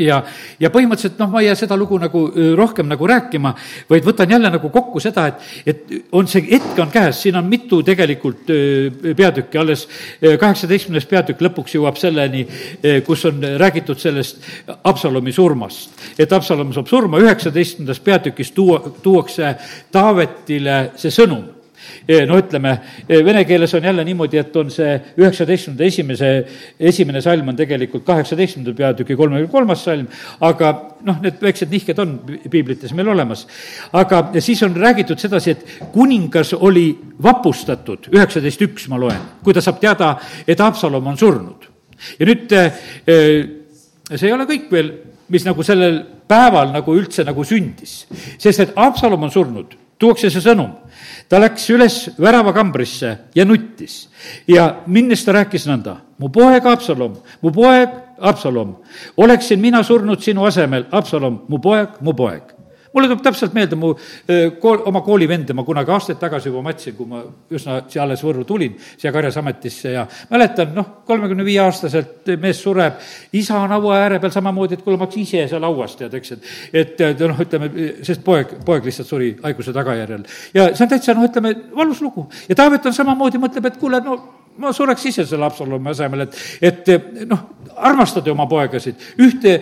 ja, 0.00 0.20
ja 0.60 0.70
põhimõtteliselt 0.74 1.18
noh, 1.20 1.30
ma 1.32 1.42
ei 1.42 1.48
jää 1.48 1.58
seda 1.62 1.76
lugu 1.78 1.98
nagu 2.00 2.24
rohkem 2.58 2.88
nagu 2.90 3.08
rääkima, 3.08 3.54
vaid 3.90 4.06
võtan 4.06 4.30
jälle 4.30 4.50
nagu 4.52 4.70
kokku 4.74 5.00
seda, 5.02 5.26
et, 5.30 5.48
et 5.66 6.12
on 6.12 6.28
see 6.30 6.44
hetk 6.50 6.78
on 6.82 6.92
käes, 6.92 7.22
siin 7.22 7.38
on 7.40 7.48
mitu 7.48 7.80
tegelikult 7.86 8.48
peatükki, 9.16 9.58
alles 9.58 9.86
kaheksateistkümnes 10.20 11.08
peatükk 11.10 11.42
lõpuks 11.48 11.76
jõuab 11.76 11.98
selleni, 12.00 12.44
kus 13.06 13.24
on 13.28 13.42
räägitud 13.60 14.00
sellest 14.00 14.42
Absalomi 14.84 15.32
surmast. 15.32 15.90
et 16.18 16.32
Absalom 16.32 16.72
saab 16.72 16.88
surma, 16.88 17.20
üheksateistkümnendas 17.22 18.00
peatükis 18.00 18.52
tuua, 18.52 18.80
tuuakse 19.02 19.54
Taavetile 19.92 20.80
see 20.96 21.12
sõnum 21.14 21.57
no 22.28 22.38
ütleme, 22.40 22.74
vene 23.08 23.44
keeles 23.48 23.74
on 23.74 23.84
jälle 23.84 24.04
niimoodi, 24.04 24.38
et 24.40 24.56
on 24.56 24.70
see 24.72 24.94
üheksateistkümnenda 25.18 25.84
esimese, 25.84 26.30
esimene 26.80 27.22
salm 27.24 27.48
on 27.48 27.56
tegelikult 27.56 28.04
kaheksateistkümnenda 28.08 28.76
peatüki 28.76 29.16
kolmekümne 29.16 29.52
kolmas 29.52 29.84
salm, 29.84 30.06
aga 30.40 30.72
noh, 31.06 31.20
need 31.22 31.40
väiksed 31.42 31.72
nihked 31.72 32.02
on 32.02 32.14
piiblites 32.50 32.94
meil 32.96 33.12
olemas. 33.14 33.46
aga 33.92 34.22
siis 34.40 34.62
on 34.62 34.76
räägitud 34.76 35.18
sedasi, 35.18 35.50
et 35.50 35.92
kuningas 35.92 36.54
oli 36.54 36.90
vapustatud, 37.22 38.10
üheksateist 38.14 38.62
üks 38.68 38.88
ma 38.88 39.00
loen, 39.00 39.20
kui 39.44 39.54
ta 39.54 39.64
saab 39.64 39.80
teada, 39.80 40.16
et 40.46 40.60
Haapsalom 40.60 41.06
on 41.06 41.18
surnud. 41.18 41.68
ja 42.18 42.26
nüüd 42.26 42.54
see 44.16 44.28
ei 44.28 44.32
ole 44.32 44.46
kõik 44.48 44.70
veel, 44.72 44.92
mis 45.28 45.44
nagu 45.44 45.64
sellel 45.66 46.00
päeval 46.28 46.72
nagu 46.72 46.94
üldse 46.96 47.24
nagu 47.26 47.44
sündis. 47.44 48.06
sest 48.38 48.64
et 48.64 48.74
Haapsalom 48.76 49.28
on 49.28 49.32
surnud, 49.32 49.74
tuuakse 49.98 50.30
see 50.30 50.42
sõnum. 50.42 50.72
ta 51.28 51.38
läks 51.40 51.70
üles 51.70 51.96
väravakambrisse 52.18 53.16
ja 53.34 53.44
nuttis 53.44 54.08
ja 54.48 54.82
minnes 54.86 55.24
ta 55.24 55.32
rääkis 55.32 55.66
nõnda, 55.68 55.98
mu 56.18 56.28
poeg 56.28 56.64
Haapsalom, 56.64 57.16
mu 57.42 57.50
poeg 57.52 57.88
Haapsalom, 58.18 58.76
oleksin 59.16 59.60
mina 59.60 59.82
surnud 59.82 60.20
sinu 60.20 60.44
asemel, 60.44 60.86
Haapsalom, 60.90 61.42
mu 61.48 61.58
poeg, 61.58 62.00
mu 62.00 62.14
poeg 62.14 62.57
mulle 62.94 63.08
tuleb 63.08 63.22
täpselt 63.24 63.54
meelde 63.56 63.76
mu 63.78 63.92
kool, 64.60 64.82
oma 64.88 65.02
koolivende 65.06 65.56
ma 65.56 65.64
kunagi 65.66 65.92
aastaid 65.94 66.20
tagasi 66.20 66.50
juba 66.50 66.62
matsin, 66.68 66.96
kui 66.96 67.08
ma 67.08 67.22
üsna 67.54 67.82
siia 67.88 68.04
alles 68.04 68.22
Võrru 68.24 68.44
tulin, 68.48 68.76
siia 68.98 69.12
Karjasametisse 69.14 69.92
ja 69.94 70.06
mäletan, 70.30 70.72
noh, 70.76 70.90
kolmekümne 71.08 71.44
viie 71.46 71.60
aastaselt 71.64 72.28
mees 72.40 72.62
sureb, 72.62 72.98
isa 73.38 73.58
on 73.60 73.74
haua 73.76 74.00
ääre 74.04 74.20
peal 74.22 74.34
samamoodi, 74.34 74.78
et 74.78 74.84
kuule, 74.86 74.98
ma 74.98 75.06
hakkasin 75.06 75.26
ise 75.26 75.44
seal 75.52 75.66
hauas, 75.68 75.96
tead, 75.98 76.16
eks, 76.18 76.34
et 76.72 76.98
et 76.98 77.22
noh, 77.24 77.38
ütleme, 77.44 77.70
sest 78.06 78.24
poeg, 78.24 78.58
poeg 78.66 78.88
lihtsalt 78.88 79.08
suri 79.08 79.30
haiguse 79.42 79.72
tagajärjel. 79.76 80.26
ja 80.54 80.70
see 80.74 80.84
on 80.86 80.92
täitsa, 80.92 81.14
noh, 81.16 81.28
ütleme, 81.28 81.54
valus 81.76 82.02
lugu. 82.04 82.28
ja 82.48 82.58
Taavet 82.58 82.86
on 82.86 82.96
samamoodi, 82.96 83.40
mõtleb, 83.42 83.70
et 83.70 83.80
kuule, 83.80 84.00
no 84.04 84.18
ma 84.58 84.72
sureks 84.74 85.06
ise 85.10 85.26
selle 85.26 85.46
Haapsalumi 85.46 85.92
asemel, 85.92 86.26
et, 86.26 86.38
et 86.62 86.92
noh, 87.30 87.44
armastada 87.76 88.32
oma 88.32 88.48
poegasid, 88.50 88.98
ühte 89.22 89.58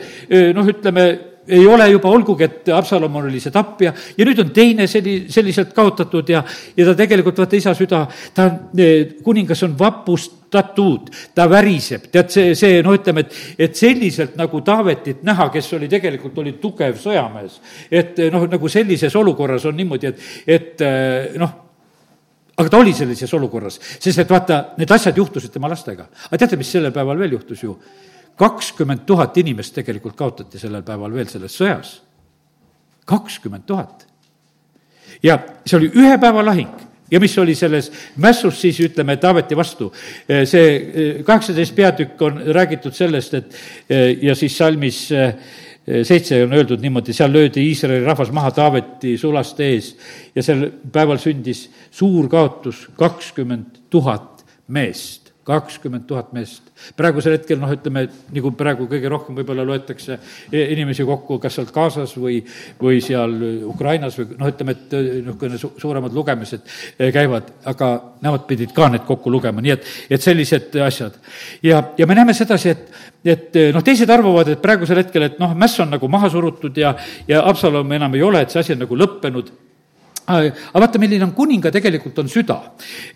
noh, 0.56 0.68
ütleme, 0.72 1.06
ei 1.48 1.66
ole 1.66 1.88
juba, 1.90 2.10
olgugi 2.10 2.44
et 2.46 2.68
Absalom 2.74 3.16
oli 3.20 3.40
see 3.42 3.54
tapja 3.54 3.92
ja 4.18 4.26
nüüd 4.26 4.40
on 4.42 4.50
teine 4.54 4.86
selli-, 4.90 5.26
selliselt 5.32 5.72
kaotatud 5.76 6.28
ja, 6.32 6.42
ja 6.76 6.86
ta 6.88 6.94
tegelikult, 6.98 7.38
vaata 7.42 7.58
isa 7.58 7.74
süda, 7.76 8.04
ta 8.34 8.48
on, 8.48 8.56
eh, 8.82 9.16
kuningas 9.24 9.62
on 9.66 9.76
vapustatud, 9.78 11.12
ta 11.34 11.46
väriseb, 11.50 12.08
tead, 12.12 12.32
see, 12.32 12.54
see 12.58 12.80
no 12.86 12.96
ütleme, 12.96 13.26
et, 13.26 13.36
et 13.68 13.78
selliselt 13.78 14.34
nagu 14.40 14.62
Taavetit 14.66 15.22
näha, 15.26 15.48
kes 15.54 15.70
oli 15.78 15.90
tegelikult, 15.92 16.38
oli 16.42 16.56
tugev 16.62 16.98
sõjamees. 17.02 17.60
et 17.90 18.18
eh, 18.18 18.32
noh, 18.34 18.48
nagu 18.50 18.72
sellises 18.72 19.14
olukorras 19.16 19.68
on 19.70 19.78
niimoodi, 19.78 20.10
et, 20.10 20.26
et 20.58 20.84
eh, 20.86 21.38
noh, 21.40 21.54
aga 22.56 22.72
ta 22.72 22.80
oli 22.80 22.94
sellises 22.96 23.32
olukorras, 23.36 23.78
sest 24.00 24.24
et 24.24 24.30
vaata, 24.30 24.62
need 24.80 24.90
asjad 24.90 25.16
juhtusid 25.16 25.52
tema 25.54 25.70
lastega. 25.70 26.08
aga 26.26 26.42
teate, 26.42 26.58
mis 26.58 26.70
sellel 26.72 26.94
päeval 26.94 27.18
veel 27.22 27.38
juhtus 27.38 27.62
ju? 27.62 27.78
Kakskümmend 28.36 29.06
tuhat 29.06 29.36
inimest 29.36 29.74
tegelikult 29.74 30.16
kaotati 30.16 30.58
sellel 30.60 30.84
päeval 30.86 31.14
veel 31.14 31.28
selles 31.28 31.56
sõjas. 31.60 32.00
kakskümmend 33.04 33.66
tuhat. 33.66 34.06
ja 35.22 35.38
see 35.64 35.76
oli 35.78 35.90
ühe 35.94 36.18
päeva 36.18 36.44
lahing 36.44 36.86
ja 37.10 37.20
mis 37.20 37.38
oli 37.38 37.54
selles 37.54 37.90
mässus 38.16 38.60
siis, 38.60 38.80
ütleme, 38.80 39.16
Taaveti 39.16 39.56
vastu. 39.56 39.92
see 40.44 40.74
eh, 40.76 41.24
kaheksateist 41.24 41.74
peatükk 41.74 42.22
on 42.22 42.42
räägitud 42.46 42.94
sellest, 42.94 43.34
et 43.34 43.54
eh, 43.88 44.18
ja 44.22 44.34
siis 44.34 44.58
salmis 44.58 45.12
eh, 45.12 45.34
seitse 46.02 46.42
on 46.44 46.52
öeldud 46.52 46.82
niimoodi, 46.82 47.12
seal 47.12 47.32
löödi 47.32 47.68
Iisraeli 47.68 48.04
rahvas 48.04 48.32
maha 48.32 48.50
Taaveti 48.50 49.16
sulaste 49.18 49.68
ees 49.70 49.92
ja 50.34 50.42
sel 50.42 50.66
päeval 50.92 51.22
sündis 51.22 51.68
suur 51.90 52.28
kaotus, 52.28 52.88
kakskümmend 52.98 53.86
tuhat 53.90 54.44
meest 54.68 55.25
kakskümmend 55.46 56.06
tuhat 56.08 56.32
meest. 56.34 56.72
praegusel 56.98 57.36
hetkel 57.36 57.60
noh, 57.60 57.70
ütleme, 57.70 58.06
nagu 58.34 58.50
praegu 58.58 58.88
kõige 58.90 59.10
rohkem 59.10 59.36
võib-olla 59.38 59.62
loetakse 59.66 60.18
inimesi 60.50 61.06
kokku 61.06 61.38
kas 61.42 61.54
sealt 61.56 61.70
Gazas 61.74 62.16
või, 62.18 62.40
või 62.80 62.98
seal 63.04 63.36
Ukrainas 63.70 64.18
või 64.18 64.34
noh, 64.40 64.50
ütleme, 64.50 64.74
et 64.74 64.96
niisugune 64.96 65.60
su-, 65.62 65.72
suuremad 65.78 66.16
lugemised 66.16 66.66
eh, 66.98 67.12
käivad, 67.14 67.52
aga 67.72 67.92
nemad 68.24 68.46
pidid 68.50 68.74
ka 68.74 68.90
need 68.90 69.06
kokku 69.06 69.30
lugema, 69.30 69.62
nii 69.62 69.76
et, 69.76 69.86
et 70.18 70.26
sellised 70.26 70.74
asjad. 70.82 71.14
ja, 71.62 71.82
ja 71.98 72.10
me 72.10 72.18
näeme 72.18 72.34
sedasi, 72.34 72.74
et, 72.74 72.90
et 73.24 73.60
noh, 73.76 73.86
teised 73.86 74.10
arvavad, 74.10 74.50
et 74.50 74.62
praegusel 74.62 75.04
hetkel, 75.04 75.28
et 75.30 75.38
noh, 75.42 75.54
mäss 75.54 75.78
on 75.80 75.94
nagu 75.94 76.10
maha 76.10 76.32
surutud 76.32 76.82
ja, 76.82 76.96
ja 77.28 77.46
Absalom 77.46 77.92
enam 77.94 78.18
ei 78.18 78.26
ole, 78.26 78.42
et 78.42 78.50
see 78.50 78.64
asi 78.64 78.74
on 78.74 78.82
nagu 78.82 78.98
lõppenud 78.98 79.54
aga 80.26 80.80
vaata, 80.80 80.98
milline 80.98 81.24
on 81.24 81.32
kuninga 81.36 81.70
tegelikult, 81.74 82.18
on 82.18 82.28
süda. 82.30 82.58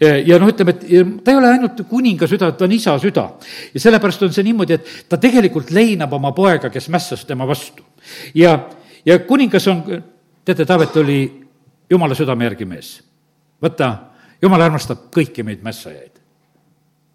ja 0.01 0.39
noh, 0.39 0.51
ütleme, 0.51 0.75
et 0.77 1.25
ta 1.25 1.33
ei 1.33 1.39
ole 1.39 1.51
ainult 1.55 1.83
kuninga 1.89 2.29
süda, 2.31 2.53
ta 2.53 2.65
on 2.65 2.73
isa 2.73 2.97
süda. 3.03 3.27
ja 3.75 3.81
sellepärast 3.81 4.23
on 4.27 4.33
see 4.35 4.47
niimoodi, 4.47 4.79
et 4.79 5.09
ta 5.09 5.19
tegelikult 5.19 5.73
leinab 5.75 6.13
oma 6.13 6.33
poega, 6.37 6.71
kes 6.71 6.89
mässas 6.89 7.25
tema 7.27 7.47
vastu. 7.49 7.85
ja, 8.35 8.57
ja 9.05 9.19
kuningas 9.27 9.69
on, 9.69 9.83
teate, 10.45 10.65
Taavet 10.65 10.97
oli 10.97 11.21
jumala 11.91 12.15
südame 12.15 12.45
järgi 12.45 12.65
mees. 12.65 12.95
vaata, 13.63 13.93
jumal 14.43 14.69
armastab 14.69 15.09
kõiki 15.15 15.45
meid 15.47 15.63
mässajaid. 15.67 16.23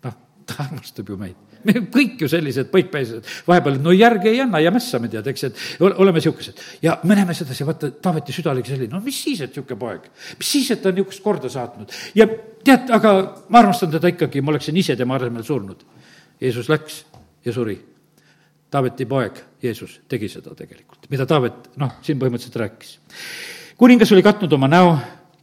noh, 0.04 0.22
ta 0.46 0.64
armastab 0.68 1.10
ju 1.10 1.18
meid 1.18 1.36
me 1.52 1.55
kõik 1.96 2.22
ju 2.22 2.30
sellised 2.32 2.70
põikpäised, 2.74 3.26
vahepeal 3.48 3.80
no 3.82 3.94
järgi 3.96 4.32
ei 4.32 4.42
anna 4.44 4.62
ja 4.64 4.72
mässame, 4.74 5.10
tead, 5.12 5.28
eks, 5.32 5.48
et 5.50 5.64
oleme 5.86 6.20
niisugused. 6.20 6.62
ja 6.82 7.00
me 7.04 7.16
näeme 7.16 7.34
sedasi, 7.34 7.66
vaata, 7.66 7.92
Taaveti 8.02 8.36
süda 8.36 8.52
oligi 8.52 8.74
selline, 8.74 8.94
no 8.94 9.02
mis 9.04 9.18
siis, 9.24 9.42
et 9.42 9.52
niisugune 9.54 9.80
poeg, 9.80 10.08
mis 10.40 10.52
siis, 10.52 10.72
et 10.72 10.82
ta 10.82 10.92
on 10.92 11.00
niisugust 11.00 11.24
korda 11.24 11.50
saatnud. 11.50 11.92
ja 12.16 12.28
tead, 12.66 12.90
aga 12.94 13.16
ma 13.50 13.62
armastan 13.64 13.92
teda 13.92 14.12
ikkagi, 14.14 14.42
ma 14.42 14.54
oleksin 14.56 14.78
ise 14.78 14.96
tema 14.96 15.18
asemel 15.20 15.44
surnud. 15.44 15.84
Jeesus 16.42 16.70
läks 16.70 17.04
ja 17.46 17.54
suri. 17.54 17.78
Taaveti 18.72 19.06
poeg, 19.08 19.38
Jeesus, 19.64 20.00
tegi 20.10 20.28
seda 20.30 20.56
tegelikult, 20.58 21.06
mida 21.10 21.26
Taavet, 21.30 21.70
noh, 21.80 22.00
siin 22.04 22.20
põhimõtteliselt 22.20 22.58
rääkis. 22.60 22.98
kuningas 23.78 24.12
oli 24.12 24.24
katnud 24.26 24.54
oma 24.54 24.68
näo, 24.68 24.98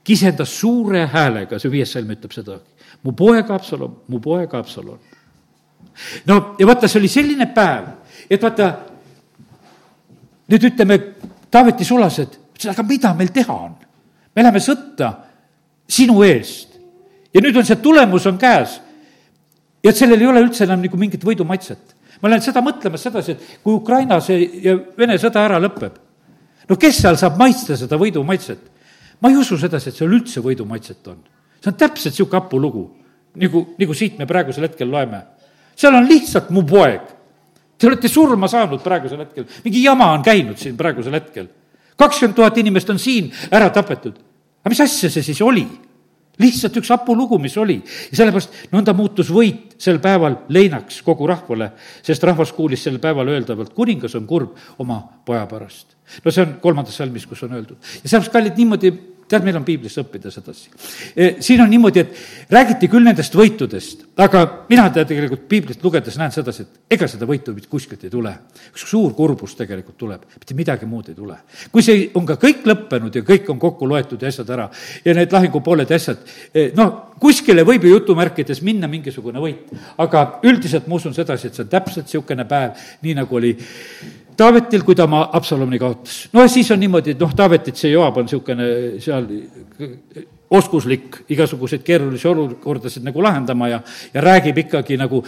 kisendas 0.05 0.53
suure 0.61 1.07
häälega, 1.07 1.59
see 1.59 1.71
viies 1.73 1.93
salm 1.95 2.11
ütleb 2.13 2.35
seda, 2.35 2.59
mu 3.03 3.15
poeg 3.17 3.51
Absalom, 3.51 3.95
mu 4.09 4.21
poeg 4.21 4.55
Absalom 4.59 4.99
no 6.27 6.55
ja 6.59 6.67
vaata, 6.67 6.89
see 6.89 7.01
oli 7.01 7.11
selline 7.11 7.49
päev, 7.55 7.89
et 8.31 8.43
vaata, 8.43 8.73
nüüd 10.53 10.71
ütleme, 10.73 11.01
Taaveti 11.53 11.85
sulased, 11.85 12.39
ütlesid, 12.55 12.71
aga 12.73 12.85
mida 12.89 13.11
meil 13.17 13.33
teha 13.35 13.55
on? 13.55 13.75
me 14.33 14.41
läheme 14.41 14.61
sõtta 14.65 15.11
sinu 15.93 16.23
eest 16.25 16.79
ja 17.35 17.43
nüüd 17.45 17.57
on 17.61 17.67
see 17.67 17.81
tulemus 17.83 18.27
on 18.29 18.39
käes. 18.41 18.79
ja 19.83 19.91
et 19.91 19.99
sellel 19.99 20.21
ei 20.21 20.31
ole 20.31 20.45
üldse 20.45 20.65
enam 20.65 20.81
nagu 20.81 20.97
mingit 20.97 21.25
võidumaitset. 21.25 21.97
ma 22.21 22.29
olen 22.29 22.41
seda 22.45 22.63
mõtlemas 22.65 23.03
sedasi, 23.03 23.33
et 23.33 23.61
kui 23.65 23.75
Ukraina 23.75 24.21
see 24.21 24.49
ja 24.65 24.77
Vene 24.99 25.19
sõda 25.19 25.45
ära 25.45 25.61
lõpeb, 25.61 25.99
no 26.69 26.77
kes 26.77 27.03
seal 27.03 27.19
saab 27.21 27.37
maitsta 27.41 27.77
seda 27.77 27.99
võidumaitset? 28.01 28.71
ma 29.21 29.31
ei 29.31 29.37
usu 29.37 29.59
sedasi, 29.59 29.91
et 29.91 30.01
seal 30.01 30.13
üldse 30.13 30.41
võidumaitset 30.41 31.13
on. 31.13 31.21
see 31.61 31.71
on 31.71 31.79
täpselt 31.79 32.15
niisugune 32.15 32.41
hapu 32.41 32.61
lugu, 32.61 32.89
nagu, 33.37 33.67
nagu 33.79 33.95
siit 33.95 34.19
me 34.19 34.27
praegusel 34.27 34.71
hetkel 34.71 34.91
loeme 34.91 35.23
seal 35.77 35.95
on 35.95 36.09
lihtsalt 36.09 36.51
mu 36.51 36.65
poeg. 36.69 37.09
Te 37.79 37.89
olete 37.91 38.09
surma 38.09 38.49
saanud 38.49 38.83
praegusel 38.83 39.25
hetkel, 39.25 39.47
mingi 39.65 39.83
jama 39.83 40.13
on 40.15 40.23
käinud 40.23 40.59
siin 40.59 40.77
praegusel 40.79 41.15
hetkel. 41.19 41.49
kakskümmend 41.97 42.35
tuhat 42.37 42.59
inimest 42.59 42.91
on 42.91 42.99
siin 42.99 43.33
ära 43.51 43.71
tapetud. 43.71 44.15
aga 44.63 44.71
mis 44.71 44.81
asja 44.81 45.11
see 45.11 45.23
siis 45.23 45.41
oli? 45.43 45.67
lihtsalt 46.41 46.77
üks 46.81 46.91
hapu 46.93 47.15
lugu, 47.17 47.39
mis 47.39 47.57
oli. 47.61 47.79
ja 48.11 48.17
sellepärast 48.21 48.73
nõnda 48.73 48.95
muutus 48.97 49.31
võit 49.33 49.77
sel 49.83 49.99
päeval 50.03 50.39
leinaks 50.49 51.03
kogu 51.05 51.27
rahvale, 51.29 51.73
sest 52.03 52.25
rahvas 52.25 52.53
kuulis 52.57 52.83
sel 52.85 52.99
päeval 53.03 53.29
öeldavalt, 53.35 53.75
kuningas 53.77 54.15
on 54.19 54.27
kurb 54.27 54.57
oma 54.79 55.03
poja 55.27 55.45
pärast. 55.51 55.97
no 56.25 56.31
see 56.31 56.47
on 56.47 56.57
kolmandas 56.63 56.97
salmis, 56.97 57.27
kus 57.27 57.43
on 57.43 57.59
öeldud. 57.59 57.77
ja 57.77 58.09
sellepärast, 58.09 58.33
kallid, 58.33 58.57
niimoodi 58.57 58.93
tead, 59.33 59.47
meil 59.47 59.59
on 59.59 59.65
piiblist 59.67 60.01
õppida 60.03 60.31
sedasi. 60.33 60.71
E, 61.17 61.29
siin 61.45 61.63
on 61.65 61.71
niimoodi, 61.73 62.03
et 62.03 62.53
räägiti 62.53 62.91
küll 62.93 63.07
nendest 63.07 63.35
võitudest, 63.37 64.05
aga 64.23 64.45
mina 64.69 64.87
tead 64.93 65.09
tegelikult 65.11 65.47
piiblist 65.51 65.85
lugedes 65.85 66.19
näen 66.21 66.35
sedasi, 66.35 66.67
et 66.67 66.97
ega 66.99 67.09
seda 67.11 67.29
võitu 67.29 67.55
mitte 67.57 67.71
kuskilt 67.73 68.05
ei 68.05 68.13
tule. 68.13 68.35
üks 68.73 68.85
suur 68.91 69.15
kurbus 69.17 69.57
tegelikult 69.59 69.99
tuleb, 70.01 70.27
mitte 70.39 70.57
midagi 70.59 70.89
muud 70.89 71.09
ei 71.09 71.17
tule. 71.17 71.37
kui 71.73 71.83
see 71.83 72.11
on 72.15 72.27
ka 72.29 72.37
kõik 72.41 72.67
lõppenud 72.69 73.15
ja 73.17 73.23
kõik 73.27 73.49
on 73.51 73.59
kokku 73.63 73.89
loetud 73.89 74.23
ja 74.23 74.29
asjad 74.29 74.51
ära 74.51 74.69
ja 75.05 75.15
need 75.15 75.33
lahingupooled 75.33 75.91
ja 75.91 75.97
asjad, 75.97 76.25
e, 76.55 76.71
noh, 76.77 77.15
kuskile 77.23 77.65
võib 77.65 77.85
ju 77.87 77.97
jutumärkides 77.97 78.63
minna 78.63 78.89
mingisugune 78.91 79.41
võit, 79.41 79.71
aga 80.03 80.41
üldiselt 80.45 80.89
ma 80.89 80.99
usun 80.99 81.15
sedasi, 81.15 81.49
et 81.49 81.57
see 81.57 81.65
on 81.65 81.73
täpselt 81.73 82.09
niisugune 82.09 82.45
päev, 82.49 82.77
nii 83.03 83.15
nagu 83.23 83.39
oli 83.39 83.57
Taavetil, 84.37 84.85
kui 84.87 84.97
ta 84.99 85.05
oma 85.05 85.25
Absalomni 85.33 85.79
kaotas. 85.79 86.29
no 86.33 86.47
siis 86.49 86.71
on 86.71 86.81
niimoodi, 86.81 87.17
et 87.17 87.21
noh, 87.21 87.35
Taavetit 87.37 87.77
see 87.77 87.93
Joab 87.93 88.21
on 88.21 88.29
niisugune 88.29 88.69
seal 89.03 89.29
oskuslik 90.53 91.17
igasuguseid 91.33 91.83
keerulisi 91.85 92.29
olukordasid 92.29 93.05
nagu 93.07 93.23
lahendama 93.25 93.69
ja, 93.71 93.79
ja 94.15 94.21
räägib 94.21 94.59
ikkagi 94.67 94.99
nagu 95.01 95.23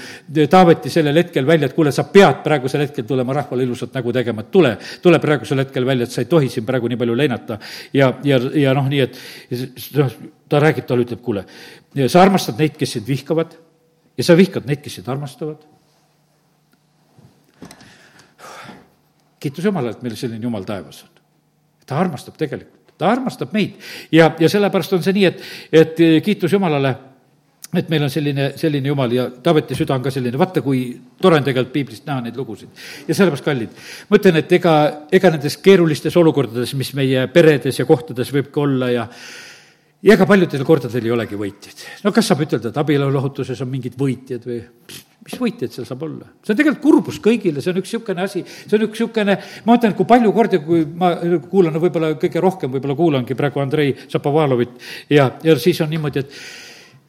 Taaveti 0.51 0.93
sellel 0.93 1.17
hetkel 1.23 1.47
välja, 1.47 1.71
et 1.71 1.77
kuule, 1.77 1.93
sa 1.97 2.05
pead 2.13 2.43
praegusel 2.45 2.85
hetkel 2.85 3.07
tulema 3.09 3.33
rahvale 3.37 3.65
ilusat 3.65 3.97
nägu 3.97 4.13
tegema, 4.13 4.45
et 4.45 4.51
tule, 4.53 4.75
tule 5.03 5.21
praegusel 5.23 5.65
hetkel 5.65 5.87
välja, 5.89 6.05
et 6.05 6.13
sa 6.13 6.21
ei 6.21 6.29
tohi 6.31 6.51
siin 6.53 6.67
praegu 6.69 6.91
nii 6.93 7.01
palju 7.01 7.17
leinata. 7.17 7.59
ja, 7.97 8.13
ja, 8.25 8.41
ja 8.61 8.75
noh, 8.77 8.89
nii 8.91 9.05
et 9.07 9.21
noh, 9.97 10.19
ta 10.49 10.61
räägib, 10.61 10.89
talle 10.89 11.09
ütleb, 11.09 11.23
kuule, 11.25 11.47
sa 12.05 12.21
armastad 12.23 12.61
neid, 12.61 12.77
kes 12.81 12.99
sind 12.99 13.09
vihkavad 13.09 13.57
ja 14.19 14.27
sa 14.27 14.37
vihkad 14.37 14.69
neid, 14.69 14.85
kes 14.85 15.01
sind 15.01 15.09
armastavad. 15.09 15.74
Kiitus 19.45 19.69
Jumalale, 19.69 19.95
et 19.95 20.07
meil 20.07 20.17
selline 20.19 20.43
Jumal 20.43 20.67
taevas 20.69 21.05
on. 21.07 21.23
ta 21.87 22.01
armastab 22.01 22.41
tegelikult 22.41 22.85
ta 22.99 23.11
armastab 23.11 23.55
meid 23.55 23.75
ja, 24.13 24.31
ja 24.39 24.49
sellepärast 24.51 24.95
on 24.97 25.03
see 25.03 25.17
nii, 25.17 25.27
et, 25.31 25.43
et 25.75 26.03
kiitus 26.25 26.53
Jumalale, 26.55 26.95
et 27.75 27.89
meil 27.91 28.05
on 28.07 28.13
selline, 28.13 28.53
selline 28.61 28.91
Jumal 28.91 29.15
ja 29.15 29.25
Taaveti 29.43 29.75
süda 29.79 29.97
on 29.97 30.05
ka 30.05 30.13
selline, 30.15 30.39
vaata, 30.39 30.63
kui 30.63 30.85
tore 31.21 31.41
on 31.41 31.47
tegelikult 31.47 31.73
piiblist 31.75 32.07
näha 32.07 32.23
neid 32.27 32.37
lugusid. 32.39 32.71
ja 33.09 33.17
sellepärast, 33.17 33.47
kallid, 33.47 33.81
ma 34.09 34.21
ütlen, 34.21 34.39
et 34.43 34.53
ega, 34.59 34.75
ega 35.13 35.33
nendes 35.35 35.59
keerulistes 35.63 36.17
olukordades, 36.21 36.75
mis 36.79 36.93
meie 36.95 37.27
peredes 37.35 37.81
ja 37.81 37.89
kohtades 37.89 38.31
võib 38.35 38.53
ka 38.55 38.63
olla 38.63 38.93
ja 38.95 39.09
ja 40.05 40.15
ega 40.17 40.27
paljudel 40.29 40.65
kordadel 40.67 41.09
ei 41.09 41.15
olegi 41.15 41.39
võitjaid. 41.41 41.83
no 42.05 42.13
kas 42.15 42.31
saab 42.31 42.45
ütelda, 42.45 42.71
et 42.71 42.81
abielulahutuses 42.81 43.61
on 43.65 43.71
mingid 43.73 43.97
võitjad 44.01 44.45
või 44.49 44.61
mis 45.25 45.39
võitjaid 45.41 45.73
seal 45.73 45.89
saab 45.89 46.05
olla? 46.07 46.29
see 46.45 46.53
on 46.53 46.61
tegelikult 46.61 46.85
kurbus 46.85 47.21
kõigile, 47.25 47.65
see 47.65 47.73
on 47.73 47.81
üks 47.81 47.93
niisugune 47.93 48.27
asi, 48.27 48.45
see 48.45 48.77
on 48.79 48.87
üks 48.89 49.01
niisugune, 49.01 49.39
ma 49.65 49.73
mõtlen, 49.77 49.97
kui 49.97 50.09
palju 50.11 50.35
kordi, 50.37 50.61
kui 50.65 50.85
ma 50.85 51.15
kuulan, 51.49 51.81
võib-olla 51.81 52.13
kõige 52.21 52.45
rohkem 52.45 52.75
võib-olla 52.75 52.99
kuulangi 52.99 53.39
praegu 53.39 53.65
Andrei 53.65 53.97
Šapovalovit 54.05 54.77
ja, 55.13 55.31
ja 55.45 55.57
siis 55.61 55.81
on 55.85 55.93
niimoodi, 55.95 56.25
et 56.25 56.39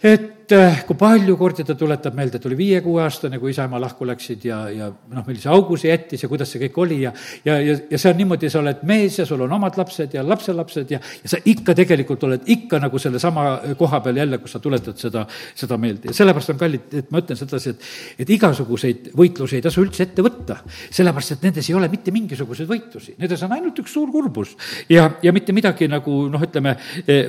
et 0.05 0.31
äh, 0.53 0.81
kui 0.85 0.97
palju 0.99 1.35
kordi 1.39 1.63
ta 1.65 1.75
tuletab 1.77 2.15
meelde, 2.17 2.39
et 2.39 2.45
oli 2.45 2.57
viie-kuueaastane, 2.59 3.39
kui 3.41 3.53
isa-ema 3.53 3.79
lahku 3.81 4.05
läksid 4.07 4.45
ja, 4.45 4.59
ja 4.69 4.89
noh, 4.91 5.25
millise 5.27 5.49
augu 5.53 5.77
see 5.79 5.89
jättis 5.89 6.25
ja 6.25 6.29
kuidas 6.29 6.51
see 6.51 6.61
kõik 6.65 6.79
oli 6.83 6.99
ja 7.03 7.13
ja, 7.45 7.57
ja, 7.61 7.75
ja 7.91 7.99
see 8.01 8.11
on 8.11 8.19
niimoodi, 8.19 8.49
sa 8.51 8.61
oled 8.61 8.83
mees 8.87 9.19
ja 9.19 9.25
sul 9.27 9.41
on 9.45 9.55
omad 9.57 9.77
lapsed 9.79 10.15
ja 10.15 10.23
lapselapsed 10.25 10.93
ja, 10.95 10.99
ja 10.99 11.31
sa 11.31 11.39
ikka 11.45 11.75
tegelikult 11.77 12.23
oled 12.27 12.49
ikka 12.55 12.79
nagu 12.83 12.99
sellesama 13.01 13.45
koha 13.79 14.01
peal 14.05 14.21
jälle, 14.21 14.39
kus 14.43 14.55
sa 14.57 14.61
tuletad 14.63 14.99
seda, 15.01 15.25
seda 15.55 15.77
meelde. 15.81 16.11
Ja 16.11 16.19
sellepärast 16.19 16.55
on 16.55 16.61
kallid, 16.61 16.87
et 17.01 17.13
ma 17.13 17.23
ütlen 17.23 17.39
sedasi, 17.39 17.75
et 17.75 18.25
et 18.25 18.33
igasuguseid 18.37 19.11
võitlusi 19.17 19.59
ei 19.59 19.65
tasu 19.65 19.83
üldse 19.83 20.05
ette 20.07 20.25
võtta, 20.25 20.59
sellepärast 20.89 21.37
et 21.37 21.45
nendes 21.47 21.69
ei 21.69 21.77
ole 21.77 21.89
mitte 21.91 22.13
mingisuguseid 22.15 22.69
võitlusi, 22.69 23.15
nendes 23.21 23.43
on 23.45 23.55
ainult 23.55 23.79
üks 23.83 23.95
suur 23.95 24.11
kurbus. 24.13 24.55
Ja, 24.89 25.09
ja 25.23 25.33
mitte 25.35 25.53
midagi 25.55 25.89
nagu 25.91 26.25
noh, 26.31 26.43
ütleme, 26.43 26.75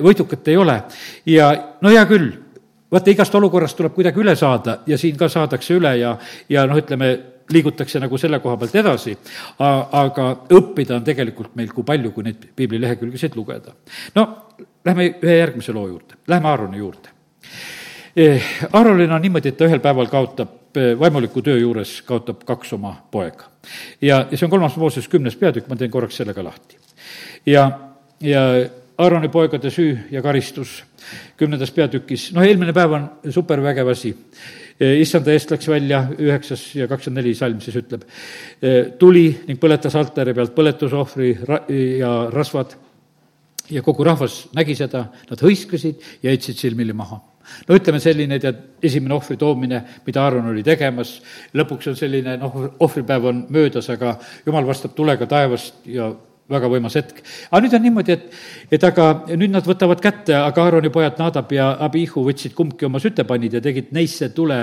võidukat 0.03 0.51
ei 0.51 0.59
ole. 0.59 0.81
Ja 1.29 1.51
no 1.81 1.93
hea 1.93 2.03
küll 2.09 2.46
vaata, 2.91 3.11
igast 3.11 3.35
olukorrast 3.35 3.77
tuleb 3.77 3.95
kuidagi 3.95 4.21
üle 4.23 4.35
saada 4.35 4.79
ja 4.87 4.97
siin 4.97 5.17
ka 5.17 5.29
saadakse 5.29 5.75
üle 5.77 5.95
ja, 5.99 6.17
ja 6.49 6.65
noh, 6.69 6.79
ütleme, 6.79 7.11
liigutakse 7.51 7.99
nagu 8.03 8.17
selle 8.19 8.39
koha 8.43 8.57
pealt 8.59 8.75
edasi, 8.75 9.15
aga 9.59 10.27
õppida 10.53 10.97
on 10.97 11.05
tegelikult 11.07 11.55
meil 11.55 11.71
kui 11.75 11.85
palju, 11.87 12.11
kui 12.15 12.25
neid 12.27 12.49
piibli 12.55 12.79
lehekülgesid 12.83 13.37
lugeda. 13.39 13.71
no 14.15 14.27
lähme 14.85 15.11
ühe 15.21 15.37
järgmise 15.37 15.75
loo 15.75 15.87
juurde, 15.87 16.19
lähme 16.27 16.49
Aaroni 16.49 16.77
juurde. 16.77 17.13
Eh, 18.17 18.43
Aaronil 18.73 19.11
on 19.11 19.21
niimoodi, 19.21 19.53
et 19.53 19.57
ta 19.57 19.67
ühel 19.67 19.79
päeval 19.79 20.09
kaotab 20.11 20.77
eh, 20.77 20.95
vaimuliku 20.99 21.41
töö 21.45 21.59
juures, 21.59 22.01
kaotab 22.01 22.43
kaks 22.45 22.73
oma 22.73 22.95
poega. 23.11 23.51
ja, 24.01 24.25
ja 24.31 24.37
see 24.37 24.45
on 24.45 24.51
kolmas 24.51 24.75
Mooses 24.77 25.07
kümnes 25.07 25.35
peatükk, 25.35 25.69
ma 25.69 25.75
teen 25.75 25.91
korraks 25.91 26.17
selle 26.17 26.33
ka 26.33 26.43
lahti. 26.43 26.79
ja, 27.45 27.69
ja 28.21 28.43
Aaroni 28.97 29.29
poegade 29.29 29.69
süü 29.71 29.97
ja 30.11 30.21
karistus. 30.25 30.83
Kümnendas 31.37 31.71
peatükis, 31.71 32.31
noh, 32.33 32.45
eelmine 32.45 32.73
päev 32.73 32.95
on 32.97 33.09
supervägev 33.31 33.93
asi. 33.93 34.15
issanda 34.77 35.31
eest 35.33 35.51
läks 35.51 35.67
välja, 35.67 36.03
üheksas 36.21 36.63
ja 36.77 36.85
kakskümmend 36.87 37.23
neli 37.23 37.35
salm 37.35 37.61
siis 37.61 37.79
ütleb, 37.79 38.03
tuli 38.99 39.31
ning 39.47 39.57
põletas 39.57 39.95
altari 39.97 40.35
pealt 40.37 40.53
põletusohvri 40.53 41.31
ra- 41.49 41.63
ja 41.97 42.11
rasvad. 42.33 42.75
Ja 43.69 43.81
kogu 43.83 44.05
rahvas 44.05 44.45
nägi 44.55 44.75
seda, 44.77 45.07
nad 45.29 45.41
hõiskasid 45.43 46.21
ja 46.23 46.29
heitsid 46.29 46.55
silmili 46.61 46.93
maha. 46.93 47.17
No 47.67 47.75
ütleme, 47.75 47.99
selline 47.99 48.37
tead, 48.39 48.59
esimene 48.83 49.15
ohvri 49.15 49.37
toomine, 49.39 49.81
mida 50.05 50.23
Aaron 50.23 50.47
oli 50.51 50.63
tegemas, 50.63 51.17
lõpuks 51.55 51.89
on 51.91 51.97
selline 51.99 52.37
noh, 52.37 52.55
ohvripäev 52.79 53.27
on 53.27 53.45
möödas, 53.49 53.89
aga 53.89 54.17
jumal 54.45 54.67
vastab 54.67 54.95
tulega 54.95 55.27
taevast 55.27 55.85
ja 55.85 56.11
väga 56.51 56.69
võimas 56.71 56.95
hetk. 56.95 57.19
aga 57.49 57.61
nüüd 57.63 57.75
on 57.75 57.83
niimoodi, 57.83 58.15
et, 58.15 58.37
et 58.77 58.85
aga 58.87 59.07
nüüd 59.33 59.51
nad 59.51 59.67
võtavad 59.67 60.01
kätte, 60.03 60.35
aga 60.37 60.63
Aaroni 60.63 60.91
pojad 60.93 61.19
Nadab 61.19 61.51
ja 61.55 61.69
Abihu 61.83 62.23
võtsid 62.27 62.55
kumbki 62.57 62.87
oma 62.87 63.01
sütepannid 63.03 63.57
ja 63.57 63.63
tegid 63.63 63.91
neisse 63.95 64.31
tule, 64.35 64.61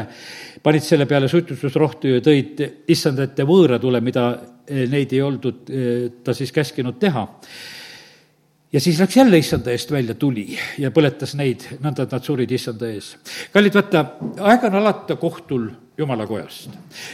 panid 0.65 0.87
selle 0.87 1.07
peale 1.11 1.29
suitsutusrohtu 1.29 2.17
ja 2.17 2.25
tõid 2.25 2.65
issand 2.93 3.21
ette 3.25 3.47
võõra 3.49 3.79
tule, 3.83 4.01
mida 4.05 4.31
eh, 4.67 4.85
neid 4.91 5.13
ei 5.13 5.23
oldud 5.25 5.71
eh, 5.71 6.11
ta 6.25 6.37
siis 6.37 6.53
käskinud 6.57 6.99
teha. 7.01 7.29
ja 8.73 8.81
siis 8.81 8.99
läks 9.01 9.17
jälle 9.17 9.39
issanda 9.39 9.71
eest 9.71 9.93
välja 9.93 10.15
tuli 10.15 10.57
ja 10.79 10.91
põletas 10.91 11.37
neid, 11.37 11.69
nõnda 11.85 12.09
et 12.09 12.17
nad 12.17 12.25
surid 12.25 12.51
issanda 12.51 12.89
ees. 12.89 13.15
kallid, 13.53 13.77
vaata, 13.77 14.07
aeg 14.41 14.69
on 14.71 14.81
alata 14.81 15.17
kohtul 15.21 15.69
jumala 15.99 16.27
kojast. 16.27 16.73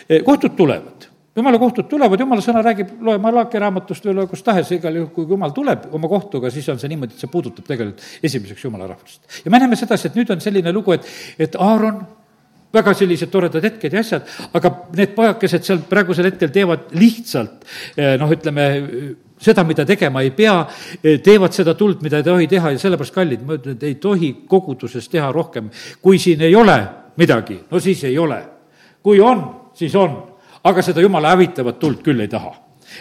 Eh, 0.08 0.22
kohtud 0.24 0.54
tulevad 0.56 0.99
jumala 1.37 1.59
kohtud 1.59 1.89
tulevad, 1.91 2.20
jumala 2.20 2.43
sõna 2.45 2.62
räägib, 2.64 2.95
loe 3.07 3.18
Malachi 3.22 3.61
raamatust 3.62 4.07
või 4.07 4.16
loe 4.18 4.31
kust 4.31 4.45
tahes, 4.47 4.70
igal 4.74 4.97
juhul, 4.99 5.11
kui 5.14 5.28
jumal 5.31 5.53
tuleb 5.55 5.87
oma 5.95 6.09
kohtuga, 6.11 6.51
siis 6.51 6.68
on 6.72 6.81
see 6.81 6.91
niimoodi, 6.91 7.14
et 7.14 7.22
see 7.22 7.31
puudutab 7.31 7.66
tegelikult 7.68 8.24
esimeseks 8.26 8.64
jumala 8.64 8.89
rahvast. 8.91 9.22
ja 9.45 9.51
me 9.51 9.61
näeme 9.62 9.78
sedasi, 9.78 10.11
et 10.11 10.18
nüüd 10.18 10.33
on 10.35 10.43
selline 10.43 10.72
lugu, 10.74 10.97
et, 10.97 11.07
et 11.39 11.57
Aaron 11.59 12.01
väga 12.74 12.95
sellised 12.95 13.31
toredad 13.31 13.64
hetked 13.66 13.95
ja 13.95 14.03
asjad, 14.03 14.26
aga 14.55 14.72
need 14.99 15.14
pojakesed 15.16 15.66
seal 15.66 15.83
praegusel 15.91 16.31
hetkel 16.31 16.53
teevad 16.55 16.91
lihtsalt 16.99 17.66
eh, 17.97 18.14
noh, 18.18 18.31
ütleme, 18.31 18.66
seda, 19.41 19.64
mida 19.66 19.87
tegema 19.87 20.22
ei 20.22 20.31
pea, 20.35 20.57
eh, 21.03 21.18
teevad 21.24 21.55
seda 21.57 21.74
tuld, 21.78 22.03
mida 22.07 22.20
ei 22.20 22.26
tohi 22.26 22.51
teha 22.51 22.74
ja 22.74 22.83
sellepärast, 22.83 23.14
kallid, 23.14 23.47
ma 23.47 23.59
ütlen, 23.59 23.78
et 23.78 23.87
ei 23.89 23.99
tohi 24.03 24.33
koguduses 24.51 25.09
teha 25.11 25.33
rohkem. 25.35 25.70
kui 26.03 26.18
siin 26.18 26.43
ei 26.47 26.55
ole 26.55 26.78
midagi, 27.18 27.61
no 27.70 27.81
siis 27.83 28.05
ei 28.05 28.18
ole. 28.18 28.43
kui 29.03 29.20
on, 29.20 29.70
siis 29.74 29.95
on 29.97 30.30
aga 30.64 30.82
seda 30.82 31.00
jumala 31.00 31.34
hävitavat 31.34 31.78
tuld 31.80 32.02
küll 32.04 32.20
ei 32.20 32.28
taha. 32.28 32.52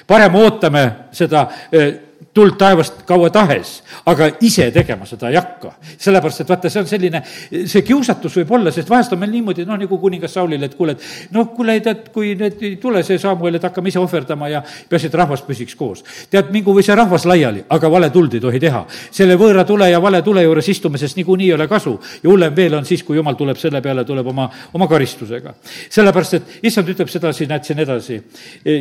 parem 0.08 0.36
ootame 0.36 0.84
seda 1.12 1.48
eh, 1.72 1.94
tuld 2.40 2.56
taevast 2.60 3.02
kaua 3.08 3.30
tahes, 3.34 3.80
aga 4.08 4.30
ise 4.46 4.70
tegema 4.72 5.08
seda 5.08 5.30
ei 5.30 5.38
hakka. 5.40 5.74
sellepärast, 6.00 6.42
et 6.44 6.50
vaata, 6.50 6.70
see 6.72 6.82
on 6.82 6.88
selline, 6.88 7.22
see 7.68 7.82
kiusatus 7.86 8.38
võib 8.40 8.54
olla, 8.56 8.72
sest 8.72 8.90
vahest 8.90 9.14
on 9.14 9.20
meil 9.20 9.32
niimoodi, 9.34 9.66
noh, 9.68 9.78
nagu 9.80 10.00
kuningas 10.00 10.34
Saulil, 10.38 10.64
et 10.64 10.76
kuule, 10.78 10.96
et 10.96 11.34
noh, 11.36 11.50
kuule, 11.56 11.76
tead, 11.84 12.08
kui 12.14 12.32
need 12.40 12.62
ei 12.64 12.76
tule, 12.82 13.02
see 13.04 13.20
Samuel, 13.20 13.58
et 13.60 13.66
hakkame 13.68 13.92
ise 13.92 14.00
ohverdama 14.00 14.50
ja 14.52 14.62
peaasi, 14.64 15.10
et 15.10 15.18
rahvas 15.20 15.44
püsiks 15.48 15.76
koos. 15.80 16.04
tead, 16.32 16.52
mingu 16.56 16.76
või 16.76 16.86
see 16.86 16.96
rahvas 16.96 17.26
laiali, 17.30 17.66
aga 17.76 17.92
vale 17.92 18.10
tuld 18.14 18.38
ei 18.38 18.44
tohi 18.44 18.62
teha. 18.64 18.86
selle 19.12 19.36
võõra 19.40 19.66
tule 19.68 19.90
ja 19.90 20.02
vale 20.02 20.22
tule 20.24 20.44
juures 20.46 20.70
istumisest 20.70 21.20
niikuinii 21.20 21.50
ei 21.50 21.58
ole 21.58 21.68
kasu 21.68 21.98
ja 22.24 22.30
hullem 22.30 22.56
veel 22.56 22.80
on 22.80 22.86
siis, 22.86 23.04
kui 23.04 23.18
jumal 23.18 23.36
tuleb 23.40 23.58
selle 23.60 23.82
peale, 23.82 24.06
tuleb 24.06 24.28
oma, 24.28 24.50
oma 24.74 24.88
karistusega. 24.88 25.54
sellepärast, 25.90 26.34
et 26.34 26.70
issand 26.72 26.88
ütleb 26.96 27.12
sedasi, 27.12 27.50
näed 27.50 27.68
siin 27.68 27.80
edasi. 27.80 28.22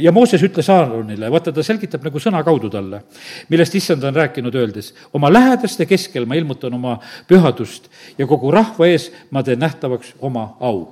ja 0.03 0.13
Mooses 0.13 0.43
ütles 0.43 0.71
Aaronile, 0.71 1.31
vaata, 1.31 1.53
ta 1.53 1.63
selgitab 1.63 2.05
nagu 2.05 2.23
sõna 2.23 2.45
kaudu 2.45 2.71
talle 2.71 3.03
millest 3.49 3.75
issand 3.75 4.05
on 4.05 4.17
rääkinud, 4.17 4.55
öeldes, 4.55 4.93
oma 5.13 5.33
lähedaste 5.33 5.87
keskel 5.87 6.27
ma 6.27 6.37
ilmutan 6.39 6.75
oma 6.75 6.99
pühadust 7.29 7.89
ja 8.19 8.27
kogu 8.27 8.51
rahva 8.53 8.87
ees 8.87 9.11
ma 9.31 9.43
teen 9.43 9.59
nähtavaks 9.59 10.15
oma 10.19 10.57
au. 10.61 10.89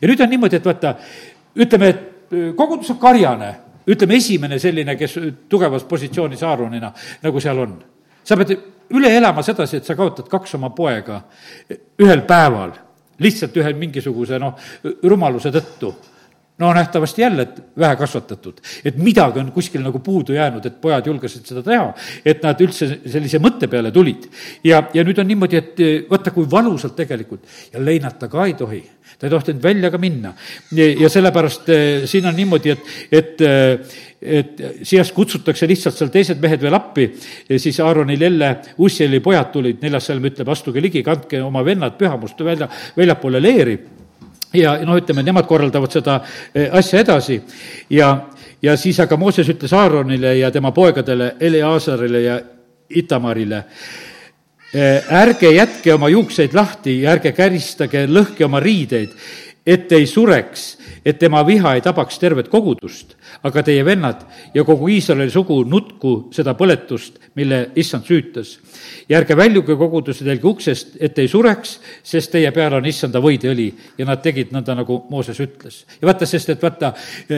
ja 0.00 0.08
nüüd 0.08 0.22
on 0.22 0.30
niimoodi, 0.30 0.56
et 0.56 0.64
vaata, 0.64 0.94
ütleme, 1.56 1.88
et 1.88 2.32
äh, 2.32 2.48
kogudus 2.56 2.90
on 2.94 3.00
karjane, 3.02 3.52
ütleme, 3.86 4.16
esimene 4.16 4.58
selline, 4.58 4.96
kes 4.96 5.18
tugevas 5.48 5.84
positsioonis 5.84 6.42
Aaronina, 6.42 6.92
nagu 7.22 7.40
seal 7.40 7.58
on. 7.62 7.76
sa 8.24 8.36
pead 8.36 8.56
üle 8.90 9.10
elama 9.16 9.42
sedasi, 9.42 9.80
et 9.80 9.86
sa 9.86 9.94
kaotad 9.98 10.28
kaks 10.30 10.54
oma 10.58 10.70
poega 10.74 11.20
ühel 12.02 12.22
päeval, 12.26 12.74
lihtsalt 13.18 13.56
ühe 13.56 13.72
mingisuguse 13.78 14.38
noh, 14.38 14.54
rumaluse 15.02 15.50
tõttu 15.54 15.94
no 16.58 16.72
nähtavasti 16.74 17.22
jälle, 17.22 17.42
et 17.42 17.62
vähe 17.78 17.96
kasvatatud. 17.96 18.54
et 18.84 18.96
midagi 18.96 19.40
on 19.40 19.52
kuskil 19.52 19.82
nagu 19.84 19.98
puudu 19.98 20.32
jäänud, 20.32 20.66
et 20.66 20.80
pojad 20.80 21.06
julgesid 21.06 21.44
seda 21.44 21.62
teha, 21.62 21.90
et 22.24 22.42
nad 22.42 22.60
üldse 22.60 22.88
sellise 23.04 23.40
mõtte 23.44 23.68
peale 23.68 23.92
tulid. 23.92 24.28
ja, 24.64 24.82
ja 24.94 25.04
nüüd 25.04 25.20
on 25.20 25.28
niimoodi, 25.28 25.56
et 25.56 25.82
vaata, 26.10 26.32
kui 26.32 26.48
valusalt 26.50 26.96
tegelikult 26.96 27.44
ja 27.72 27.84
leinata 27.84 28.28
ka 28.28 28.46
ei 28.46 28.54
tohi. 28.54 28.82
ta 29.18 29.26
ei 29.26 29.30
tohtinud 29.30 29.62
välja 29.62 29.90
ka 29.90 29.98
minna. 29.98 30.32
ja 30.72 31.08
sellepärast 31.08 31.68
eh, 31.68 32.06
siin 32.08 32.26
on 32.26 32.36
niimoodi, 32.36 32.70
et, 32.70 32.92
et 33.12 33.40
eh, 33.40 33.96
et 34.26 34.62
seast 34.82 35.12
kutsutakse 35.14 35.68
lihtsalt 35.68 35.94
seal 35.94 36.08
teised 36.10 36.40
mehed 36.40 36.62
veel 36.62 36.74
appi 36.74 37.04
siis 37.60 37.76
Aaronil 37.84 38.22
jälle 38.22 38.48
Ussieli 38.78 39.20
pojad 39.20 39.52
tulid, 39.52 39.76
neljas 39.84 40.08
salm 40.08 40.24
ütleb, 40.24 40.48
astuge 40.48 40.80
ligi, 40.82 41.02
kandke 41.04 41.42
oma 41.44 41.62
vennad 41.64 41.98
pühamust 42.00 42.40
välja, 42.40 42.66
väljapoole 42.96 43.42
leeri 43.44 43.76
ja 44.56 44.76
noh, 44.84 44.98
ütleme, 44.98 45.24
nemad 45.26 45.46
korraldavad 45.48 45.92
seda 45.92 46.18
eh, 46.54 46.68
asja 46.72 47.00
edasi. 47.04 47.40
Ja, 47.90 48.10
ja 48.62 48.76
siis 48.76 49.00
aga 49.00 49.16
Mooses 49.20 49.48
ütles 49.52 49.72
Aaronile 49.76 50.36
ja 50.38 50.50
tema 50.50 50.72
poegadele, 50.76 51.34
Eleasarile 51.40 52.22
ja 52.22 52.40
Itamarile, 52.96 53.64
ärge 54.76 55.50
jätke 55.50 55.94
oma 55.94 56.08
juukseid 56.12 56.52
lahti 56.54 57.00
ja 57.00 57.14
ärge 57.16 57.32
käristage 57.32 58.04
lõhki 58.06 58.44
oma 58.44 58.60
riideid, 58.60 59.14
et 59.66 59.92
ei 59.92 60.06
sureks, 60.06 60.76
et 61.04 61.18
tema 61.18 61.40
viha 61.46 61.74
ei 61.74 61.82
tabaks 61.82 62.20
tervet 62.22 62.46
kogudust, 62.50 63.16
aga 63.46 63.64
teie 63.66 63.82
vennad 63.84 64.22
ja 64.54 64.62
kogu 64.64 64.88
Iisraeli 64.94 65.30
sugu 65.30 65.58
nutku 65.66 66.28
seda 66.34 66.54
põletust, 66.58 67.18
mille 67.34 67.72
issand 67.74 68.06
süütas. 68.06 68.58
ja 69.08 69.18
ärge 69.18 69.36
väljuge 69.36 69.76
koguduse 69.76 70.24
telgi 70.24 70.46
uksest, 70.46 70.96
et 71.00 71.18
ei 71.18 71.28
sureks, 71.28 71.80
sest 72.02 72.30
teie 72.30 72.50
peal 72.52 72.78
on 72.78 72.86
issanda 72.86 73.20
võideõli. 73.22 73.72
Ja 73.98 74.06
nad 74.06 74.22
tegid 74.22 74.52
nõnda, 74.54 74.74
nagu 74.74 75.02
Mooses 75.10 75.40
ütles. 75.40 75.84
ja 76.00 76.06
vaata, 76.06 76.26
sest 76.26 76.50
et 76.50 76.62
vaata, 76.62 76.92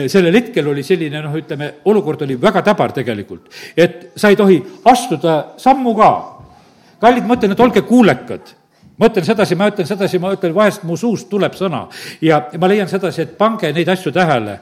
sellel 0.07 0.35
hetkel 0.35 0.67
oli 0.67 0.83
selline 0.83 1.21
noh, 1.21 1.33
ütleme, 1.35 1.73
olukord 1.85 2.21
oli 2.21 2.37
väga 2.41 2.61
täbar 2.61 2.93
tegelikult, 2.93 3.49
et 3.77 4.11
sa 4.15 4.29
ei 4.29 4.35
tohi 4.35 4.61
astuda 4.85 5.55
sammu 5.57 5.95
ka. 5.97 6.13
Kallid, 6.99 7.25
ma 7.25 7.37
ütlen, 7.39 7.53
et 7.55 7.59
olge 7.63 7.81
kuulekad 7.87 8.58
ma 8.99 9.07
ütlen 9.07 9.25
sedasi, 9.25 9.55
ma 9.55 9.69
ütlen 9.71 9.87
sedasi, 9.87 10.19
ma 10.19 10.33
ütlen, 10.35 10.53
vahest 10.55 10.83
mu 10.87 10.97
suust 10.99 11.29
tuleb 11.31 11.55
sõna 11.57 11.85
ja 12.21 12.41
ma 12.59 12.69
leian 12.71 12.89
sedasi, 12.91 13.23
et 13.23 13.37
pange 13.37 13.71
neid 13.73 13.89
asju 13.89 14.11
tähele. 14.15 14.59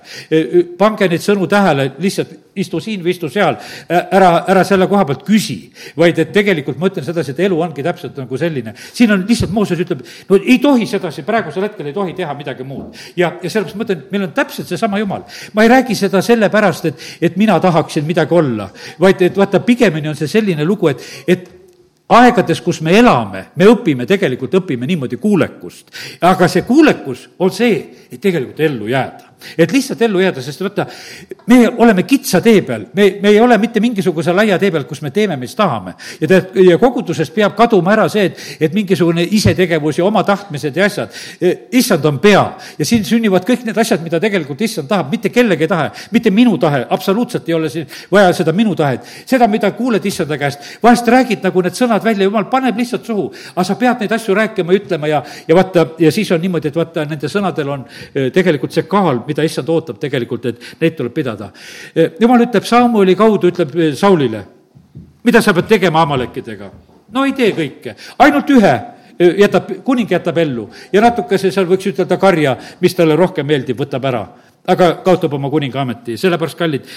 pange 0.78 1.08
neid 1.10 1.24
sõnu 1.24 1.48
tähele, 1.50 1.92
lihtsalt 2.00 2.36
istu 2.58 2.80
siin 2.82 3.04
või 3.06 3.14
istu 3.14 3.30
seal, 3.30 3.58
ära, 3.90 4.30
ära 4.50 4.64
selle 4.66 4.88
koha 4.90 5.06
pealt 5.06 5.24
küsi, 5.28 5.58
vaid 5.98 6.18
et 6.22 6.32
tegelikult 6.34 6.80
ma 6.82 6.90
ütlen 6.92 7.06
sedasi, 7.06 7.34
et 7.34 7.44
elu 7.48 7.60
ongi 7.62 7.86
täpselt 7.86 8.18
nagu 8.18 8.38
selline. 8.38 8.74
siin 8.94 9.12
on 9.14 9.26
lihtsalt, 9.28 9.54
Mooses 9.58 9.80
ütleb, 9.82 10.04
no 10.30 10.40
ei 10.42 10.58
tohi 10.62 10.88
sedasi, 10.90 11.26
praegusel 11.26 11.68
hetkel 11.68 11.90
ei 11.90 11.94
tohi 11.94 12.14
teha 12.18 12.34
midagi 12.38 12.66
muud. 12.68 12.96
ja, 13.16 13.34
ja 13.42 13.50
sellepärast 13.50 13.78
ma 13.78 13.86
ütlen, 13.88 14.06
et 14.06 14.12
meil 14.12 14.28
on 14.30 14.34
täpselt 14.38 14.70
seesama 14.70 15.00
Jumal. 15.00 15.26
ma 15.54 15.64
ei 15.64 15.74
räägi 15.74 15.96
seda 15.96 16.22
sellepärast, 16.22 16.86
et, 16.86 17.06
et 17.22 17.38
mina 17.38 17.60
tahaksin 17.60 18.06
midagi 18.06 18.34
olla, 18.34 18.70
vaid 19.00 19.22
et 19.22 19.38
vaata, 19.38 19.60
pigemini 19.60 20.10
on 20.10 20.16
see 20.16 20.28
selline 20.28 20.66
lugu, 20.66 20.90
et, 20.94 21.04
et 21.28 21.57
aegades, 22.10 22.62
kus 22.64 22.80
me 22.82 22.96
elame, 22.98 23.48
me 23.56 23.68
õpime, 23.68 24.06
tegelikult 24.08 24.54
õpime 24.62 24.88
niimoodi 24.88 25.18
kuulekust. 25.20 25.92
aga 26.22 26.48
see 26.48 26.64
kuulekus 26.68 27.28
on 27.40 27.52
see, 27.52 28.08
et 28.12 28.22
tegelikult 28.22 28.60
ellu 28.60 28.88
jääda 28.88 29.37
et 29.58 29.72
lihtsalt 29.72 30.02
ellu 30.02 30.22
jääda, 30.22 30.42
sest 30.42 30.62
vaata, 30.62 30.86
me 31.48 31.60
oleme 31.78 32.04
kitsa 32.04 32.42
tee 32.42 32.62
peal, 32.66 32.88
me, 32.94 33.08
me 33.22 33.30
ei 33.30 33.40
ole 33.42 33.58
mitte 33.62 33.80
mingisuguse 33.84 34.34
laia 34.34 34.58
tee 34.60 34.72
peal, 34.74 34.86
kus 34.90 35.02
me 35.06 35.12
teeme, 35.12 35.38
mis 35.38 35.56
tahame. 35.56 35.94
ja 36.22 36.28
tead, 36.28 36.56
ja 36.68 36.78
kogudusest 36.82 37.34
peab 37.36 37.56
kaduma 37.58 37.94
ära 37.94 38.08
see, 38.10 38.28
et, 38.32 38.42
et 38.68 38.74
mingisugune 38.74 39.24
isetegevus 39.38 40.00
ja 40.02 40.06
oma 40.06 40.24
tahtmised 40.28 40.76
ja 40.78 40.86
asjad. 40.86 41.14
issand 41.72 42.06
on 42.06 42.20
pea 42.20 42.44
ja 42.80 42.86
siin 42.86 43.06
sünnivad 43.06 43.46
kõik 43.48 43.66
need 43.68 43.78
asjad, 43.78 44.04
mida 44.04 44.20
tegelikult 44.20 44.62
issand 44.62 44.90
tahab, 44.90 45.12
mitte 45.12 45.30
kellegi 45.34 45.68
tahe, 45.70 45.92
mitte 46.12 46.32
minu 46.34 46.58
tahe, 46.62 46.86
absoluutselt 46.90 47.50
ei 47.50 47.58
ole 47.58 47.70
siin 47.70 47.88
vaja 48.12 48.34
seda 48.34 48.54
minu 48.54 48.76
tahet. 48.76 49.06
seda, 49.26 49.48
mida 49.48 49.72
kuuled 49.72 50.06
issanda 50.06 50.38
käest, 50.38 50.64
vahest 50.84 51.08
räägid 51.08 51.46
nagu 51.46 51.62
need 51.62 51.78
sõnad 51.78 52.04
välja, 52.04 52.28
jumal 52.28 52.50
paneb 52.52 52.78
lihtsalt 52.78 53.06
suhu, 53.06 53.30
aga 53.56 53.64
sa 53.68 53.76
pead 53.80 54.04
neid 54.04 54.12
asju 54.18 54.36
rääkima, 54.38 54.76
ütlema 54.78 55.10
ja, 55.12 55.24
ja 55.48 55.56
vaata, 55.56 55.86
ja 56.00 56.12
siis 56.12 56.32
on 56.32 56.42
niimoodi, 56.42 56.72
et 56.72 56.80
vaata, 56.80 57.06
nende 57.10 57.30
sõnadel 57.32 57.72
on 57.74 57.86
eh, 57.88 58.30
tegelikult 58.34 58.74
see 58.76 58.88
kaal, 58.90 59.22
mida 59.28 59.46
issand 59.46 59.70
ootab 59.70 60.00
tegelikult, 60.02 60.46
et 60.46 60.68
neid 60.82 60.98
tuleb 60.98 61.14
pidada. 61.14 61.52
jumal 62.20 62.46
ütleb 62.48 62.66
Samueli 62.66 63.16
kaudu, 63.16 63.52
ütleb 63.54 63.76
eh, 63.76 63.96
Saulile, 63.96 64.44
mida 65.24 65.42
sa 65.42 65.54
pead 65.54 65.68
tegema 65.68 66.02
Amalekidega? 66.02 66.72
no 67.14 67.26
ei 67.26 67.34
tee 67.34 67.54
kõike, 67.56 67.96
ainult 68.20 68.50
ühe 68.56 68.74
eh, 68.74 69.38
jätab, 69.44 69.72
kuning 69.84 70.12
jätab 70.12 70.38
ellu 70.38 70.68
ja 70.92 71.02
natukese 71.02 71.52
seal 71.52 71.70
võiks 71.70 71.94
ütelda 71.94 72.18
karja, 72.18 72.58
mis 72.82 72.96
talle 72.96 73.16
rohkem 73.16 73.48
meeldib, 73.48 73.80
võtab 73.80 74.06
ära 74.12 74.26
aga 74.68 74.90
kaotab 75.06 75.38
oma 75.38 75.50
kuningaameti, 75.52 76.18
sellepärast 76.20 76.58
kallid, 76.60 76.88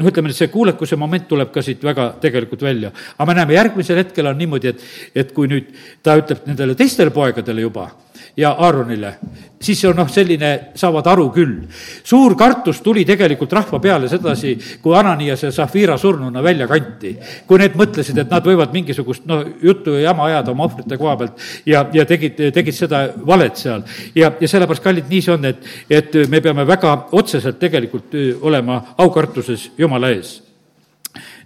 noh, 0.00 0.08
ütleme, 0.08 0.32
see 0.32 0.48
kuulekuse 0.52 0.96
moment 0.96 1.26
tuleb 1.28 1.50
ka 1.52 1.60
siit 1.64 1.82
väga 1.84 2.10
tegelikult 2.22 2.62
välja. 2.64 2.90
aga 3.16 3.26
me 3.28 3.34
näeme, 3.36 3.54
järgmisel 3.58 4.00
hetkel 4.00 4.30
on 4.30 4.38
niimoodi, 4.38 4.72
et, 4.72 4.84
et 5.14 5.34
kui 5.36 5.50
nüüd 5.50 5.68
ta 6.02 6.16
ütleb 6.20 6.46
nendele 6.48 6.76
teistele 6.78 7.12
poegadele 7.12 7.66
juba, 7.66 7.90
ja 8.38 8.52
Aaronile, 8.58 9.12
siis 9.60 9.80
on 9.88 9.96
noh, 9.98 10.06
selline, 10.10 10.50
saavad 10.78 11.06
aru 11.10 11.26
küll. 11.34 11.56
suur 12.04 12.36
kartus 12.38 12.80
tuli 12.84 13.02
tegelikult 13.04 13.52
rahva 13.52 13.80
peale 13.82 14.08
sedasi, 14.08 14.54
kui 14.82 14.94
Ananias 14.96 15.42
ja 15.42 15.50
Zafira 15.52 15.96
surnuna 15.98 16.42
välja 16.42 16.68
kanti. 16.68 17.16
kui 17.46 17.58
need 17.58 17.74
mõtlesid, 17.74 18.18
et 18.18 18.30
nad 18.30 18.46
võivad 18.46 18.72
mingisugust 18.72 19.26
noh, 19.26 19.42
juttu 19.62 19.96
ja 19.98 20.08
jama 20.10 20.28
ajada 20.30 20.54
oma 20.54 20.68
ohvrite 20.68 20.98
koha 20.98 21.16
pealt 21.16 21.42
ja, 21.66 21.84
ja 21.92 22.06
tegid, 22.06 22.38
tegid 22.54 22.74
seda 22.74 23.08
valet 23.26 23.56
seal. 23.56 23.82
ja, 24.14 24.30
ja 24.40 24.48
sellepärast, 24.48 24.86
kallid, 24.86 25.10
nii 25.10 25.22
see 25.22 25.34
on, 25.34 25.44
et, 25.44 25.70
et 25.90 26.18
me 26.30 26.40
peame 26.40 26.66
väga 26.66 26.94
otseselt 27.12 27.58
tegelikult 27.58 28.14
olema 28.40 28.82
aukartuses 28.98 29.70
Jumala 29.78 30.14
ees. 30.14 30.38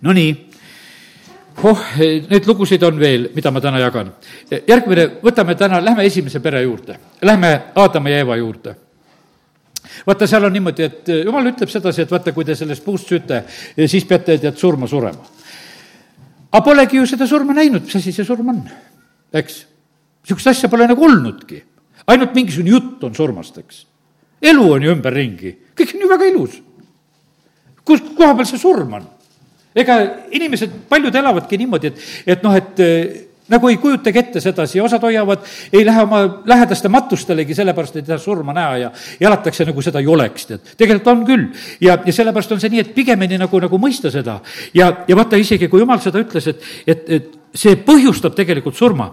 Nonii 0.02 0.51
oh, 1.64 1.82
neid 1.98 2.46
lugusid 2.46 2.82
on 2.82 2.98
veel, 3.00 3.28
mida 3.34 3.50
ma 3.50 3.60
täna 3.60 3.80
jagan. 3.82 4.12
järgmine, 4.68 5.08
võtame 5.22 5.54
täna, 5.58 5.80
lähme 5.84 6.06
esimese 6.06 6.40
pere 6.40 6.62
juurde, 6.62 6.98
lähme 7.22 7.52
Aadama 7.74 8.10
ja 8.10 8.22
Eeva 8.22 8.36
juurde 8.36 8.76
vaata, 10.06 10.26
seal 10.26 10.46
on 10.46 10.54
niimoodi, 10.54 10.86
et 10.86 11.10
jumal 11.22 11.46
ütleb 11.50 11.70
sedasi, 11.70 12.04
et 12.04 12.12
vaata, 12.12 12.32
kui 12.34 12.46
te 12.46 12.56
sellest 12.58 12.84
puust 12.84 13.10
süüte, 13.10 13.42
siis 13.86 14.06
peate 14.08 14.38
tead 14.40 14.58
surma 14.58 14.88
surema. 14.90 15.24
aga 16.52 16.64
polegi 16.64 16.96
ju 16.96 17.06
seda 17.06 17.26
surma 17.26 17.54
näinud, 17.56 17.84
mis 17.86 17.96
asi 17.96 18.12
see 18.12 18.24
surm 18.24 18.48
on, 18.52 18.62
eks? 19.32 19.62
niisugust 20.22 20.52
asja 20.52 20.68
pole 20.70 20.86
nagu 20.86 21.04
olnudki. 21.04 21.62
ainult 22.06 22.34
mingisugune 22.34 22.70
jutt 22.70 23.04
on 23.04 23.14
surmast, 23.14 23.58
eks. 23.58 23.86
elu 24.42 24.68
on 24.72 24.82
ju 24.82 24.94
ümberringi, 24.94 25.56
kõik 25.76 25.96
on 25.96 26.06
ju 26.06 26.08
väga 26.08 26.30
ilus. 26.32 26.60
kus 27.84 28.04
koha 28.16 28.34
peal 28.34 28.46
see 28.46 28.58
surm 28.58 28.94
on? 29.00 29.08
Ega 29.74 29.98
inimesed, 30.30 30.72
paljud 30.88 31.14
elavadki 31.14 31.60
niimoodi, 31.60 31.92
et, 31.92 32.08
et 32.34 32.42
noh, 32.44 32.56
et 32.56 32.82
eh, 32.82 33.20
nagu 33.52 33.68
ei 33.68 33.76
kujutagi 33.80 34.20
ette 34.20 34.40
sedasi 34.40 34.80
osad 34.80 35.02
hoiavad, 35.02 35.44
ei 35.72 35.84
lähe 35.86 36.04
oma 36.06 36.22
lähedaste 36.48 36.90
matustelegi, 36.92 37.56
sellepärast 37.56 37.98
ei 37.98 38.06
taha 38.06 38.20
surma 38.22 38.54
näha 38.56 38.76
ja 38.84 38.90
elatakse 39.20 39.66
nagu 39.68 39.82
seda 39.84 40.00
ei 40.02 40.08
oleks, 40.10 40.46
tead. 40.48 40.72
tegelikult 40.78 41.12
on 41.12 41.24
küll. 41.28 41.46
ja, 41.80 41.98
ja 42.06 42.12
sellepärast 42.12 42.52
on 42.56 42.62
see 42.62 42.72
nii, 42.72 42.86
et 42.86 42.94
pigemini 42.94 43.38
nagu, 43.40 43.60
nagu 43.62 43.80
mõista 43.82 44.12
seda. 44.14 44.38
ja, 44.74 44.90
ja 45.08 45.18
vaata 45.18 45.40
isegi, 45.40 45.68
kui 45.68 45.82
jumal 45.82 46.00
seda 46.02 46.22
ütles, 46.22 46.48
et, 46.52 46.68
et, 46.86 47.08
et 47.18 47.30
see 47.52 47.76
põhjustab 47.84 48.36
tegelikult 48.36 48.78
surma. 48.78 49.10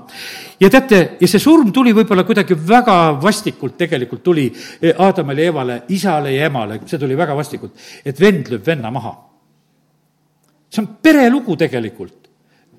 ja 0.60 0.70
teate, 0.70 1.02
ja 1.20 1.28
see 1.28 1.42
surm 1.42 1.74
tuli 1.76 1.96
võib-olla 1.98 2.24
kuidagi 2.28 2.58
väga 2.68 3.00
vastikult, 3.22 3.78
tegelikult 3.80 4.24
tuli 4.24 4.50
Aadamale 4.98 5.44
ja 5.44 5.56
Evale, 5.56 5.82
isale 5.96 6.36
ja 6.36 6.46
emale, 6.52 6.84
see 6.86 7.02
tuli 7.02 7.18
väga 7.18 7.36
vastikult, 7.36 7.74
et 8.06 8.22
vend 8.22 8.54
lööb 8.54 8.66
venna 8.66 8.94
maha 8.94 9.29
see 10.70 10.84
on 10.84 10.90
perelugu 11.02 11.58
tegelikult. 11.58 12.30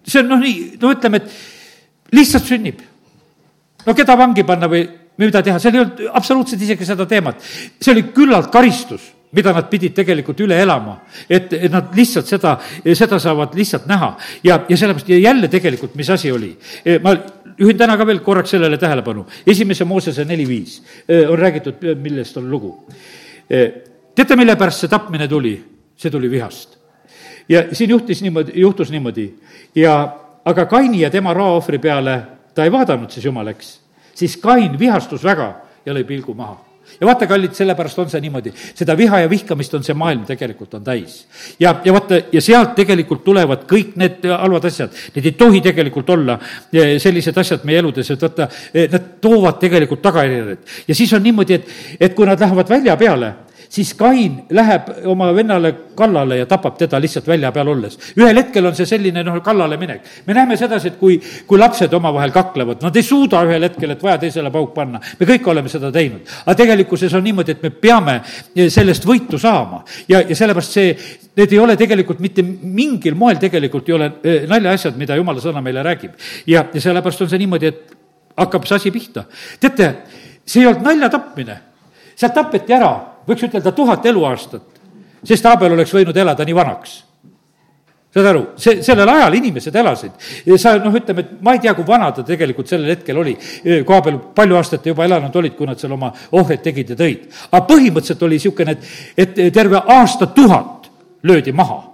see 0.07 0.22
on 0.22 0.30
noh, 0.30 0.41
nii, 0.41 0.76
no 0.80 0.93
ütleme, 0.95 1.20
et 1.20 2.14
lihtsalt 2.16 2.47
sünnib. 2.47 2.80
no 3.86 3.95
keda 3.95 4.16
vangi 4.18 4.45
panna 4.47 4.68
või, 4.70 4.84
mida 5.20 5.43
teha, 5.43 5.59
seal 5.61 5.76
ei 5.76 5.82
olnud 5.84 6.05
absoluutselt 6.14 6.62
isegi 6.62 6.86
seda 6.86 7.07
teemat. 7.07 7.43
see 7.80 7.93
oli 7.93 8.07
küllalt 8.14 8.51
karistus 8.53 9.11
mida 9.32 9.53
nad 9.55 9.68
pidid 9.70 9.95
tegelikult 9.95 10.41
üle 10.43 10.57
elama. 10.59 10.97
et, 11.28 11.53
et 11.53 11.70
nad 11.70 11.93
lihtsalt 11.95 12.26
seda, 12.26 12.57
seda 12.82 13.18
saavad 13.22 13.55
lihtsalt 13.55 13.86
näha. 13.86 14.16
ja, 14.45 14.64
ja 14.68 14.76
sellepärast 14.76 15.09
ja 15.09 15.18
jälle 15.18 15.49
tegelikult, 15.49 15.95
mis 15.95 16.11
asi 16.11 16.32
oli. 16.32 16.57
ma 17.03 17.14
juhin 17.59 17.78
täna 17.78 17.97
ka 17.97 18.07
veel 18.07 18.20
korraks 18.26 18.51
sellele 18.57 18.78
tähelepanu. 18.78 19.26
esimese 19.47 19.84
Moosese 19.84 20.24
neli 20.24 20.49
viis 20.49 20.82
on 21.28 21.38
räägitud, 21.38 21.86
millest 22.03 22.36
on 22.36 22.51
lugu. 22.51 22.74
teate, 24.14 24.36
mille 24.36 24.57
pärast 24.57 24.86
see 24.86 24.91
tapmine 24.91 25.28
tuli? 25.28 25.55
see 26.01 26.11
tuli 26.11 26.30
vihast 26.30 26.80
ja 27.51 27.64
siin 27.72 27.90
juhtis 27.90 28.22
niimoodi, 28.22 28.53
juhtus 28.55 28.90
niimoodi 28.90 29.26
ja 29.74 30.16
aga 30.44 30.66
Kaini 30.66 31.01
ja 31.01 31.11
tema 31.11 31.34
rahaohvri 31.34 31.78
peale 31.78 32.22
ta 32.55 32.64
ei 32.64 32.72
vaadanud 32.72 33.11
siis 33.11 33.24
jumal, 33.24 33.46
eks. 33.53 33.80
siis 34.14 34.36
Kain 34.36 34.78
vihastus 34.78 35.24
väga 35.24 35.55
ja 35.86 35.94
lõi 35.94 36.05
pilgu 36.07 36.34
maha 36.34 36.70
ja 37.01 37.07
vaata, 37.07 37.26
kallid, 37.26 37.53
sellepärast 37.55 37.98
on 38.03 38.11
see 38.11 38.22
niimoodi, 38.24 38.53
seda 38.74 38.96
viha 38.98 39.20
ja 39.22 39.28
vihkamist 39.30 39.74
on 39.78 39.84
see 39.86 39.94
maailm 39.98 40.24
tegelikult 40.28 40.74
on 40.78 40.84
täis. 40.84 41.20
ja, 41.61 41.74
ja 41.84 41.92
vaata, 41.92 42.20
ja 42.32 42.42
sealt 42.42 42.74
tegelikult 42.78 43.22
tulevad 43.24 43.66
kõik 43.70 43.94
need 44.01 44.26
halvad 44.30 44.66
asjad, 44.70 44.96
need 45.14 45.30
ei 45.30 45.36
tohi 45.38 45.61
tegelikult 45.64 46.11
olla 46.16 46.38
eh, 46.72 46.96
sellised 47.03 47.38
asjad 47.38 47.66
meie 47.68 47.82
eludes, 47.82 48.11
et 48.11 48.26
vaata, 48.26 48.48
eh, 48.74 48.88
nad 48.92 49.12
toovad 49.20 49.61
tegelikult 49.62 50.03
tagajärjed. 50.03 50.66
ja 50.88 50.94
siis 50.94 51.12
on 51.14 51.22
niimoodi, 51.22 51.61
et, 51.61 51.70
et 52.01 52.14
kui 52.14 52.26
nad 52.26 52.40
lähevad 52.40 52.68
välja 52.68 52.96
peale, 53.01 53.34
siis 53.70 53.94
Kain 53.94 54.42
läheb 54.50 54.88
oma 55.06 55.30
vennale 55.34 55.72
kallale 55.94 56.40
ja 56.40 56.46
tapab 56.46 56.78
teda 56.78 56.98
lihtsalt 57.00 57.28
välja 57.28 57.52
peal 57.52 57.68
olles. 57.68 57.98
ühel 58.18 58.36
hetkel 58.36 58.66
on 58.66 58.74
see 58.74 58.86
selline 58.86 59.22
noh, 59.22 59.36
kallale-minek. 59.42 60.00
me 60.26 60.34
näeme 60.34 60.56
sedasi, 60.56 60.88
et 60.88 60.96
kui, 60.98 61.20
kui 61.46 61.58
lapsed 61.58 61.92
omavahel 61.94 62.32
kaklevad, 62.34 62.82
nad 62.82 62.96
ei 62.96 63.02
suuda 63.06 63.44
ühel 63.46 63.68
hetkel, 63.68 63.94
et 63.94 64.02
vaja 64.02 64.18
teisele 64.18 64.50
pauk 64.50 64.74
panna. 64.74 65.00
me 65.20 65.26
kõik 65.26 65.46
oleme 65.52 65.68
seda 65.68 65.92
teinud. 65.92 66.26
aga 66.46 66.54
tegelikkuses 66.54 67.14
on 67.14 67.24
niimoodi, 67.24 67.52
et 67.52 67.62
me 67.62 67.70
peame 67.70 68.20
sellest 68.68 69.06
võitu 69.06 69.38
saama 69.38 69.84
ja, 70.08 70.20
ja 70.20 70.36
sellepärast 70.36 70.72
see, 70.72 70.96
need 71.36 71.52
ei 71.52 71.62
ole 71.62 71.76
tegelikult 71.76 72.18
mitte 72.20 72.42
mingil 72.42 73.14
moel 73.14 73.38
tegelikult 73.38 73.88
ei 73.88 73.94
ole 73.94 74.10
eh, 74.24 74.48
naljaasjad, 74.50 74.98
mida 74.98 75.16
jumala 75.16 75.40
sõna 75.40 75.62
meile 75.62 75.86
räägib. 75.86 76.18
ja, 76.46 76.64
ja 76.74 76.80
sellepärast 76.80 77.22
on 77.22 77.30
see 77.30 77.38
niimoodi, 77.44 77.70
et 77.70 77.94
hakkab 78.36 78.66
see 78.66 78.82
asi 78.82 78.90
pihta. 78.90 79.24
teate, 79.60 79.94
see 80.44 80.64
ei 80.64 80.72
olnud 80.72 80.90
naljatapmine, 80.90 81.60
sealt 82.18 82.34
tapeti 82.34 82.74
ära 82.74 83.09
võiks 83.31 83.47
ütelda 83.49 83.72
tuhat 83.76 84.07
eluaastat, 84.11 84.81
sest 85.26 85.47
Abel 85.49 85.76
oleks 85.76 85.95
võinud 85.95 86.16
elada 86.16 86.45
nii 86.47 86.57
vanaks. 86.57 86.97
saad 88.11 88.26
aru, 88.26 88.41
see, 88.59 88.81
sellel 88.83 89.09
ajal 89.09 89.35
inimesed 89.39 89.76
elasid. 89.76 90.12
sa 90.59 90.76
noh, 90.78 90.95
ütleme, 90.95 91.20
et 91.20 91.43
ma 91.43 91.55
ei 91.55 91.61
tea, 91.62 91.74
kui 91.74 91.87
vana 91.87 92.11
ta 92.12 92.24
tegelikult 92.26 92.68
sellel 92.68 92.91
hetkel 92.91 93.18
oli, 93.18 93.37
koha 93.87 94.01
peal 94.03 94.18
palju 94.35 94.57
aastat 94.57 94.87
juba 94.87 95.05
elanud 95.05 95.37
olid, 95.37 95.55
kui 95.57 95.66
nad 95.66 95.78
seal 95.78 95.93
oma 95.93 96.12
ohvreid 96.33 96.62
tegid 96.62 96.91
ja 96.91 96.97
tõid. 96.97 97.28
aga 97.53 97.66
põhimõtteliselt 97.66 98.26
oli 98.26 98.41
niisugune, 98.41 98.76
et, 98.76 99.39
et 99.39 99.55
terve 99.55 99.83
aastatuhat 99.87 100.91
löödi 101.22 101.53
maha 101.53 101.89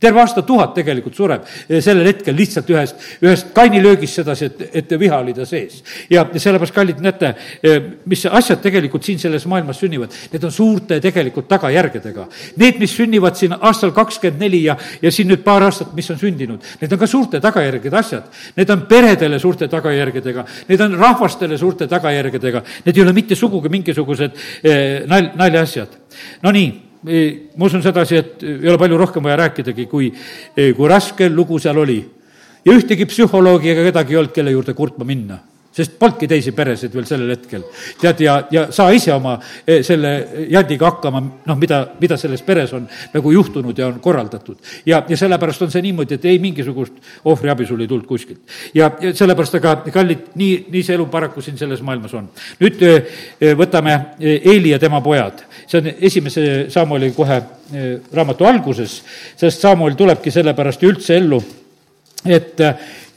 terve 0.00 0.20
aasta 0.22 0.42
tuhat 0.46 0.72
tegelikult 0.74 1.16
sureb 1.16 1.44
sellel 1.68 2.08
hetkel 2.08 2.36
lihtsalt 2.36 2.70
ühest, 2.72 3.04
ühest 3.22 3.52
kainilöögist 3.56 4.20
sedasi, 4.20 4.48
et, 4.48 4.62
et 4.80 4.94
viha 5.00 5.20
oli 5.20 5.34
ta 5.36 5.44
sees. 5.48 5.82
ja 6.10 6.24
sellepärast, 6.34 6.74
kallid, 6.74 7.02
näete, 7.04 7.34
mis 8.08 8.24
asjad 8.26 8.62
tegelikult 8.64 9.04
siin 9.06 9.20
selles 9.20 9.46
maailmas 9.50 9.80
sünnivad, 9.82 10.14
need 10.32 10.44
on 10.44 10.52
suurte 10.54 11.00
tegelikult 11.02 11.48
tagajärgedega. 11.50 12.26
Need, 12.60 12.80
mis 12.80 12.96
sünnivad 12.96 13.38
siin 13.38 13.54
aastal 13.58 13.94
kakskümmend 13.96 14.40
neli 14.40 14.64
ja, 14.64 14.76
ja 15.02 15.12
siin 15.12 15.30
nüüd 15.30 15.44
paar 15.44 15.68
aastat, 15.68 15.94
mis 15.96 16.10
on 16.12 16.20
sündinud, 16.20 16.66
need 16.80 16.96
on 16.96 17.00
ka 17.00 17.08
suurte 17.10 17.40
tagajärgede 17.42 18.00
asjad. 18.00 18.28
Need 18.56 18.72
on 18.72 18.84
peredele 18.90 19.38
suurte 19.42 19.68
tagajärgedega, 19.70 20.46
need 20.68 20.84
on 20.84 20.98
rahvastele 21.00 21.58
suurte 21.60 21.88
tagajärgedega, 21.90 22.64
need 22.86 22.96
ei 22.96 23.04
ole 23.04 23.16
mitte 23.16 23.38
sugugi 23.38 23.72
mingisugused 23.72 24.38
eh, 24.64 25.02
nal-, 25.10 25.34
naljaasjad. 25.36 25.98
Nonii 26.42 26.89
ma 27.04 27.66
usun 27.66 27.82
sedasi, 27.82 28.16
et 28.16 28.42
ei 28.44 28.68
ole 28.68 28.78
palju 28.78 28.98
rohkem 29.00 29.24
vaja 29.24 29.38
rääkidagi, 29.44 29.86
kui, 29.88 30.10
kui 30.54 30.88
raske 30.88 31.30
lugu 31.30 31.58
seal 31.58 31.78
oli. 31.80 32.00
ja 32.64 32.74
ühtegi 32.76 33.06
psühholoogi 33.08 33.70
ega 33.72 33.86
kedagi 33.88 34.12
ei 34.12 34.20
olnud, 34.20 34.34
kelle 34.36 34.52
juurde 34.52 34.74
kurtma 34.76 35.04
minna 35.08 35.38
sest 35.72 35.94
polnudki 35.98 36.26
teisi 36.30 36.52
peresid 36.54 36.94
veel 36.94 37.06
sellel 37.06 37.30
hetkel. 37.30 37.62
tead, 38.00 38.20
ja, 38.24 38.36
ja 38.50 38.66
saa 38.74 38.90
ise 38.94 39.12
oma 39.14 39.36
eh, 39.66 39.84
selle 39.86 40.12
jadiga 40.50 40.88
hakkama, 40.90 41.20
noh, 41.46 41.58
mida, 41.58 41.80
mida 42.00 42.18
selles 42.18 42.42
peres 42.46 42.72
on 42.74 42.88
nagu 43.14 43.32
juhtunud 43.32 43.78
ja 43.78 43.86
on 43.86 44.00
korraldatud. 44.02 44.58
ja, 44.86 45.02
ja 45.08 45.16
sellepärast 45.16 45.62
on 45.62 45.70
see 45.70 45.82
niimoodi, 45.86 46.18
et 46.18 46.26
ei 46.26 46.40
mingisugust 46.42 46.98
ohvriabi 47.24 47.66
sul 47.66 47.80
ei 47.80 47.88
tulnud 47.88 48.06
kuskilt. 48.06 48.40
ja, 48.74 48.90
ja 49.00 49.14
sellepärast, 49.14 49.60
aga 49.60 49.76
kallid, 49.94 50.32
nii, 50.34 50.66
nii 50.74 50.82
see 50.82 50.98
elu 50.98 51.06
paraku 51.12 51.42
siin 51.44 51.58
selles 51.58 51.82
maailmas 51.86 52.14
on. 52.18 52.26
nüüd 52.60 52.82
eh, 52.82 53.54
võtame 53.58 53.94
eh, 54.18 54.50
Eeli 54.50 54.74
ja 54.74 54.82
tema 54.82 55.00
pojad. 55.00 55.46
see 55.66 55.78
on 55.78 55.92
esimese 56.00 56.66
Samueli 56.70 57.12
kohe 57.14 57.40
raamatu 58.12 58.44
alguses, 58.48 58.96
sest 59.38 59.62
Samuel 59.62 59.94
tulebki 59.94 60.32
sellepärast 60.34 60.82
ju 60.82 60.90
üldse 60.90 61.14
ellu, 61.14 61.38
et 62.26 62.58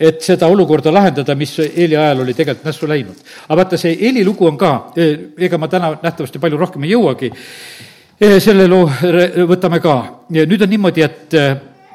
et 0.04 0.20
seda 0.24 0.50
olukorda 0.52 0.92
lahendada, 0.94 1.36
mis 1.40 1.56
Eeli 1.64 1.96
ajal 1.96 2.24
oli 2.26 2.36
tegelikult 2.36 2.68
nässu 2.68 2.90
läinud. 2.90 3.24
aga 3.48 3.58
vaata, 3.62 3.80
see 3.80 3.96
Eeli 4.08 4.26
lugu 4.26 4.48
on 4.50 4.58
ka, 4.60 4.74
ega 5.38 5.58
ma 5.58 5.70
täna 5.72 5.94
nähtavasti 6.04 6.42
palju 6.44 6.60
rohkem 6.60 6.84
ei 6.84 6.94
jõuagi, 6.94 7.32
selle 8.44 8.68
loo 8.68 8.90
võtame 9.54 9.80
ka. 9.84 9.98
nüüd 10.36 10.62
on 10.62 10.74
niimoodi, 10.76 11.06
et 11.08 11.38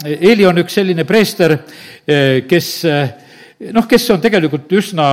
Eeli 0.09 0.47
on 0.47 0.63
üks 0.63 0.79
selline 0.79 1.05
preester, 1.05 1.57
kes 2.49 2.69
noh, 3.75 3.87
kes 3.91 4.05
on 4.15 4.23
tegelikult 4.23 4.71
üsna 4.79 5.09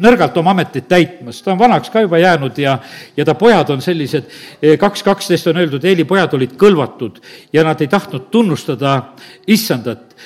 nõrgalt 0.00 0.36
oma 0.40 0.54
ametit 0.56 0.88
täitmas, 0.88 1.42
ta 1.44 1.52
on 1.52 1.60
vanaks 1.60 1.92
ka 1.92 2.02
juba 2.06 2.18
jäänud 2.18 2.58
ja, 2.58 2.78
ja 3.16 3.26
ta 3.28 3.36
pojad 3.38 3.74
on 3.76 3.84
sellised, 3.84 4.32
kaks 4.80 5.04
kaksteist 5.06 5.52
on 5.52 5.60
öeldud, 5.60 5.84
Eeli 5.84 6.08
pojad 6.08 6.34
olid 6.40 6.56
kõlvatud 6.58 7.20
ja 7.52 7.66
nad 7.68 7.80
ei 7.84 7.92
tahtnud 7.92 8.30
tunnustada 8.32 8.98
issandat 9.46 10.16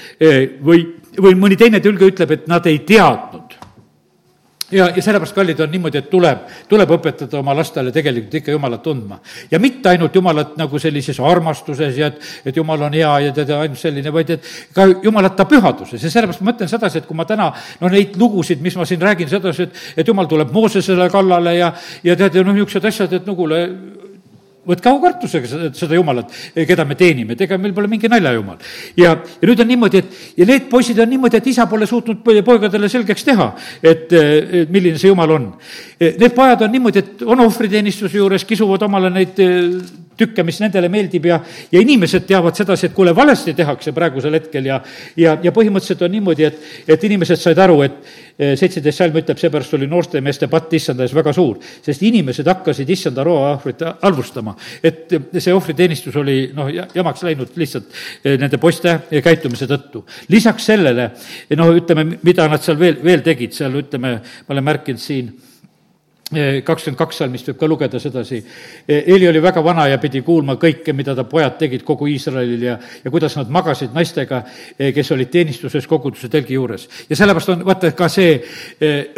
või 0.62 0.86
või 1.20 1.36
mõni 1.38 1.58
teine 1.60 1.80
tõlge 1.82 2.08
ütleb, 2.12 2.38
et 2.38 2.48
nad 2.48 2.66
ei 2.66 2.78
teadnud. 2.86 3.58
ja, 4.72 4.86
ja 4.96 5.02
sellepärast, 5.04 5.34
kallid, 5.36 5.58
on 5.60 5.68
niimoodi, 5.68 5.98
et 6.00 6.08
tuleb, 6.08 6.46
tuleb 6.68 6.92
õpetada 6.96 7.36
oma 7.42 7.52
lastele 7.56 7.92
tegelikult 7.92 8.38
ikka 8.40 8.54
Jumalat 8.54 8.82
tundma. 8.82 9.18
ja 9.50 9.58
mitte 9.58 9.88
ainult 9.88 10.14
Jumalat 10.14 10.56
nagu 10.56 10.78
sellises 10.78 11.20
armastuses 11.20 11.98
ja 11.98 12.06
et, 12.06 12.22
et 12.44 12.56
Jumal 12.56 12.82
on 12.88 12.92
hea 12.96 13.10
ja 13.26 13.32
tead, 13.32 13.50
ainult 13.50 13.78
selline, 13.78 14.12
vaid 14.12 14.30
et 14.30 14.48
ka 14.74 14.86
Jumalata 15.02 15.44
pühaduses 15.44 16.02
ja 16.02 16.10
sellepärast 16.10 16.40
ma 16.40 16.52
mõtlen 16.52 16.68
sedasi, 16.68 17.02
et 17.02 17.06
kui 17.06 17.16
ma 17.16 17.28
täna 17.28 17.50
no 17.80 17.92
neid 17.92 18.16
lugusid, 18.16 18.62
mis 18.64 18.76
ma 18.76 18.88
siin 18.88 19.02
räägin 19.02 19.28
sedasi, 19.28 19.68
et, 19.68 19.82
et 19.96 20.08
Jumal 20.08 20.30
tuleb 20.30 20.52
Moosesele 20.52 21.10
kallale 21.12 21.56
ja, 21.58 21.72
ja 22.02 22.16
tead, 22.16 22.40
ja 22.40 22.46
noh, 22.46 22.56
niisugused 22.56 22.88
asjad, 22.88 23.12
et 23.12 23.28
no 23.28 23.36
kuule, 23.36 23.66
võtke 24.68 24.90
aukartusega 24.90 25.48
seda, 25.50 25.70
seda 25.74 25.96
Jumalat, 25.98 26.30
keda 26.68 26.84
me 26.86 26.96
teenime, 26.98 27.34
et 27.34 27.44
ega 27.46 27.58
meil 27.58 27.74
pole 27.74 27.90
mingi 27.90 28.10
naljajumal. 28.10 28.60
ja, 28.96 29.14
ja 29.16 29.48
nüüd 29.48 29.62
on 29.64 29.70
niimoodi, 29.72 30.02
et 30.02 30.38
ja 30.42 30.46
need 30.48 30.68
poisid 30.70 31.00
on 31.02 31.10
niimoodi, 31.10 31.40
et 31.40 31.50
isa 31.50 31.66
pole 31.70 31.88
suutnud 31.90 32.22
poegadele 32.22 32.90
selgeks 32.92 33.26
teha, 33.26 33.48
et 33.82 34.14
milline 34.70 35.00
see 35.00 35.10
Jumal 35.10 35.34
on. 35.34 35.50
Need 36.00 36.36
pojad 36.36 36.62
on 36.62 36.72
niimoodi, 36.72 37.02
et 37.02 37.26
on 37.26 37.42
ohvriteenistuse 37.46 38.20
juures, 38.20 38.46
kisuvad 38.48 38.86
omale 38.86 39.10
neid 39.10 39.42
tükke, 40.18 40.44
mis 40.46 40.58
nendele 40.62 40.88
meeldib 40.92 41.26
ja, 41.28 41.38
ja 41.72 41.80
inimesed 41.82 42.26
teavad 42.28 42.56
sedasi, 42.58 42.88
et 42.88 42.96
kuule, 42.96 43.14
valesti 43.16 43.54
tehakse 43.56 43.94
praegusel 43.96 44.36
hetkel 44.38 44.68
ja, 44.68 44.80
ja, 45.18 45.36
ja 45.42 45.52
põhimõtteliselt 45.54 46.04
on 46.06 46.12
niimoodi, 46.16 46.46
et, 46.48 46.58
et 46.94 47.06
inimesed 47.08 47.40
said 47.40 47.60
aru, 47.62 47.80
et 47.86 47.98
eh, 48.02 48.54
seitseteist 48.60 49.02
salm 49.02 49.18
ütleb, 49.20 49.40
seepärast 49.40 49.76
oli 49.78 49.88
noorte 49.90 50.22
meeste 50.24 50.48
patt 50.52 50.72
issanda 50.78 51.06
ees 51.06 51.14
väga 51.16 51.34
suur, 51.36 51.60
sest 51.84 52.04
inimesed 52.08 52.48
hakkasid 52.52 52.90
issanda 52.96 53.24
roa 53.26 53.54
ohvrit 53.56 53.84
halvustama. 54.02 54.56
et 54.82 55.16
see 55.38 55.54
ohvriteenistus 55.54 56.16
oli 56.20 56.38
noh, 56.56 56.68
jamaks 56.94 57.24
läinud 57.28 57.56
lihtsalt 57.56 57.88
eh, 58.24 58.36
nende 58.40 58.60
poiste 58.62 58.98
käitumise 59.10 59.68
tõttu. 59.70 60.04
lisaks 60.28 60.66
sellele, 60.72 61.10
noh, 61.56 61.72
ütleme, 61.76 62.18
mida 62.22 62.48
nad 62.48 62.62
seal 62.62 62.78
veel, 62.78 63.00
veel 63.04 63.24
tegid, 63.24 63.56
seal 63.56 63.80
ütleme, 63.82 64.18
ma 64.20 64.54
olen 64.54 64.70
märkinud 64.72 65.00
siin 65.00 65.32
kakskümmend 66.64 66.98
kaks 66.98 67.22
salmist 67.22 67.48
võib 67.50 67.58
ka 67.60 67.68
lugeda 67.68 68.00
sedasi. 68.02 68.40
Eeli 68.88 69.28
oli 69.28 69.42
väga 69.42 69.62
vana 69.64 69.86
ja 69.90 69.98
pidi 70.02 70.22
kuulma 70.24 70.56
kõike, 70.60 70.94
mida 70.96 71.14
ta 71.16 71.24
pojad 71.28 71.58
tegid 71.60 71.84
kogu 71.86 72.08
Iisraelil 72.10 72.62
ja, 72.66 72.76
ja 73.04 73.12
kuidas 73.12 73.36
nad 73.38 73.50
magasid 73.52 73.94
naistega, 73.94 74.42
kes 74.78 75.12
olid 75.14 75.30
teenistuses 75.32 75.86
koguduse 75.90 76.28
telgi 76.32 76.56
juures. 76.56 76.88
ja 77.08 77.16
sellepärast 77.16 77.52
on 77.54 77.64
vaata 77.66 77.92
ka 77.96 78.08
see, 78.12 78.34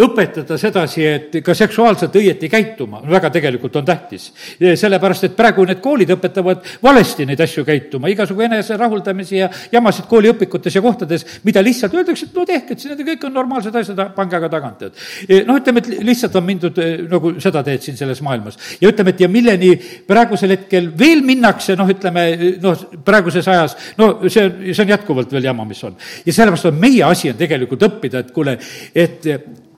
õpetada 0.04 0.58
sedasi, 0.60 1.06
et 1.06 1.38
ka 1.44 1.54
seksuaalselt 1.54 2.16
õieti 2.20 2.48
käituma, 2.50 3.02
väga 3.10 3.30
tegelikult 3.30 3.76
on 3.76 3.84
tähtis. 3.84 4.32
sellepärast, 4.58 5.24
et 5.24 5.36
praegu 5.36 5.64
need 5.64 5.80
koolid 5.84 6.10
õpetavad 6.16 6.64
valesti 6.82 7.26
neid 7.26 7.40
asju 7.40 7.64
käituma, 7.64 8.08
igasugu 8.12 8.46
eneserahuldamisi 8.48 9.36
ja 9.36 9.50
jamasid 9.72 10.08
kooliõpikutes 10.10 10.74
ja 10.74 10.82
kohtades, 10.82 11.26
mida 11.44 11.62
lihtsalt 11.62 11.94
öeldakse, 11.94 12.26
et 12.26 12.34
no 12.34 12.44
tehke, 12.48 12.74
et 12.74 12.84
need 12.90 13.06
kõik 13.08 13.28
on 13.28 13.36
normaalsed 13.40 13.76
asjad, 13.80 14.02
pange 14.16 14.36
aga 14.36 14.50
tagant, 14.52 14.82
et 14.88 15.46
noh, 15.46 15.58
ütleme, 15.60 15.82
et 15.82 16.04
lihtsalt 16.04 16.36
on 16.36 16.46
mindud 16.46 16.78
nagu 17.10 17.34
seda 17.42 17.62
teed 17.66 17.84
siin 17.84 17.98
selles 17.98 18.22
maailmas. 18.24 18.58
ja 18.80 18.90
ütleme, 18.90 19.14
et 19.14 19.20
ja 19.24 19.28
milleni 19.28 19.74
praegusel 20.08 20.56
hetkel 20.56 20.90
veel 20.98 21.24
minnakse, 21.26 21.76
noh, 21.78 21.90
ütleme 21.90 22.26
noh, 22.62 22.86
praeguses 23.04 23.48
ajas, 23.48 23.76
no 23.98 24.14
see 24.28 24.72
see 24.72 24.84
on 24.84 24.94
jätkuvalt 24.94 25.32
veel 25.32 25.50
jama, 25.50 25.66
mis 25.68 25.82
on. 25.84 25.96
ja 26.24 26.32
sellepärast 26.32 26.70
on 26.70 26.80
meie 26.80 27.04
asi 27.06 27.30
on 27.32 27.38
tegelikult 27.40 27.86
õppida, 27.88 28.24
et 28.24 28.34
kuule, 28.34 28.58
et 28.94 29.30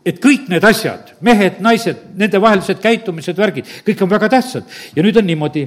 et 0.06 0.18
kõik 0.22 0.46
need 0.50 0.64
asjad, 0.66 1.10
mehed, 1.26 1.58
naised, 1.64 1.98
nendevahelised 2.18 2.78
käitumised, 2.82 3.36
värgid, 3.38 3.66
kõik 3.86 4.02
on 4.04 4.10
väga 4.10 4.28
tähtsad. 4.36 4.64
ja 4.94 5.02
nüüd 5.02 5.16
on 5.18 5.26
niimoodi. 5.26 5.66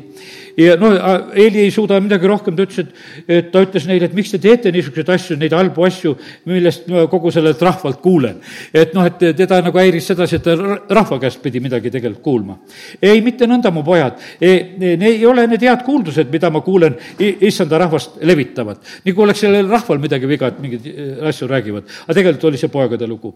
ja 0.57 0.75
no 0.79 0.91
Eeli 1.33 1.65
ei 1.65 1.71
suuda 1.71 1.99
midagi 1.99 2.27
rohkem, 2.27 2.55
ta 2.55 2.63
ütles, 2.63 2.79
et, 2.79 2.93
et 3.27 3.49
ta 3.51 3.63
ütles 3.65 3.87
neile, 3.87 4.07
et 4.07 4.15
miks 4.15 4.31
te 4.31 4.39
teete 4.39 4.71
niisuguseid 4.71 5.09
asju, 5.15 5.37
neid 5.39 5.55
halbu 5.55 5.83
asju, 5.85 6.15
millest 6.47 6.87
ma 6.87 7.05
kogu 7.11 7.31
sellelt 7.35 7.61
rahvalt 7.61 7.99
kuulen. 8.01 8.39
et 8.73 8.93
noh, 8.95 9.05
et 9.05 9.25
teda 9.35 9.59
nagu 9.65 9.81
häiris 9.81 10.07
sedasi, 10.13 10.39
et 10.39 10.47
ta 10.47 10.55
rahva 10.55 11.19
käest 11.19 11.41
pidi 11.43 11.59
midagi 11.59 11.91
tegelikult 11.91 12.23
kuulma. 12.23 12.57
ei, 13.01 13.19
mitte 13.25 13.47
nõnda, 13.47 13.73
mu 13.75 13.83
pojad, 13.83 14.23
need 14.39 15.03
ei 15.03 15.25
ole 15.25 15.47
need 15.47 15.67
head 15.67 15.83
kuuldused, 15.83 16.31
mida 16.31 16.49
ma 16.49 16.63
kuulen, 16.63 16.95
issanda 17.19 17.77
rahvast 17.83 18.23
levitavad. 18.23 18.79
nagu 19.05 19.27
oleks 19.27 19.43
sellel 19.43 19.67
rahval 19.67 19.99
midagi 19.99 20.31
viga, 20.31 20.47
et 20.47 20.63
mingeid 20.63 20.87
äh, 20.87 21.27
asju 21.27 21.51
räägivad. 21.51 21.83
aga 22.07 22.13
tegelikult 22.13 22.49
oli 22.53 22.57
see 22.57 22.71
poegade 22.71 23.07
lugu 23.07 23.35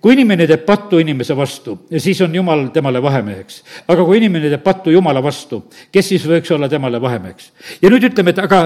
kui 0.00 0.14
inimene 0.16 0.46
teeb 0.48 0.62
pattu 0.66 1.00
inimese 1.00 1.36
vastu, 1.36 1.76
siis 1.98 2.20
on 2.24 2.34
Jumal 2.34 2.68
temale 2.74 3.02
vahemeheks. 3.02 3.62
aga 3.88 4.04
kui 4.04 4.20
inimene 4.20 4.48
teeb 4.48 4.62
pattu 4.64 4.94
Jumala 4.94 5.22
vastu, 5.22 5.64
kes 5.92 6.08
siis 6.14 6.26
võiks 6.28 6.52
olla 6.54 6.68
temale 6.68 7.00
vahemeheks? 7.00 7.52
ja 7.82 7.90
nüüd 7.90 8.08
ütleme, 8.10 8.30
et 8.30 8.38
aga 8.38 8.62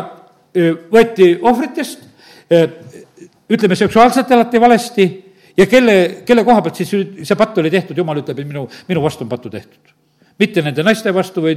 võeti 0.94 1.34
ohvritest, 1.42 2.06
ütleme, 3.50 3.76
seksuaalselt 3.76 4.30
elati 4.30 4.60
valesti 4.60 5.08
ja 5.56 5.66
kelle, 5.66 5.96
kelle 6.26 6.44
koha 6.44 6.62
pealt 6.62 6.78
siis 6.82 6.94
see 6.94 7.38
patt 7.38 7.58
oli 7.58 7.70
tehtud, 7.70 7.98
Jumal 7.98 8.22
ütleb, 8.22 8.38
et 8.38 8.48
minu, 8.48 8.68
minu 8.88 9.02
vastu 9.02 9.26
on 9.26 9.34
pattu 9.34 9.50
tehtud 9.50 9.93
mitte 10.38 10.62
nende 10.64 10.82
naiste 10.82 11.12
vastu 11.14 11.44
või 11.44 11.54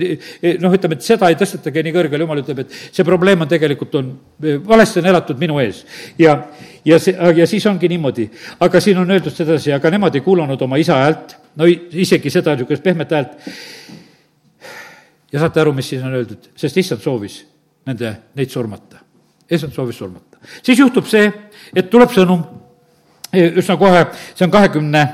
noh, 0.61 0.73
ütleme, 0.75 0.97
et 0.97 1.05
seda 1.05 1.31
ei 1.31 1.37
tõstetagi 1.39 1.81
nii 1.87 1.95
kõrgele, 1.95 2.25
jumal 2.25 2.41
ütleb, 2.43 2.61
et 2.61 2.75
see 2.93 3.05
probleem 3.07 3.41
on 3.41 3.49
tegelikult, 3.49 3.95
on, 3.97 4.11
valesti 4.67 5.01
on 5.01 5.09
elatud 5.13 5.41
minu 5.41 5.57
ees. 5.63 5.81
ja, 6.19 6.35
ja 6.85 6.99
see, 7.01 7.15
ja 7.41 7.47
siis 7.49 7.65
ongi 7.69 7.89
niimoodi. 7.89 8.27
aga 8.59 8.81
siin 8.83 9.01
on 9.01 9.11
öeldud 9.11 9.33
sedasi, 9.33 9.73
aga 9.73 9.91
nemad 9.93 10.15
ei 10.15 10.25
kuulanud 10.25 10.61
oma 10.61 10.77
isa 10.77 10.99
häält, 11.01 11.35
no 11.57 11.65
isegi 11.67 12.29
seda 12.33 12.53
niisugust 12.53 12.85
pehmet 12.85 13.17
häält. 13.17 13.51
ja 15.33 15.41
saate 15.41 15.61
aru, 15.61 15.73
mis 15.73 15.89
siin 15.89 16.05
on 16.05 16.13
öeldud, 16.13 16.51
sest 16.55 16.77
issand 16.77 17.01
soovis 17.01 17.41
nende, 17.89 18.13
neid 18.37 18.53
surmata. 18.53 19.01
issand 19.49 19.73
soovis 19.73 19.97
surmata. 19.97 20.37
siis 20.61 20.77
juhtub 20.77 21.09
see, 21.09 21.31
et 21.73 21.89
tuleb 21.89 22.13
sõnum, 22.13 22.45
üsna 23.33 23.77
kohe, 23.77 24.05
see 24.35 24.45
on 24.45 24.53
kahekümne 24.53 25.07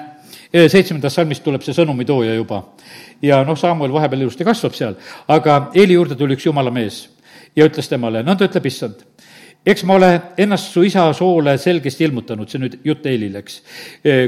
seitsmendast 0.53 1.17
salmist 1.17 1.43
tuleb 1.45 1.63
see 1.65 1.75
sõnumitooja 1.75 2.35
juba. 2.37 2.61
Ja 3.23 3.41
noh, 3.47 3.57
Samuel 3.57 3.93
vahepeal 3.93 4.25
ilusti 4.25 4.45
kasvab 4.45 4.75
seal, 4.77 4.97
aga 5.31 5.69
Eeli 5.73 5.97
juurde 5.97 6.17
tuli 6.19 6.37
üks 6.37 6.45
jumala 6.45 6.73
mees 6.73 7.07
ja 7.55 7.65
ütles 7.67 7.89
temale, 7.89 8.23
nõnda 8.25 8.47
ütleb 8.49 8.65
issand, 8.69 9.01
eks 9.65 9.85
ma 9.87 9.95
ole 9.95 10.09
ennast 10.43 10.73
su 10.73 10.83
isa 10.83 11.05
soole 11.15 11.55
selgesti 11.61 12.05
ilmutanud, 12.07 12.49
see 12.51 12.61
nüüd 12.61 12.79
jutt 12.85 13.05
Eelile, 13.07 13.43
eks, 13.43 13.59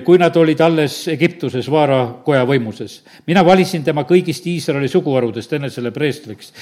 kui 0.08 0.22
nad 0.22 0.38
olid 0.40 0.62
alles 0.64 1.02
Egiptuses 1.12 1.68
Vaara 1.72 2.02
koja 2.26 2.46
võimuses. 2.48 3.02
mina 3.28 3.44
valisin 3.46 3.84
tema 3.84 4.06
kõigist 4.08 4.48
Iisraeli 4.48 4.88
suguharudest 4.92 5.54
enesele 5.60 5.92
preestriks 5.92 6.54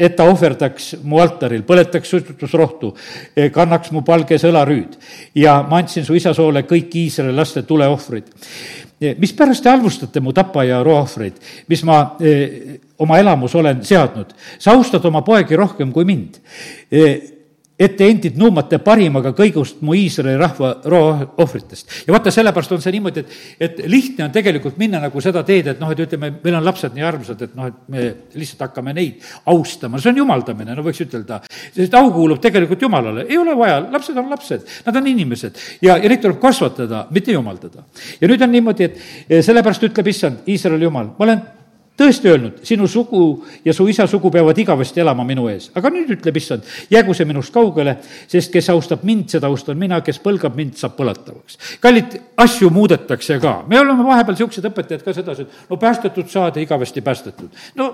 et 0.00 0.16
ta 0.16 0.24
ohverdaks 0.30 0.94
mu 1.04 1.20
altaril, 1.20 1.62
põletaks 1.68 2.10
suitsutusrohtu, 2.14 2.94
kannaks 3.52 3.92
mu 3.92 4.02
palges 4.06 4.46
õlarüüd 4.48 4.96
ja 5.38 5.60
ma 5.68 5.82
andsin 5.82 6.06
su 6.06 6.16
isa 6.16 6.32
soole 6.36 6.64
kõik 6.68 6.96
Iisraeli 7.02 7.36
laste 7.36 7.62
tuleohvrid. 7.68 8.30
mispärast 9.18 9.62
te 9.62 9.70
halvustate 9.70 10.20
mu 10.20 10.32
tapa 10.32 10.64
ja 10.64 10.82
roaohvreid, 10.84 11.36
mis 11.68 11.84
ma 11.84 12.16
eh, 12.20 12.80
oma 12.98 13.18
elamus 13.18 13.54
olen 13.54 13.84
seadnud? 13.84 14.32
sa 14.58 14.72
austad 14.72 15.04
oma 15.04 15.22
poegi 15.22 15.56
rohkem 15.56 15.92
kui 15.92 16.04
mind 16.04 16.40
eh, 17.80 17.86
et 17.90 17.96
te 17.96 18.06
endid 18.10 18.36
nuumate 18.38 18.78
parimaga 18.84 19.32
kõigust 19.36 19.80
mu 19.84 19.94
Iisraeli 19.96 20.36
rahva 20.38 20.72
roohvritest. 20.84 22.06
ja 22.06 22.14
vaata, 22.14 22.32
sellepärast 22.34 22.74
on 22.76 22.82
see 22.84 22.94
niimoodi, 22.94 23.24
et, 23.24 23.36
et 23.66 23.80
lihtne 23.90 24.26
on 24.26 24.34
tegelikult 24.34 24.78
minna 24.80 25.00
nagu 25.02 25.22
seda 25.24 25.42
teed, 25.46 25.72
et 25.72 25.80
noh, 25.80 25.90
et 25.90 26.02
ütleme, 26.04 26.32
meil 26.44 26.58
on 26.58 26.66
lapsed 26.66 26.94
nii 26.96 27.06
armsad, 27.06 27.44
et 27.46 27.54
noh, 27.58 27.70
et 27.70 27.78
me 27.92 28.06
lihtsalt 28.38 28.66
hakkame 28.68 28.94
neid 28.96 29.24
austama, 29.50 30.00
see 30.00 30.12
on 30.12 30.20
jumaldamine, 30.22 30.76
no 30.76 30.84
võiks 30.86 31.02
ütelda. 31.06 31.40
sest 31.74 31.94
au 31.98 32.12
kuulub 32.14 32.40
tegelikult 32.42 32.82
Jumalale, 32.82 33.26
ei 33.28 33.38
ole 33.38 33.56
vaja, 33.58 33.80
lapsed 33.92 34.16
on 34.20 34.30
lapsed, 34.30 34.66
nad 34.86 35.00
on 35.00 35.08
inimesed 35.10 35.58
ja, 35.82 35.96
ja 35.96 36.08
neid 36.08 36.20
tuleb 36.22 36.40
kasvatada, 36.42 37.06
mitte 37.10 37.32
jumaldada. 37.32 37.86
ja 38.20 38.28
nüüd 38.28 38.44
on 38.44 38.52
niimoodi, 38.52 38.90
et 38.90 39.40
sellepärast 39.44 39.88
ütleb 39.90 40.12
issand, 40.12 40.44
Iisraeli 40.50 40.86
jumal, 40.86 41.14
ma 41.16 41.26
olen 41.26 41.42
tõesti 42.00 42.30
öelnud, 42.30 42.60
sinu 42.66 42.88
sugu 42.88 43.22
ja 43.64 43.74
su 43.76 43.86
isa 43.88 44.06
sugu 44.08 44.30
peavad 44.32 44.58
igavesti 44.58 45.02
elama 45.04 45.24
minu 45.28 45.48
ees. 45.52 45.70
aga 45.76 45.92
nüüd 45.92 46.14
ütleb 46.16 46.36
issand, 46.40 46.66
jäägu 46.90 47.14
see 47.16 47.28
minust 47.28 47.52
kaugele, 47.54 47.96
sest 48.30 48.52
kes 48.52 48.70
austab 48.72 49.04
mind, 49.06 49.28
seda 49.34 49.50
austan 49.50 49.78
mina, 49.78 50.00
kes 50.04 50.20
põlgab 50.24 50.56
mind, 50.56 50.76
saab 50.80 50.96
põletavaks. 50.98 51.58
kallid, 51.80 52.16
asju 52.36 52.70
muudetakse 52.74 53.40
ka, 53.42 53.60
me 53.68 53.80
oleme 53.80 54.06
vahepeal 54.08 54.38
niisugused 54.38 54.70
õpetajad 54.72 55.04
ka 55.04 55.16
sedasi, 55.16 55.46
et 55.48 55.70
no 55.70 55.80
päästetud 55.80 56.32
saada, 56.32 56.60
igavesti 56.60 57.04
päästetud. 57.04 57.60
no 57.76 57.90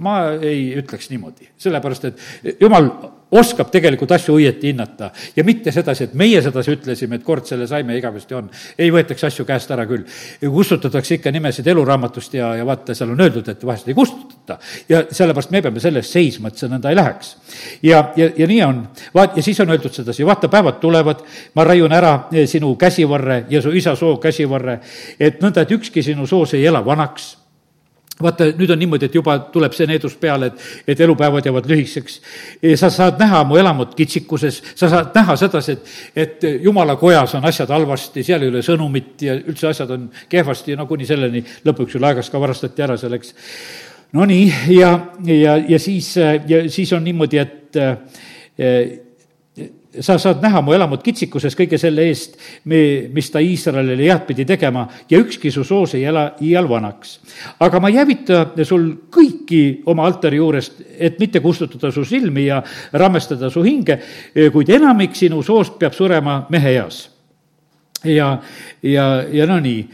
ma 0.00 0.18
ei 0.40 0.70
ütleks 0.80 1.10
niimoodi, 1.12 1.50
sellepärast 1.60 2.04
et 2.08 2.60
jumal 2.60 2.88
oskab 3.36 3.70
tegelikult 3.70 4.10
asju 4.14 4.34
õieti 4.38 4.70
hinnata 4.72 5.10
ja 5.36 5.44
mitte 5.46 5.72
sedasi, 5.74 6.08
et 6.08 6.14
meie 6.18 6.40
sedasi 6.42 6.74
ütlesime, 6.74 7.20
et 7.20 7.26
kord 7.26 7.46
selle 7.46 7.66
saime, 7.70 7.94
igavesti 7.98 8.34
on. 8.34 8.48
ei 8.78 8.90
võetakse 8.90 9.28
asju 9.28 9.44
käest 9.46 9.70
ära 9.70 9.86
küll. 9.86 10.04
kustutatakse 10.40 11.18
ikka 11.18 11.30
nimesid 11.30 11.66
eluraamatust 11.70 12.34
ja, 12.34 12.54
ja 12.58 12.66
vaata, 12.66 12.94
seal 12.94 13.12
on 13.14 13.20
öeldud, 13.20 13.48
et 13.48 13.66
vahest 13.66 13.88
ei 13.88 13.94
kustutata. 13.94 14.58
ja 14.88 15.04
sellepärast 15.10 15.50
me 15.50 15.62
peame 15.62 15.80
selle 15.80 16.02
eest 16.02 16.16
seisma, 16.16 16.48
et 16.48 16.58
see 16.58 16.70
nõnda 16.70 16.90
ei 16.90 16.98
läheks. 16.98 17.36
ja, 17.82 18.02
ja, 18.16 18.30
ja 18.36 18.50
nii 18.50 18.62
on. 18.66 18.82
vaat, 19.14 19.36
ja 19.36 19.42
siis 19.46 19.60
on 19.60 19.70
öeldud 19.70 19.94
sedasi, 19.94 20.26
vaata, 20.26 20.48
päevad 20.48 20.80
tulevad, 20.82 21.22
ma 21.54 21.64
raiun 21.64 21.92
ära 21.92 22.14
eh, 22.32 22.48
sinu 22.50 22.74
käsivarre 22.76 23.44
ja 23.50 23.62
su 23.62 23.70
isa 23.70 23.94
soo 23.96 24.16
käsivarre, 24.22 24.80
et 25.20 25.42
nõnda, 25.42 25.62
et 25.62 25.78
ükski 25.78 26.02
sinu 26.02 26.26
soos 26.26 26.56
ei 26.58 26.66
ela 26.66 26.82
vanaks 26.84 27.36
vaata, 28.22 28.50
nüüd 28.58 28.70
on 28.70 28.78
niimoodi, 28.80 29.08
et 29.08 29.14
juba 29.14 29.36
tuleb 29.52 29.74
see 29.76 29.88
needus 29.90 30.16
peale, 30.20 30.50
et, 30.50 30.64
et 30.94 31.00
elupäevad 31.00 31.46
jäävad 31.46 31.68
lühikeseks. 31.70 32.20
sa 32.76 32.90
saad 32.90 33.20
näha 33.20 33.42
mu 33.44 33.56
elamut 33.56 33.94
kitsikuses, 33.98 34.62
sa 34.74 34.88
saad 34.88 35.14
näha 35.14 35.36
sedasi, 35.36 35.72
et, 35.72 35.92
et 36.16 36.48
jumala 36.64 36.96
kojas 37.00 37.34
on 37.34 37.44
asjad 37.48 37.70
halvasti, 37.70 38.24
seal 38.26 38.42
ei 38.42 38.52
ole 38.52 38.64
sõnumit 38.66 39.26
ja 39.26 39.36
üldse 39.40 39.70
asjad 39.70 39.90
on 39.96 40.08
kehvasti 40.28 40.76
no 40.76 40.86
kuni 40.86 41.06
selleni 41.08 41.44
lõpuks 41.66 41.96
ju 41.96 42.02
laegas 42.02 42.30
ka 42.30 42.40
varastati 42.40 42.86
ära 42.86 42.96
seal, 43.00 43.18
eks. 43.18 43.34
Nonii, 44.12 44.48
ja, 44.74 44.96
ja, 45.22 45.54
ja 45.68 45.78
siis, 45.78 46.16
ja 46.18 46.64
siis 46.68 46.92
on 46.92 47.04
niimoodi, 47.06 47.38
et 47.38 47.78
sa 49.98 50.18
saad 50.18 50.42
näha 50.42 50.60
mu 50.62 50.74
elamut 50.74 51.02
kitsikuses 51.02 51.56
kõige 51.58 51.78
selle 51.80 52.04
eest, 52.06 52.36
mis 52.64 53.30
ta 53.32 53.42
Iisraelile 53.42 54.06
head 54.06 54.22
pidi 54.28 54.46
tegema 54.46 54.84
ja 55.10 55.18
ükski 55.18 55.50
su 55.50 55.64
soos 55.66 55.96
ei 55.98 56.04
ela 56.06 56.28
iial 56.40 56.68
vanaks. 56.70 57.18
aga 57.60 57.80
ma 57.80 57.90
ei 57.90 57.98
hävita 57.98 58.44
sul 58.64 58.86
kõiki 59.10 59.82
oma 59.90 60.06
altari 60.06 60.38
juurest, 60.38 60.82
et 60.98 61.18
mitte 61.18 61.40
kustutada 61.40 61.90
su 61.92 62.04
silmi 62.04 62.46
ja 62.46 62.62
rammestada 62.92 63.50
su 63.50 63.62
hinge, 63.66 63.98
kuid 64.52 64.70
enamik 64.70 65.16
sinu 65.16 65.42
soost 65.42 65.78
peab 65.78 65.94
surema 65.94 66.46
mehe 66.50 66.74
eas. 66.76 67.10
ja, 68.04 68.38
ja, 68.82 69.24
ja 69.32 69.46
no 69.46 69.58
nii. 69.60 69.88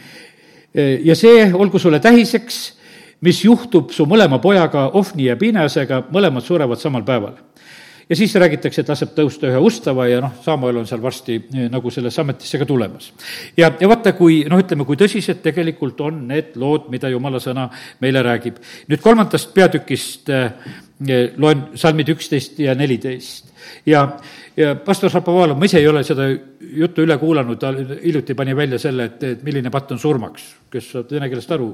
ja 1.04 1.16
see 1.16 1.50
olgu 1.54 1.78
sulle 1.78 2.00
tähiseks, 2.00 2.76
mis 3.20 3.44
juhtub 3.44 3.90
su 3.90 4.04
mõlema 4.04 4.38
pojaga, 4.38 4.90
Ofni 4.92 5.30
ja 5.30 5.36
Pinasega, 5.36 6.04
mõlemad 6.12 6.44
surevad 6.44 6.78
samal 6.78 7.02
päeval 7.02 7.46
ja 8.08 8.16
siis 8.16 8.34
räägitakse, 8.34 8.82
et 8.82 8.90
laseb 8.90 9.12
tõusta 9.16 9.48
ühe 9.50 9.60
ustava 9.62 10.06
ja 10.08 10.20
noh, 10.22 10.36
Samuel 10.44 10.80
on 10.80 10.86
seal 10.88 11.02
varsti 11.02 11.38
eh, 11.42 11.66
nagu 11.72 11.90
sellesse 11.90 12.22
ametisse 12.22 12.60
ka 12.60 12.68
tulemas. 12.68 13.10
ja, 13.56 13.72
ja 13.80 13.88
vaata, 13.88 14.12
kui 14.18 14.44
noh, 14.48 14.60
ütleme, 14.62 14.86
kui 14.86 14.98
tõsised 15.00 15.42
tegelikult 15.44 16.00
on 16.06 16.22
need 16.30 16.54
lood, 16.60 16.90
mida 16.92 17.10
jumala 17.10 17.40
sõna 17.42 17.68
meile 18.00 18.22
räägib. 18.26 18.60
nüüd 18.90 19.02
kolmandast 19.02 19.52
peatükist 19.54 20.30
eh, 20.30 20.46
eh, 21.08 21.26
loen 21.36 21.68
salmid 21.74 22.14
üksteist 22.14 22.60
ja 22.62 22.74
neliteist 22.78 23.52
ja, 23.86 24.06
ja 24.56 24.74
pastor 24.86 25.10
Šapovalov, 25.10 25.58
ma 25.58 25.66
ise 25.66 25.82
ei 25.82 25.90
ole 25.90 26.04
seda 26.06 26.28
juttu 26.30 27.02
üle 27.02 27.18
kuulanud, 27.18 27.58
ta 27.58 27.74
hiljuti 27.74 28.38
pani 28.38 28.54
välja 28.56 28.78
selle, 28.78 29.10
et, 29.10 29.22
et 29.34 29.44
milline 29.46 29.72
patt 29.74 29.92
on 29.92 30.02
surmaks, 30.02 30.48
kes 30.70 30.94
saab 30.94 31.10
vene 31.10 31.30
keelest 31.32 31.58
aru, 31.58 31.72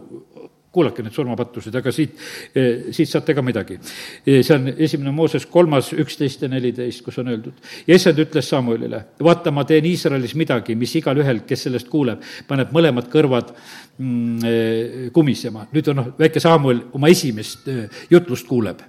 kuulake 0.72 1.04
neid 1.04 1.14
surmapattusid, 1.14 1.74
aga 1.76 1.92
siit, 1.92 2.14
eh, 2.54 2.88
siit 2.94 3.10
saate 3.10 3.34
ka 3.34 3.44
midagi. 3.44 3.78
Eh, 4.26 4.42
see 4.42 4.54
on 4.54 4.68
esimene 4.72 5.12
Mooses 5.12 5.46
kolmas, 5.46 5.92
üksteist 5.92 6.42
ja 6.42 6.48
neliteist, 6.48 7.04
kus 7.04 7.18
on 7.18 7.28
öeldud. 7.28 7.52
ja 7.86 7.94
issand 7.94 8.18
ütles 8.18 8.48
Samuelile, 8.48 9.04
vaata, 9.20 9.50
ma 9.50 9.64
teen 9.64 9.84
Iisraelis 9.84 10.34
midagi, 10.34 10.74
mis 10.74 10.94
igalühel, 10.96 11.44
kes 11.46 11.68
sellest 11.68 11.88
kuuleb, 11.88 12.22
paneb 12.48 12.72
mõlemad 12.72 13.10
kõrvad 13.12 13.52
mm, 13.98 14.38
eh, 14.44 15.10
kumisema. 15.12 15.66
nüüd 15.72 15.88
on 15.88 15.96
noh, 15.96 16.12
väike 16.18 16.40
Samuel 16.40 16.82
oma 16.92 17.08
esimest 17.08 17.68
jutlust 18.10 18.46
kuuleb 18.48 18.80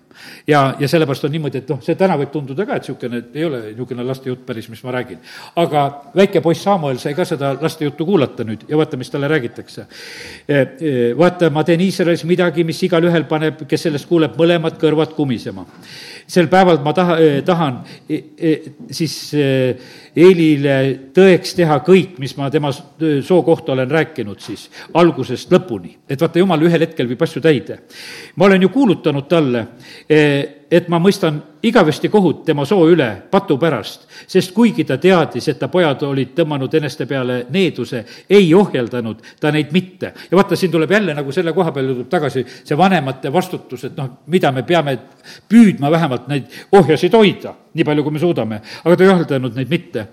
ja, 0.47 0.75
ja 0.79 0.87
sellepärast 0.87 1.25
on 1.27 1.33
niimoodi, 1.33 1.61
et 1.63 1.69
noh, 1.69 1.81
see 1.83 1.95
täna 1.99 2.17
võib 2.19 2.31
tunduda 2.33 2.65
ka, 2.67 2.77
et 2.77 2.87
niisugune, 2.87 3.21
ei 3.33 3.45
ole 3.47 3.61
niisugune 3.69 4.05
lastejutt 4.07 4.45
päris, 4.45 4.69
mis 4.69 4.83
ma 4.83 4.95
räägin. 4.95 5.19
aga 5.55 5.85
väike 6.15 6.41
poiss 6.41 6.63
Samuel 6.63 6.99
sai 7.01 7.13
ka 7.17 7.25
seda 7.25 7.53
lastejuttu 7.61 8.05
kuulata 8.05 8.45
nüüd 8.47 8.65
ja 8.69 8.77
vaata, 8.77 8.97
mis 8.97 9.11
talle 9.11 9.27
räägitakse. 9.31 9.85
E, 10.47 10.55
e, 10.55 10.93
vaata, 11.17 11.49
ma 11.53 11.63
teen 11.63 11.81
Iisraelis 11.81 12.25
midagi, 12.29 12.63
mis 12.67 12.81
igalühel 12.87 13.27
paneb, 13.29 13.65
kes 13.69 13.87
sellest 13.87 14.09
kuuleb, 14.09 14.37
mõlemad 14.39 14.79
kõrvad 14.81 15.15
kumisema. 15.17 15.65
sel 16.27 16.47
päeval 16.47 16.79
ma 16.83 16.93
taha, 16.93 17.17
e, 17.19 17.41
tahan 17.43 17.81
siis 18.91 19.33
Eelile 20.13 20.75
tõeks 21.09 21.55
teha 21.57 21.79
kõik, 21.81 22.19
mis 22.21 22.35
ma 22.37 22.45
tema 22.53 22.69
soo 22.69 23.39
kohta 23.41 23.71
olen 23.73 23.89
rääkinud 23.89 24.41
siis, 24.45 24.67
algusest 24.93 25.49
lõpuni. 25.51 25.95
et 26.09 26.21
vaata, 26.21 26.39
jumal 26.39 26.61
ühel 26.61 26.85
hetkel 26.85 27.09
viib 27.09 27.21
asju 27.21 27.41
täide. 27.41 27.79
ma 28.35 28.45
olen 28.45 28.61
ju 28.61 28.69
kuulutanud 28.69 29.27
talle, 29.27 29.67
et 30.09 30.87
ma 30.89 30.99
mõistan 30.99 31.37
igavesti 31.63 32.09
kohut 32.11 32.43
tema 32.45 32.65
soo 32.65 32.87
üle 32.91 33.07
patu 33.31 33.57
pärast, 33.57 34.07
sest 34.27 34.51
kuigi 34.55 34.83
ta 34.83 34.97
teadis, 34.97 35.47
et 35.47 35.59
ta 35.59 35.69
pojad 35.71 36.01
olid 36.03 36.33
tõmmanud 36.35 36.73
eneste 36.75 37.05
peale 37.07 37.45
needuse, 37.53 38.03
ei 38.29 38.53
ohjeldanud 38.53 39.21
ta 39.39 39.51
neid 39.51 39.71
mitte. 39.71 40.13
ja 40.31 40.37
vaata, 40.37 40.55
siin 40.55 40.71
tuleb 40.71 40.91
jälle 40.91 41.13
nagu 41.13 41.31
selle 41.31 41.53
koha 41.53 41.71
peale 41.71 41.93
tuleb 41.93 42.09
tagasi 42.09 42.45
see 42.63 42.77
vanemate 42.77 43.33
vastutus, 43.33 43.83
et 43.83 43.97
noh, 43.97 44.09
mida 44.27 44.51
me 44.51 44.63
peame 44.63 44.97
püüdma 45.49 45.91
vähemalt 45.91 46.27
neid 46.27 46.43
ohjasid 46.71 47.13
hoida 47.13 47.55
nii 47.73 47.83
palju, 47.83 48.03
kui 48.03 48.13
me 48.13 48.19
suudame, 48.19 48.61
aga 48.83 48.95
ta 48.97 49.03
ei 49.03 49.13
ohjeldanud 49.13 49.55
neid 49.55 49.69
mitte. 49.69 50.07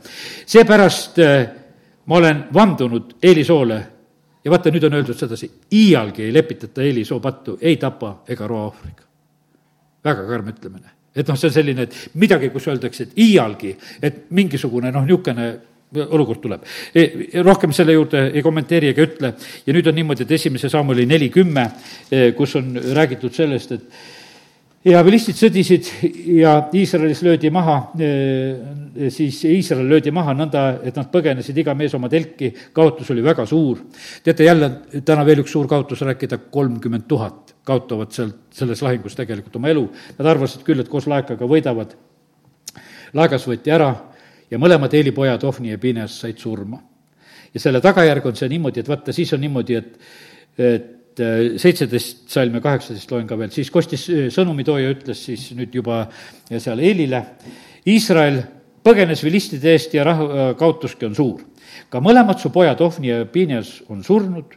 seepärast 0.47 1.19
äh, 1.19 1.49
ma 2.07 2.17
olen 2.17 2.45
vandunud 2.55 3.17
Eelisoole 3.23 3.83
ja 4.45 4.51
vaata, 4.51 4.71
nüüd 4.71 4.87
on 4.89 4.97
öeldud 5.01 5.19
sedasi, 5.19 5.51
iialgi 5.73 6.25
ei 6.25 6.35
lepitata 6.35 6.83
Eelisoo 6.83 7.21
pattu 7.21 7.59
ei 7.61 7.77
tapa 7.77 8.21
ega 8.29 8.47
roa 8.47 8.67
ohvriga. 8.71 9.10
Väga 10.05 10.27
karm 10.29 10.53
ütlemine. 10.53 10.97
et 11.15 11.27
noh, 11.29 11.37
see 11.37 11.49
on 11.51 11.53
selline, 11.53 11.89
et 11.89 12.17
midagi, 12.23 12.53
kus 12.55 12.69
öeldakse, 12.71 13.09
et 13.09 13.19
iialgi, 13.19 13.75
et 14.03 14.23
mingisugune 14.31 14.93
noh, 14.95 15.03
niisugune 15.05 15.49
olukord 15.91 16.39
tuleb. 16.39 16.63
E, 16.95 17.03
rohkem 17.43 17.73
selle 17.75 17.97
juurde 17.97 18.29
ei 18.31 18.45
kommenteeri 18.47 18.93
ega 18.93 19.03
ütle 19.03 19.33
ja 19.67 19.75
nüüd 19.75 19.91
on 19.91 19.99
niimoodi, 19.99 20.23
et 20.23 20.37
esimese 20.39 20.71
sammuli 20.71 21.07
neli 21.11 21.31
kümme, 21.35 21.67
e, 22.11 22.31
kus 22.39 22.55
on 22.61 22.77
räägitud 22.95 23.35
sellest, 23.35 23.75
et 23.75 23.83
ja 24.85 25.01
vilistid 25.05 25.37
sõdisid 25.37 25.89
ja 26.41 26.55
Iisraelis 26.73 27.21
löödi 27.25 27.51
maha, 27.53 27.77
eh, 28.01 29.11
siis 29.13 29.43
Iisrael 29.45 29.89
löödi 29.89 30.13
maha 30.15 30.33
nõnda, 30.37 30.65
et 30.85 30.97
nad 30.97 31.11
põgenesid 31.13 31.59
iga 31.61 31.75
mees 31.77 31.95
oma 31.95 32.09
telki, 32.09 32.53
kaotus 32.73 33.11
oli 33.11 33.23
väga 33.23 33.47
suur. 33.47 33.79
teate, 34.25 34.45
jälle 34.45 34.71
täna 35.05 35.25
veel 35.27 35.43
üks 35.45 35.53
suur 35.53 35.69
kaotus 35.69 36.01
rääkida, 36.01 36.39
kolmkümmend 36.51 37.07
tuhat 37.09 37.55
kaotavad 37.65 38.13
sealt, 38.13 38.37
selles 38.51 38.83
lahingus 38.83 39.15
tegelikult 39.15 39.57
oma 39.57 39.69
elu. 39.69 39.91
Nad 40.19 40.27
arvasid 40.27 40.63
küll, 40.63 40.81
et 40.81 40.89
koos 40.89 41.07
laekaga 41.07 41.45
võidavad. 41.45 41.95
laegas 43.13 43.47
võeti 43.47 43.71
ära 43.71 43.95
ja 44.51 44.59
mõlemad 44.59 44.95
Eeli 44.95 45.13
pojad, 45.13 45.45
Ohni 45.45 45.71
ja 45.71 45.79
Pines, 45.79 46.21
said 46.21 46.39
surma. 46.39 46.81
ja 47.55 47.61
selle 47.61 47.81
tagajärg 47.81 48.27
on 48.27 48.37
see 48.37 48.49
niimoodi, 48.49 48.81
et 48.81 48.89
vaata, 48.89 49.13
siis 49.13 49.33
on 49.33 49.41
niimoodi, 49.41 49.75
et, 49.75 49.99
et 50.59 51.00
seitseteist 51.17 52.31
salm 52.31 52.55
ja 52.59 52.63
kaheksateist 52.65 53.11
loen 53.11 53.27
ka 53.27 53.39
veel, 53.39 53.51
siis 53.55 53.71
kostis 53.73 54.07
äh, 54.11 54.29
sõnumitooja, 54.33 54.93
ütles 54.95 55.25
siis 55.27 55.51
nüüd 55.57 55.75
juba 55.75 56.05
seal 56.51 56.81
Eelile 56.85 57.25
Iisrael 57.89 58.43
põgenes 58.85 59.25
vilistide 59.25 59.73
eest 59.75 59.95
ja 59.97 60.05
rahva 60.05 60.53
kaotuski 60.59 61.09
on 61.09 61.15
suur. 61.15 61.41
ka 61.91 62.01
mõlemad 62.01 62.39
su 62.39 62.51
pojad, 62.51 62.81
Ofni 62.81 63.09
ja 63.09 63.25
Piinias, 63.27 63.83
on 63.89 64.05
surnud 64.05 64.57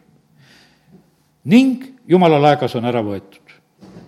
ning 1.46 1.84
jumala 2.08 2.40
laegas 2.40 2.76
on 2.76 2.86
ära 2.86 3.02
võetud. 3.04 3.42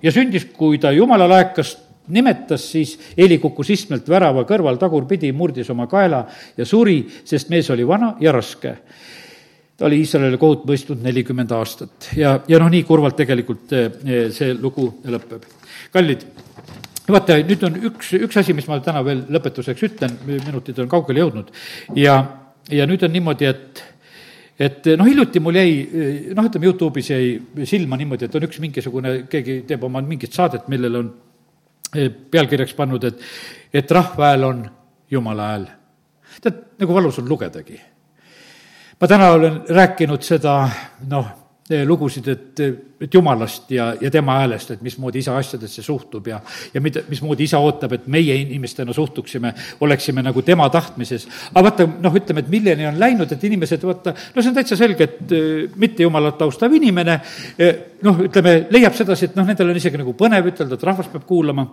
ja 0.02 0.12
sündis, 0.12 0.46
kui 0.54 0.78
ta 0.78 0.92
jumala 0.92 1.28
laekast 1.28 1.80
nimetas, 2.08 2.72
siis 2.72 3.00
Eeli 3.18 3.38
kukkus 3.42 3.70
istmelt 3.70 4.10
värava 4.10 4.46
kõrval 4.46 4.78
tagurpidi, 4.78 5.32
murdis 5.32 5.70
oma 5.70 5.88
kaela 5.88 6.26
ja 6.58 6.66
suri, 6.66 7.02
sest 7.26 7.50
mees 7.50 7.70
oli 7.70 7.88
vana 7.88 8.16
ja 8.20 8.32
raske. 8.32 8.76
Ta 9.78 9.88
oli 9.90 10.00
Iisraelile 10.04 10.40
kohut 10.40 10.64
mõistnud 10.68 11.02
nelikümmend 11.04 11.52
aastat 11.56 12.10
ja, 12.18 12.38
ja 12.48 12.60
noh, 12.62 12.70
nii 12.72 12.84
kurvalt 12.88 13.18
tegelikult 13.20 13.74
eh, 13.76 13.90
see 14.36 14.54
lugu 14.56 14.88
lõpeb. 15.04 15.44
kallid, 15.94 16.24
vaata, 17.08 17.40
nüüd 17.44 17.66
on 17.68 17.82
üks, 17.92 18.14
üks 18.20 18.40
asi, 18.42 18.56
mis 18.56 18.70
ma 18.72 18.80
täna 18.84 19.04
veel 19.06 19.26
lõpetuseks 19.36 19.84
ütlen, 19.90 20.16
minutid 20.30 20.80
on 20.84 20.92
kaugele 20.92 21.26
jõudnud 21.26 21.52
ja, 22.00 22.22
ja 22.72 22.88
nüüd 22.90 23.04
on 23.08 23.14
niimoodi, 23.16 23.52
et 23.52 23.84
et 24.56 24.88
noh, 24.96 25.04
hiljuti 25.04 25.42
mul 25.44 25.58
jäi, 25.60 25.72
noh, 26.32 26.46
ütleme 26.48 26.70
Youtube'is 26.70 27.12
jäi 27.12 27.66
silma 27.68 27.98
niimoodi, 28.00 28.30
et 28.30 28.36
on 28.40 28.46
üks 28.48 28.62
mingisugune, 28.64 29.18
keegi 29.32 29.62
teeb 29.68 29.84
oma 29.84 30.00
mingit 30.06 30.32
saadet, 30.32 30.70
millel 30.72 31.02
on 31.02 31.10
eh, 31.92 32.08
pealkirjaks 32.08 32.78
pannud, 32.78 33.04
et, 33.04 33.20
et 33.76 33.92
rahva 33.92 34.32
hääl 34.32 34.48
on 34.48 34.64
jumala 35.12 35.50
hääl. 35.52 35.68
tead, 36.40 36.64
nagu 36.80 36.96
valus 36.96 37.20
on 37.20 37.28
lugedagi. 37.28 37.82
Ma 39.02 39.08
täna 39.08 39.32
olen 39.36 39.62
rääkinud 39.70 40.24
seda, 40.24 40.60
noh, 41.10 41.46
Eh, 41.66 41.82
lugusid, 41.82 42.28
et, 42.30 42.60
et 43.02 43.14
jumalast 43.18 43.72
ja, 43.74 43.88
ja 43.98 44.12
tema 44.14 44.36
häälest, 44.38 44.76
et 44.76 44.82
mismoodi 44.86 45.24
isa 45.24 45.34
asjadesse 45.34 45.82
suhtub 45.82 46.28
ja, 46.30 46.38
ja 46.74 46.82
mida, 46.82 47.02
mismoodi 47.10 47.48
isa 47.48 47.58
ootab, 47.58 47.96
et 47.98 48.04
meie 48.06 48.36
inimestena 48.38 48.94
suhtuksime, 48.94 49.50
oleksime 49.82 50.22
nagu 50.22 50.44
tema 50.46 50.68
tahtmises. 50.70 51.26
aga 51.50 51.64
vaata, 51.66 51.88
noh, 52.04 52.20
ütleme, 52.22 52.44
et 52.46 52.52
milleni 52.54 52.86
on 52.86 53.00
läinud, 53.02 53.34
et 53.34 53.48
inimesed, 53.50 53.82
vaata, 53.82 54.14
no 54.36 54.44
see 54.44 54.52
on 54.52 54.60
täitsa 54.60 54.78
selge, 54.78 55.08
et 55.10 55.34
eh, 55.34 55.64
mitte 55.82 56.06
jumalat 56.06 56.46
austav 56.46 56.76
inimene, 56.78 57.18
eh, 57.58 57.82
noh, 58.06 58.22
ütleme, 58.28 58.54
leiab 58.70 58.94
sedasi, 58.94 59.32
et 59.32 59.42
noh, 59.42 59.50
nendel 59.50 59.74
on 59.74 59.82
isegi 59.82 60.04
nagu 60.04 60.14
põnev 60.22 60.52
ütelda, 60.54 60.78
et 60.78 60.86
rahvas 60.92 61.10
peab 61.16 61.26
kuulama 61.26 61.66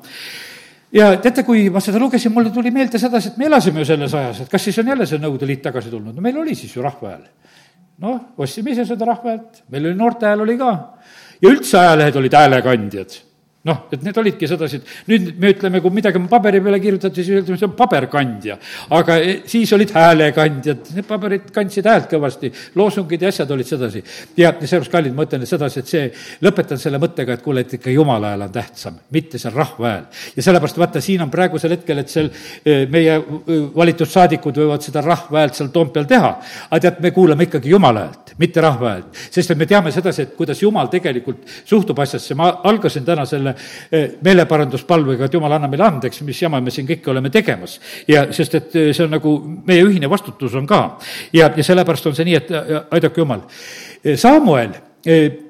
ja 0.93 1.12
teate, 1.22 1.45
kui 1.47 1.68
ma 1.72 1.80
seda 1.80 2.01
lugesin, 2.03 2.32
mulle 2.32 2.53
tuli 2.55 2.70
meelde 2.74 3.01
sedasi, 3.01 3.32
et 3.32 3.40
me 3.40 3.49
elasime 3.49 3.82
ju 3.82 3.90
selles 3.93 4.14
ajas, 4.14 4.45
et 4.45 4.53
kas 4.53 4.68
siis 4.68 4.78
on 4.82 4.93
jälle 4.93 5.07
see 5.09 5.20
Nõukogude 5.22 5.49
Liit 5.49 5.62
tagasi 5.64 5.90
tulnud, 5.90 6.14
no 6.14 6.24
meil 6.24 6.38
oli 6.38 6.57
siis 6.59 6.74
ju 6.76 6.84
rahva 6.84 7.14
hääl 7.14 7.26
noh, 8.03 8.20
ostsime 8.40 8.72
ise 8.74 8.86
seda 8.88 9.09
rahva 9.09 9.34
häält, 9.34 9.62
meil 9.72 9.90
oli 9.90 9.99
noorte 9.99 10.28
hääl 10.28 10.45
oli 10.45 10.57
ka. 10.61 10.72
ja 11.43 11.51
üldse 11.51 11.78
ajalehed 11.78 12.18
olid 12.20 12.36
häälekandjad 12.38 13.18
noh, 13.69 13.85
et 13.95 14.03
need 14.03 14.17
olidki 14.19 14.49
sedasi, 14.51 14.81
et 14.81 15.11
nüüd 15.11 15.29
me 15.39 15.53
ütleme, 15.53 15.79
kui 15.83 15.95
midagi 15.95 16.19
on 16.19 16.25
paberi 16.31 16.59
peale 16.65 16.81
kirjutatud, 16.83 17.15
siis 17.15 17.29
ütleme, 17.31 17.59
see 17.61 17.69
on 17.69 17.75
paberkandja. 17.79 18.57
aga 18.99 19.19
e, 19.23 19.37
siis 19.47 19.71
olid 19.77 19.93
häälekandjad, 19.95 20.89
need 20.97 21.07
paberid 21.07 21.45
kandsid 21.55 21.87
häält 21.87 22.09
kõvasti, 22.11 22.51
loosungid 22.79 23.23
ja 23.23 23.31
asjad 23.31 23.53
olid 23.55 23.69
sedasi. 23.69 24.03
ja 24.37 24.51
seepärast, 24.59 24.91
kallid, 24.91 25.15
ma 25.15 25.27
ütlen 25.29 25.47
sedasi, 25.47 25.83
et 25.85 25.93
see, 25.93 26.09
lõpetan 26.43 26.81
selle 26.83 26.99
mõttega, 27.03 27.37
et 27.39 27.45
kuule, 27.45 27.63
et 27.63 27.77
ikka 27.79 27.95
jumala 27.95 28.33
hääl 28.33 28.43
on 28.49 28.57
tähtsam, 28.57 28.97
mitte 29.15 29.39
see 29.39 29.55
rahva 29.55 29.93
hääl. 29.93 30.11
ja 30.37 30.47
sellepärast 30.49 30.83
vaata, 30.83 31.05
siin 31.05 31.23
on 31.23 31.31
praegusel 31.31 31.77
hetkel, 31.77 32.03
et 32.03 32.11
seal 32.11 32.33
e, 32.67 32.81
meie 32.91 33.15
e, 33.15 33.61
valitud 33.77 34.11
saadikud 34.11 34.59
võivad 34.59 34.83
seda 34.83 35.05
rahva 35.07 35.45
häält 35.45 35.61
seal 35.61 35.71
Toompeal 35.71 36.11
teha. 36.11 36.33
aga 36.67 36.83
tead, 36.89 36.99
me 37.07 37.15
kuulame 37.15 37.47
ikkagi 37.47 37.71
jumala 37.71 38.09
häält, 38.09 38.35
mitte 38.43 38.67
rahva 38.67 38.97
häält. 38.97 39.23
sest 39.31 39.55
et 39.55 39.63
me 39.63 39.71
teame 39.71 39.95
sedasi, 39.95 40.27
et 40.27 40.35
kuidas 40.35 40.67
jumal 40.67 40.91
tegelikult 40.91 41.47
suhtub 41.63 42.03
asjasse, 42.03 42.35
ma 42.35 42.51
algasin 42.67 43.07
täna 43.07 43.23
selle 43.29 43.51
selle 43.53 44.03
eh, 44.03 44.12
meeleparanduspalvega, 44.24 45.26
et 45.26 45.34
jumal, 45.34 45.57
anna 45.57 45.70
meile 45.70 45.86
andeks, 45.86 46.22
mis 46.26 46.42
jama 46.42 46.61
me 46.61 46.70
siin 46.74 46.86
kõike 46.88 47.11
oleme 47.11 47.30
tegemas. 47.30 47.78
ja 48.09 48.26
sest, 48.32 48.55
et 48.55 48.76
eh, 48.76 48.92
see 48.92 49.07
on 49.07 49.14
nagu, 49.16 49.34
meie 49.66 49.84
ühine 49.84 50.11
vastutus 50.11 50.55
on 50.59 50.66
ka. 50.66 50.98
ja, 51.32 51.50
ja 51.57 51.64
sellepärast 51.64 52.07
on 52.11 52.16
see 52.16 52.28
nii, 52.28 52.38
et 52.40 52.50
aidake 52.90 53.20
jumal. 53.20 53.44
Eh, 54.05 54.16
Samuel 54.16 54.74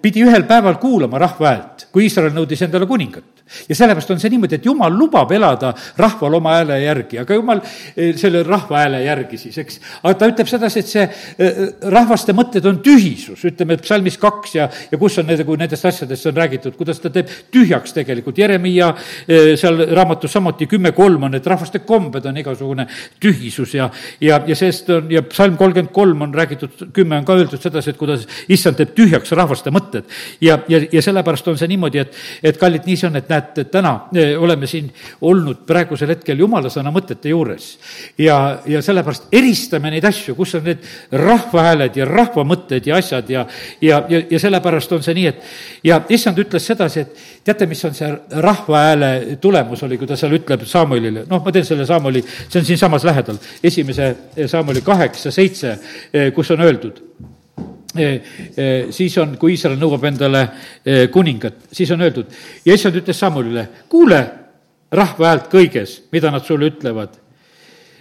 pidi 0.03 0.23
ühel 0.25 0.47
päeval 0.49 0.79
kuulama 0.81 1.19
rahva 1.21 1.51
häält, 1.51 1.87
kui 1.93 2.07
Iisrael 2.07 2.33
nõudis 2.33 2.63
endale 2.65 2.87
kuningat 2.89 3.42
ja 3.69 3.77
sellepärast 3.77 4.11
on 4.15 4.21
see 4.23 4.33
niimoodi, 4.33 4.59
et 4.59 4.67
jumal 4.67 4.95
lubab 4.97 5.33
elada 5.33 5.73
rahval 5.99 6.39
oma 6.39 6.57
hääle 6.59 6.79
järgi, 6.83 7.21
aga 7.23 7.39
jumal 7.39 7.63
eh, 7.63 8.13
selle 8.19 8.43
rahva 8.47 8.83
hääle 8.83 9.03
järgi 9.05 9.41
siis, 9.41 9.59
eks. 9.63 9.81
aga 10.03 10.15
ta 10.19 10.31
ütleb 10.33 10.51
sedasi, 10.51 10.83
et 10.83 10.91
see 10.91 11.07
eh, 11.07 11.63
rahvaste 11.93 12.35
mõtted 12.37 12.67
on 12.69 12.81
tühisus, 12.85 13.45
ütleme, 13.49 13.79
et 13.79 13.87
psalmis 13.87 14.19
kaks 14.21 14.57
ja, 14.59 14.69
ja 14.91 15.01
kus 15.01 15.19
on 15.23 15.29
need, 15.31 15.45
kui 15.47 15.61
nendest 15.61 15.87
asjadest 15.89 16.31
on 16.31 16.39
räägitud, 16.39 16.77
kuidas 16.79 17.01
ta 17.03 17.13
teeb 17.13 17.31
tühjaks 17.53 17.97
tegelikult, 17.97 18.39
Jeremiia 18.39 18.93
eh, 19.27 19.53
seal 19.61 19.85
raamatus 19.93 20.33
samuti 20.39 20.69
kümme 20.71 20.95
kolm 20.97 21.29
on, 21.29 21.37
et 21.39 21.47
rahvaste 21.47 21.83
kombed 21.87 22.27
on 22.29 22.41
igasugune 22.43 22.87
tühisus 23.23 23.75
ja, 23.77 23.89
ja, 24.21 24.41
ja 24.47 24.57
sellest 24.59 24.91
on 24.93 25.11
ja 25.13 25.23
psalm 25.29 25.57
kolmkümmend 25.61 25.93
kolm 25.93 26.23
on 26.23 26.35
räägitud, 26.35 26.89
kümme 26.93 27.19
on 27.19 27.27
ka 27.29 27.37
öeldud 27.39 27.63
sedasi, 27.63 27.93
et 27.93 28.01
kuidas 28.01 28.27
issand 28.53 28.79
teeb 28.79 28.95
tühjaks 28.97 29.33
rahvaste 29.37 29.73
mõtted. 29.75 30.09
ja, 30.41 30.59
ja, 30.69 30.81
ja 30.93 31.03
sellepärast 31.03 31.49
on 31.49 31.59
see 31.61 31.71
niimoodi, 31.73 32.03
et, 32.03 32.17
et 32.43 32.59
kallid, 32.61 32.87
nii 32.87 32.99
see 32.99 33.09
on, 33.09 33.19
et 33.21 33.29
näed, 33.31 33.42
et 33.43 33.71
täna 33.73 33.93
eh, 34.17 34.35
oleme 34.39 34.67
siin 34.71 34.89
olnud 35.29 35.65
praegusel 35.67 36.13
hetkel 36.15 36.39
jumala 36.39 36.71
sõna 36.73 36.93
mõtete 36.95 37.33
juures. 37.33 37.79
ja, 38.19 38.59
ja 38.67 38.83
sellepärast 38.83 39.33
eristame 39.33 39.91
neid 39.91 40.05
asju, 40.05 40.35
kus 40.39 40.55
on 40.59 40.65
need 40.67 40.85
rahva 41.13 41.67
hääled 41.69 41.97
ja 41.97 42.07
rahva 42.09 42.45
mõtted 42.49 42.87
ja 42.87 42.97
asjad 43.01 43.31
ja, 43.31 43.47
ja, 43.81 44.03
ja, 44.09 44.23
ja 44.31 44.41
sellepärast 44.43 44.93
on 44.93 45.03
see 45.03 45.17
nii, 45.19 45.27
et 45.27 45.85
ja 45.85 46.01
issand 46.09 46.39
ütles 46.39 46.67
sedasi, 46.67 47.07
et 47.07 47.45
teate, 47.45 47.67
mis 47.71 47.85
on 47.89 47.95
see 47.97 48.13
rahva 48.43 48.87
hääle 48.87 49.13
tulemus 49.43 49.83
oli, 49.83 49.99
kui 49.99 50.11
ta 50.11 50.17
seal 50.19 50.39
ütleb 50.39 50.67
Samuelile, 50.69 51.27
noh, 51.29 51.43
ma 51.45 51.53
teen 51.53 51.67
selle 51.67 51.87
Samueli, 51.89 52.25
see 52.49 52.63
on 52.63 52.69
siinsamas 52.69 53.05
lähedal, 53.09 53.41
esimese 53.65 54.15
Samueli 54.47 54.85
kaheksa, 54.87 55.35
seitse, 55.35 55.79
eh, 56.13 56.33
kus 56.35 56.51
on 56.55 56.63
öeldud 56.65 57.03
Eh, 57.03 57.29
eh, 57.29 57.32
siis 57.93 59.17
on, 59.21 59.35
kui 59.41 59.53
Iisrael 59.53 59.77
nõuab 59.81 60.05
endale 60.09 60.47
kuningat, 61.13 61.67
siis 61.73 61.91
on 61.93 62.01
öeldud 62.01 62.31
ja 62.65 62.77
issand 62.77 62.97
ütles 62.97 63.19
Samulile, 63.21 63.67
kuule 63.93 64.21
rahva 64.93 65.31
häält 65.33 65.51
kõiges, 65.53 65.99
mida 66.13 66.31
nad 66.33 66.45
sulle 66.47 66.71
ütlevad. 66.73 67.19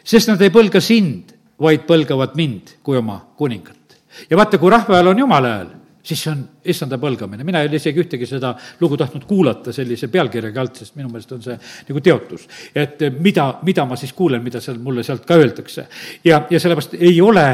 sest 0.03 0.29
nad 0.31 0.41
ei 0.41 0.49
põlga 0.49 0.81
sind, 0.81 1.33
vaid 1.59 1.85
põlgavad 1.87 2.35
mind 2.35 2.77
kui 2.83 2.97
oma 2.97 3.19
kuningat. 3.37 3.97
ja 4.29 4.37
vaata, 4.37 4.57
kui 4.57 4.69
rahva 4.69 4.95
hääl 4.95 5.07
on 5.07 5.19
jumala 5.19 5.53
hääl, 5.57 5.69
siis 6.03 6.23
see 6.23 6.31
on 6.31 6.41
issanda 6.65 6.97
põlgamine, 7.01 7.45
mina 7.45 7.61
ei 7.61 7.69
ole 7.69 7.77
isegi 7.77 8.01
ühtegi 8.03 8.27
seda 8.29 8.53
lugu 8.81 8.97
tahtnud 8.97 9.25
kuulata 9.29 9.73
sellise 9.75 10.09
pealkirjaga 10.11 10.61
alt, 10.61 10.81
sest 10.81 10.95
minu 10.97 11.11
meelest 11.11 11.33
on 11.35 11.43
see 11.45 11.57
nagu 11.89 12.03
teotus. 12.03 12.47
et 12.75 13.03
mida, 13.19 13.47
mida 13.67 13.85
ma 13.85 13.97
siis 13.99 14.13
kuulen, 14.17 14.43
mida 14.43 14.61
seal 14.61 14.79
mulle 14.81 15.03
sealt 15.03 15.25
ka 15.25 15.37
öeldakse. 15.37 15.87
ja, 16.25 16.45
ja 16.49 16.59
sellepärast 16.59 16.95
ei 16.99 17.21
ole 17.21 17.45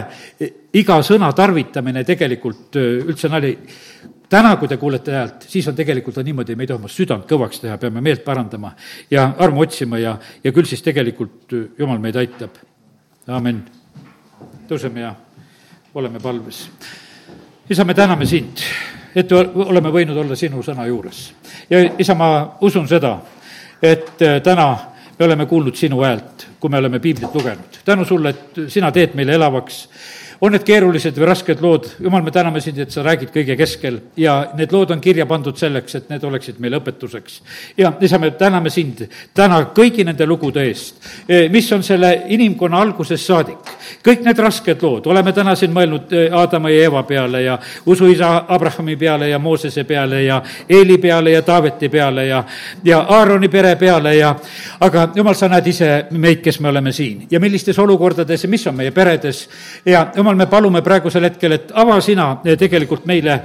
iga 0.74 1.02
sõna 1.04 1.32
tarvitamine 1.36 2.04
tegelikult 2.08 2.76
üldse 2.80 3.30
nali 3.30 3.56
täna, 4.30 4.56
kui 4.60 4.68
te 4.68 4.78
kuulete 4.78 5.16
häält, 5.16 5.48
siis 5.48 5.68
on 5.68 5.76
tegelikult 5.76 6.18
on 6.18 6.28
niimoodi, 6.28 6.56
me 6.56 6.64
ei 6.64 6.72
tohi 6.72 6.82
oma 6.82 6.92
südant 6.92 7.28
kõvaks 7.30 7.62
teha, 7.64 7.78
peame 7.82 8.04
meelt 8.04 8.24
parandama 8.26 8.74
ja 9.12 9.30
armu 9.40 9.64
otsima 9.64 10.00
ja, 10.00 10.18
ja 10.44 10.54
küll 10.56 10.68
siis 10.68 10.84
tegelikult 10.86 11.56
Jumal 11.80 12.00
meid 12.04 12.16
aitab. 12.16 12.56
amin. 13.28 13.64
tõuseme 14.68 15.04
ja 15.04 15.16
oleme 15.96 16.20
palves 16.20 16.68
isa, 17.70 17.86
me 17.86 17.94
täname 17.94 18.26
sind, 18.26 18.62
et 19.16 19.32
oleme 19.32 19.92
võinud 19.92 20.18
olla 20.18 20.36
sinu 20.36 20.64
sõna 20.64 20.86
juures. 20.88 21.34
ja 21.70 21.82
isa, 22.00 22.16
ma 22.16 22.58
usun 22.62 22.88
seda, 22.88 23.18
et 23.82 24.22
äh, 24.22 24.42
täna 24.44 24.70
me 25.20 25.26
oleme 25.26 25.46
kuulnud 25.46 25.76
sinu 25.76 26.02
häält, 26.04 26.48
kui 26.60 26.70
me 26.70 26.78
oleme 26.78 27.00
piiblit 27.00 27.34
lugenud. 27.36 27.82
tänu 27.86 28.06
sulle, 28.06 28.30
et 28.30 28.60
sina 28.68 28.92
teed 28.92 29.16
meile 29.16 29.34
elavaks 29.34 29.90
on 30.42 30.54
need 30.54 30.66
keerulised 30.68 31.18
või 31.18 31.30
rasked 31.30 31.62
lood, 31.64 31.88
jumal, 32.04 32.24
me 32.26 32.32
täname 32.34 32.62
sind, 32.62 32.80
et 32.82 32.94
sa 32.94 33.04
räägid 33.06 33.32
kõige 33.34 33.58
keskel. 33.58 34.00
Ja 34.18 34.38
need 34.58 34.74
lood 34.74 34.92
on 34.94 35.02
kirja 35.02 35.26
pandud 35.30 35.58
selleks, 35.58 35.96
et 35.96 36.10
need 36.12 36.24
oleksid 36.24 36.60
meile 36.64 36.82
õpetuseks. 36.82 37.42
ja 37.78 37.94
isa, 38.02 38.20
me 38.20 38.32
täname 38.32 38.70
sind 38.70 39.06
täna 39.34 39.62
kõigi 39.76 40.06
nende 40.06 40.26
lugude 40.26 40.64
eest, 40.68 40.96
e, 41.30 41.48
mis 41.50 41.72
on 41.72 41.84
selle 41.84 42.24
inimkonna 42.28 42.82
algusest 42.82 43.26
saadik. 43.26 43.58
kõik 44.04 44.24
need 44.26 44.40
rasked 44.40 44.82
lood, 44.82 45.08
oleme 45.08 45.34
täna 45.34 45.56
siin 45.56 45.74
mõelnud 45.74 46.14
e, 46.14 46.30
Aadama 46.32 46.70
ja 46.70 46.84
Eeva 46.84 47.04
peale 47.04 47.44
ja 47.44 47.58
usuisa 47.86 48.46
Abrahami 48.48 48.96
peale 48.96 49.30
ja 49.30 49.40
Moosese 49.40 49.84
peale 49.84 50.24
ja 50.24 50.42
Eeli 50.70 50.98
peale 50.98 51.32
ja 51.32 51.42
Taaveti 51.42 51.90
peale 51.90 52.28
ja, 52.28 52.44
ja 52.84 53.00
Aaroni 53.10 53.50
pere 53.50 53.76
peale 53.76 54.16
ja 54.16 54.36
aga 54.80 55.10
jumal, 55.16 55.36
sa 55.36 55.50
näed 55.52 55.68
ise 55.68 55.90
meid, 56.12 56.42
kes 56.44 56.60
me 56.60 56.70
oleme 56.70 56.92
siin. 56.92 57.26
Ja 57.32 57.40
millistes 57.40 57.80
olukordades 57.80 58.44
ja 58.44 58.50
mis 58.50 58.68
on 58.68 58.76
meie 58.76 58.92
peredes. 58.92 59.48
Ja 59.86 60.08
jumal, 60.16 60.27
jumal, 60.28 60.36
me 60.36 60.48
palume 60.48 60.82
praegusel 60.84 61.24
hetkel, 61.28 61.56
et 61.56 61.72
ava 61.78 61.98
sina 62.04 62.28
tegelikult 62.44 63.06
meile 63.08 63.38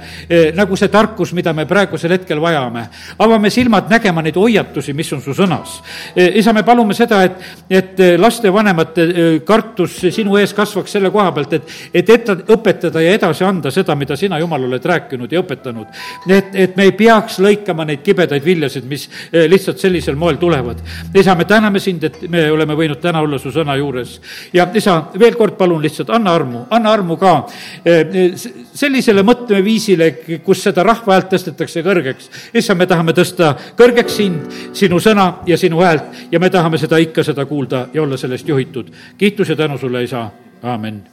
nagu 0.55 0.75
see 0.79 0.91
tarkus, 0.91 1.31
mida 1.33 1.53
me 1.55 1.65
praegusel 1.69 2.11
hetkel 2.17 2.41
vajame. 2.43 2.87
avame 3.23 3.49
silmad 3.49 3.89
nägema 3.89 4.21
neid 4.21 4.35
hoiatusi, 4.35 4.93
mis 4.93 5.11
on 5.13 5.21
su 5.21 5.33
sõnas. 5.33 5.79
isa, 6.15 6.53
me 6.53 6.63
palume 6.63 6.93
seda, 6.93 7.23
et, 7.23 7.39
et 7.69 8.01
lastevanemate 8.19 9.07
kartus 9.45 10.01
sinu 10.11 10.37
ees 10.37 10.53
kasvaks 10.53 10.91
selle 10.91 11.11
koha 11.11 11.31
pealt, 11.31 11.53
et, 11.53 11.71
et 11.93 12.09
ette, 12.09 12.35
õpetada 12.53 13.01
ja 13.01 13.13
edasi 13.13 13.45
anda 13.47 13.71
seda, 13.71 13.95
mida 13.95 14.17
sina, 14.19 14.39
Jumal, 14.39 14.65
oled 14.67 14.85
rääkinud 14.85 15.31
ja 15.31 15.39
õpetanud. 15.39 15.87
et, 16.27 16.55
et 16.55 16.75
me 16.75 16.89
ei 16.89 16.91
peaks 16.91 17.39
lõikama 17.39 17.85
neid 17.87 18.03
kibedaid 18.03 18.43
viljasid, 18.43 18.87
mis 18.89 19.07
lihtsalt 19.31 19.79
sellisel 19.79 20.15
moel 20.19 20.37
tulevad. 20.41 20.81
isa, 21.15 21.35
me 21.35 21.45
täname 21.45 21.79
sind, 21.79 22.03
et 22.03 22.21
me 22.29 22.49
oleme 22.51 22.75
võinud 22.75 22.99
täna 22.99 23.21
olla 23.23 23.39
su 23.39 23.51
sõna 23.51 23.77
juures. 23.79 24.19
ja 24.53 24.67
isa, 24.73 24.99
veel 25.19 25.37
kord 25.39 25.55
palun 25.57 25.81
lihtsalt, 25.81 26.09
anna 26.09 26.33
armu, 26.33 26.65
anna 26.73 26.91
armu 26.93 27.17
ka 27.17 27.33
sellisele 28.73 29.23
mõtteviisile, 29.23 30.09
kus 30.45 30.63
seda 30.67 30.83
rahva 30.83 31.17
häält 31.17 31.31
tõstetakse 31.33 31.83
kõrgeks. 31.85 32.29
issand, 32.53 32.79
me 32.79 32.89
tahame 32.89 33.13
tõsta 33.13 33.53
kõrgeks 33.77 34.17
sind, 34.17 34.59
sinu 34.73 34.99
sõna 34.99 35.45
ja 35.47 35.57
sinu 35.57 35.81
häält 35.81 36.27
ja 36.31 36.39
me 36.39 36.49
tahame 36.49 36.77
seda 36.81 36.97
ikka, 36.97 37.23
seda 37.23 37.45
kuulda 37.45 37.87
ja 37.93 38.03
olla 38.03 38.17
sellest 38.17 38.47
juhitud. 38.47 38.91
kiitus 39.17 39.49
ja 39.49 39.55
tänu 39.55 39.77
sulle, 39.77 40.03
isa, 40.03 40.29
aamen 40.63 41.12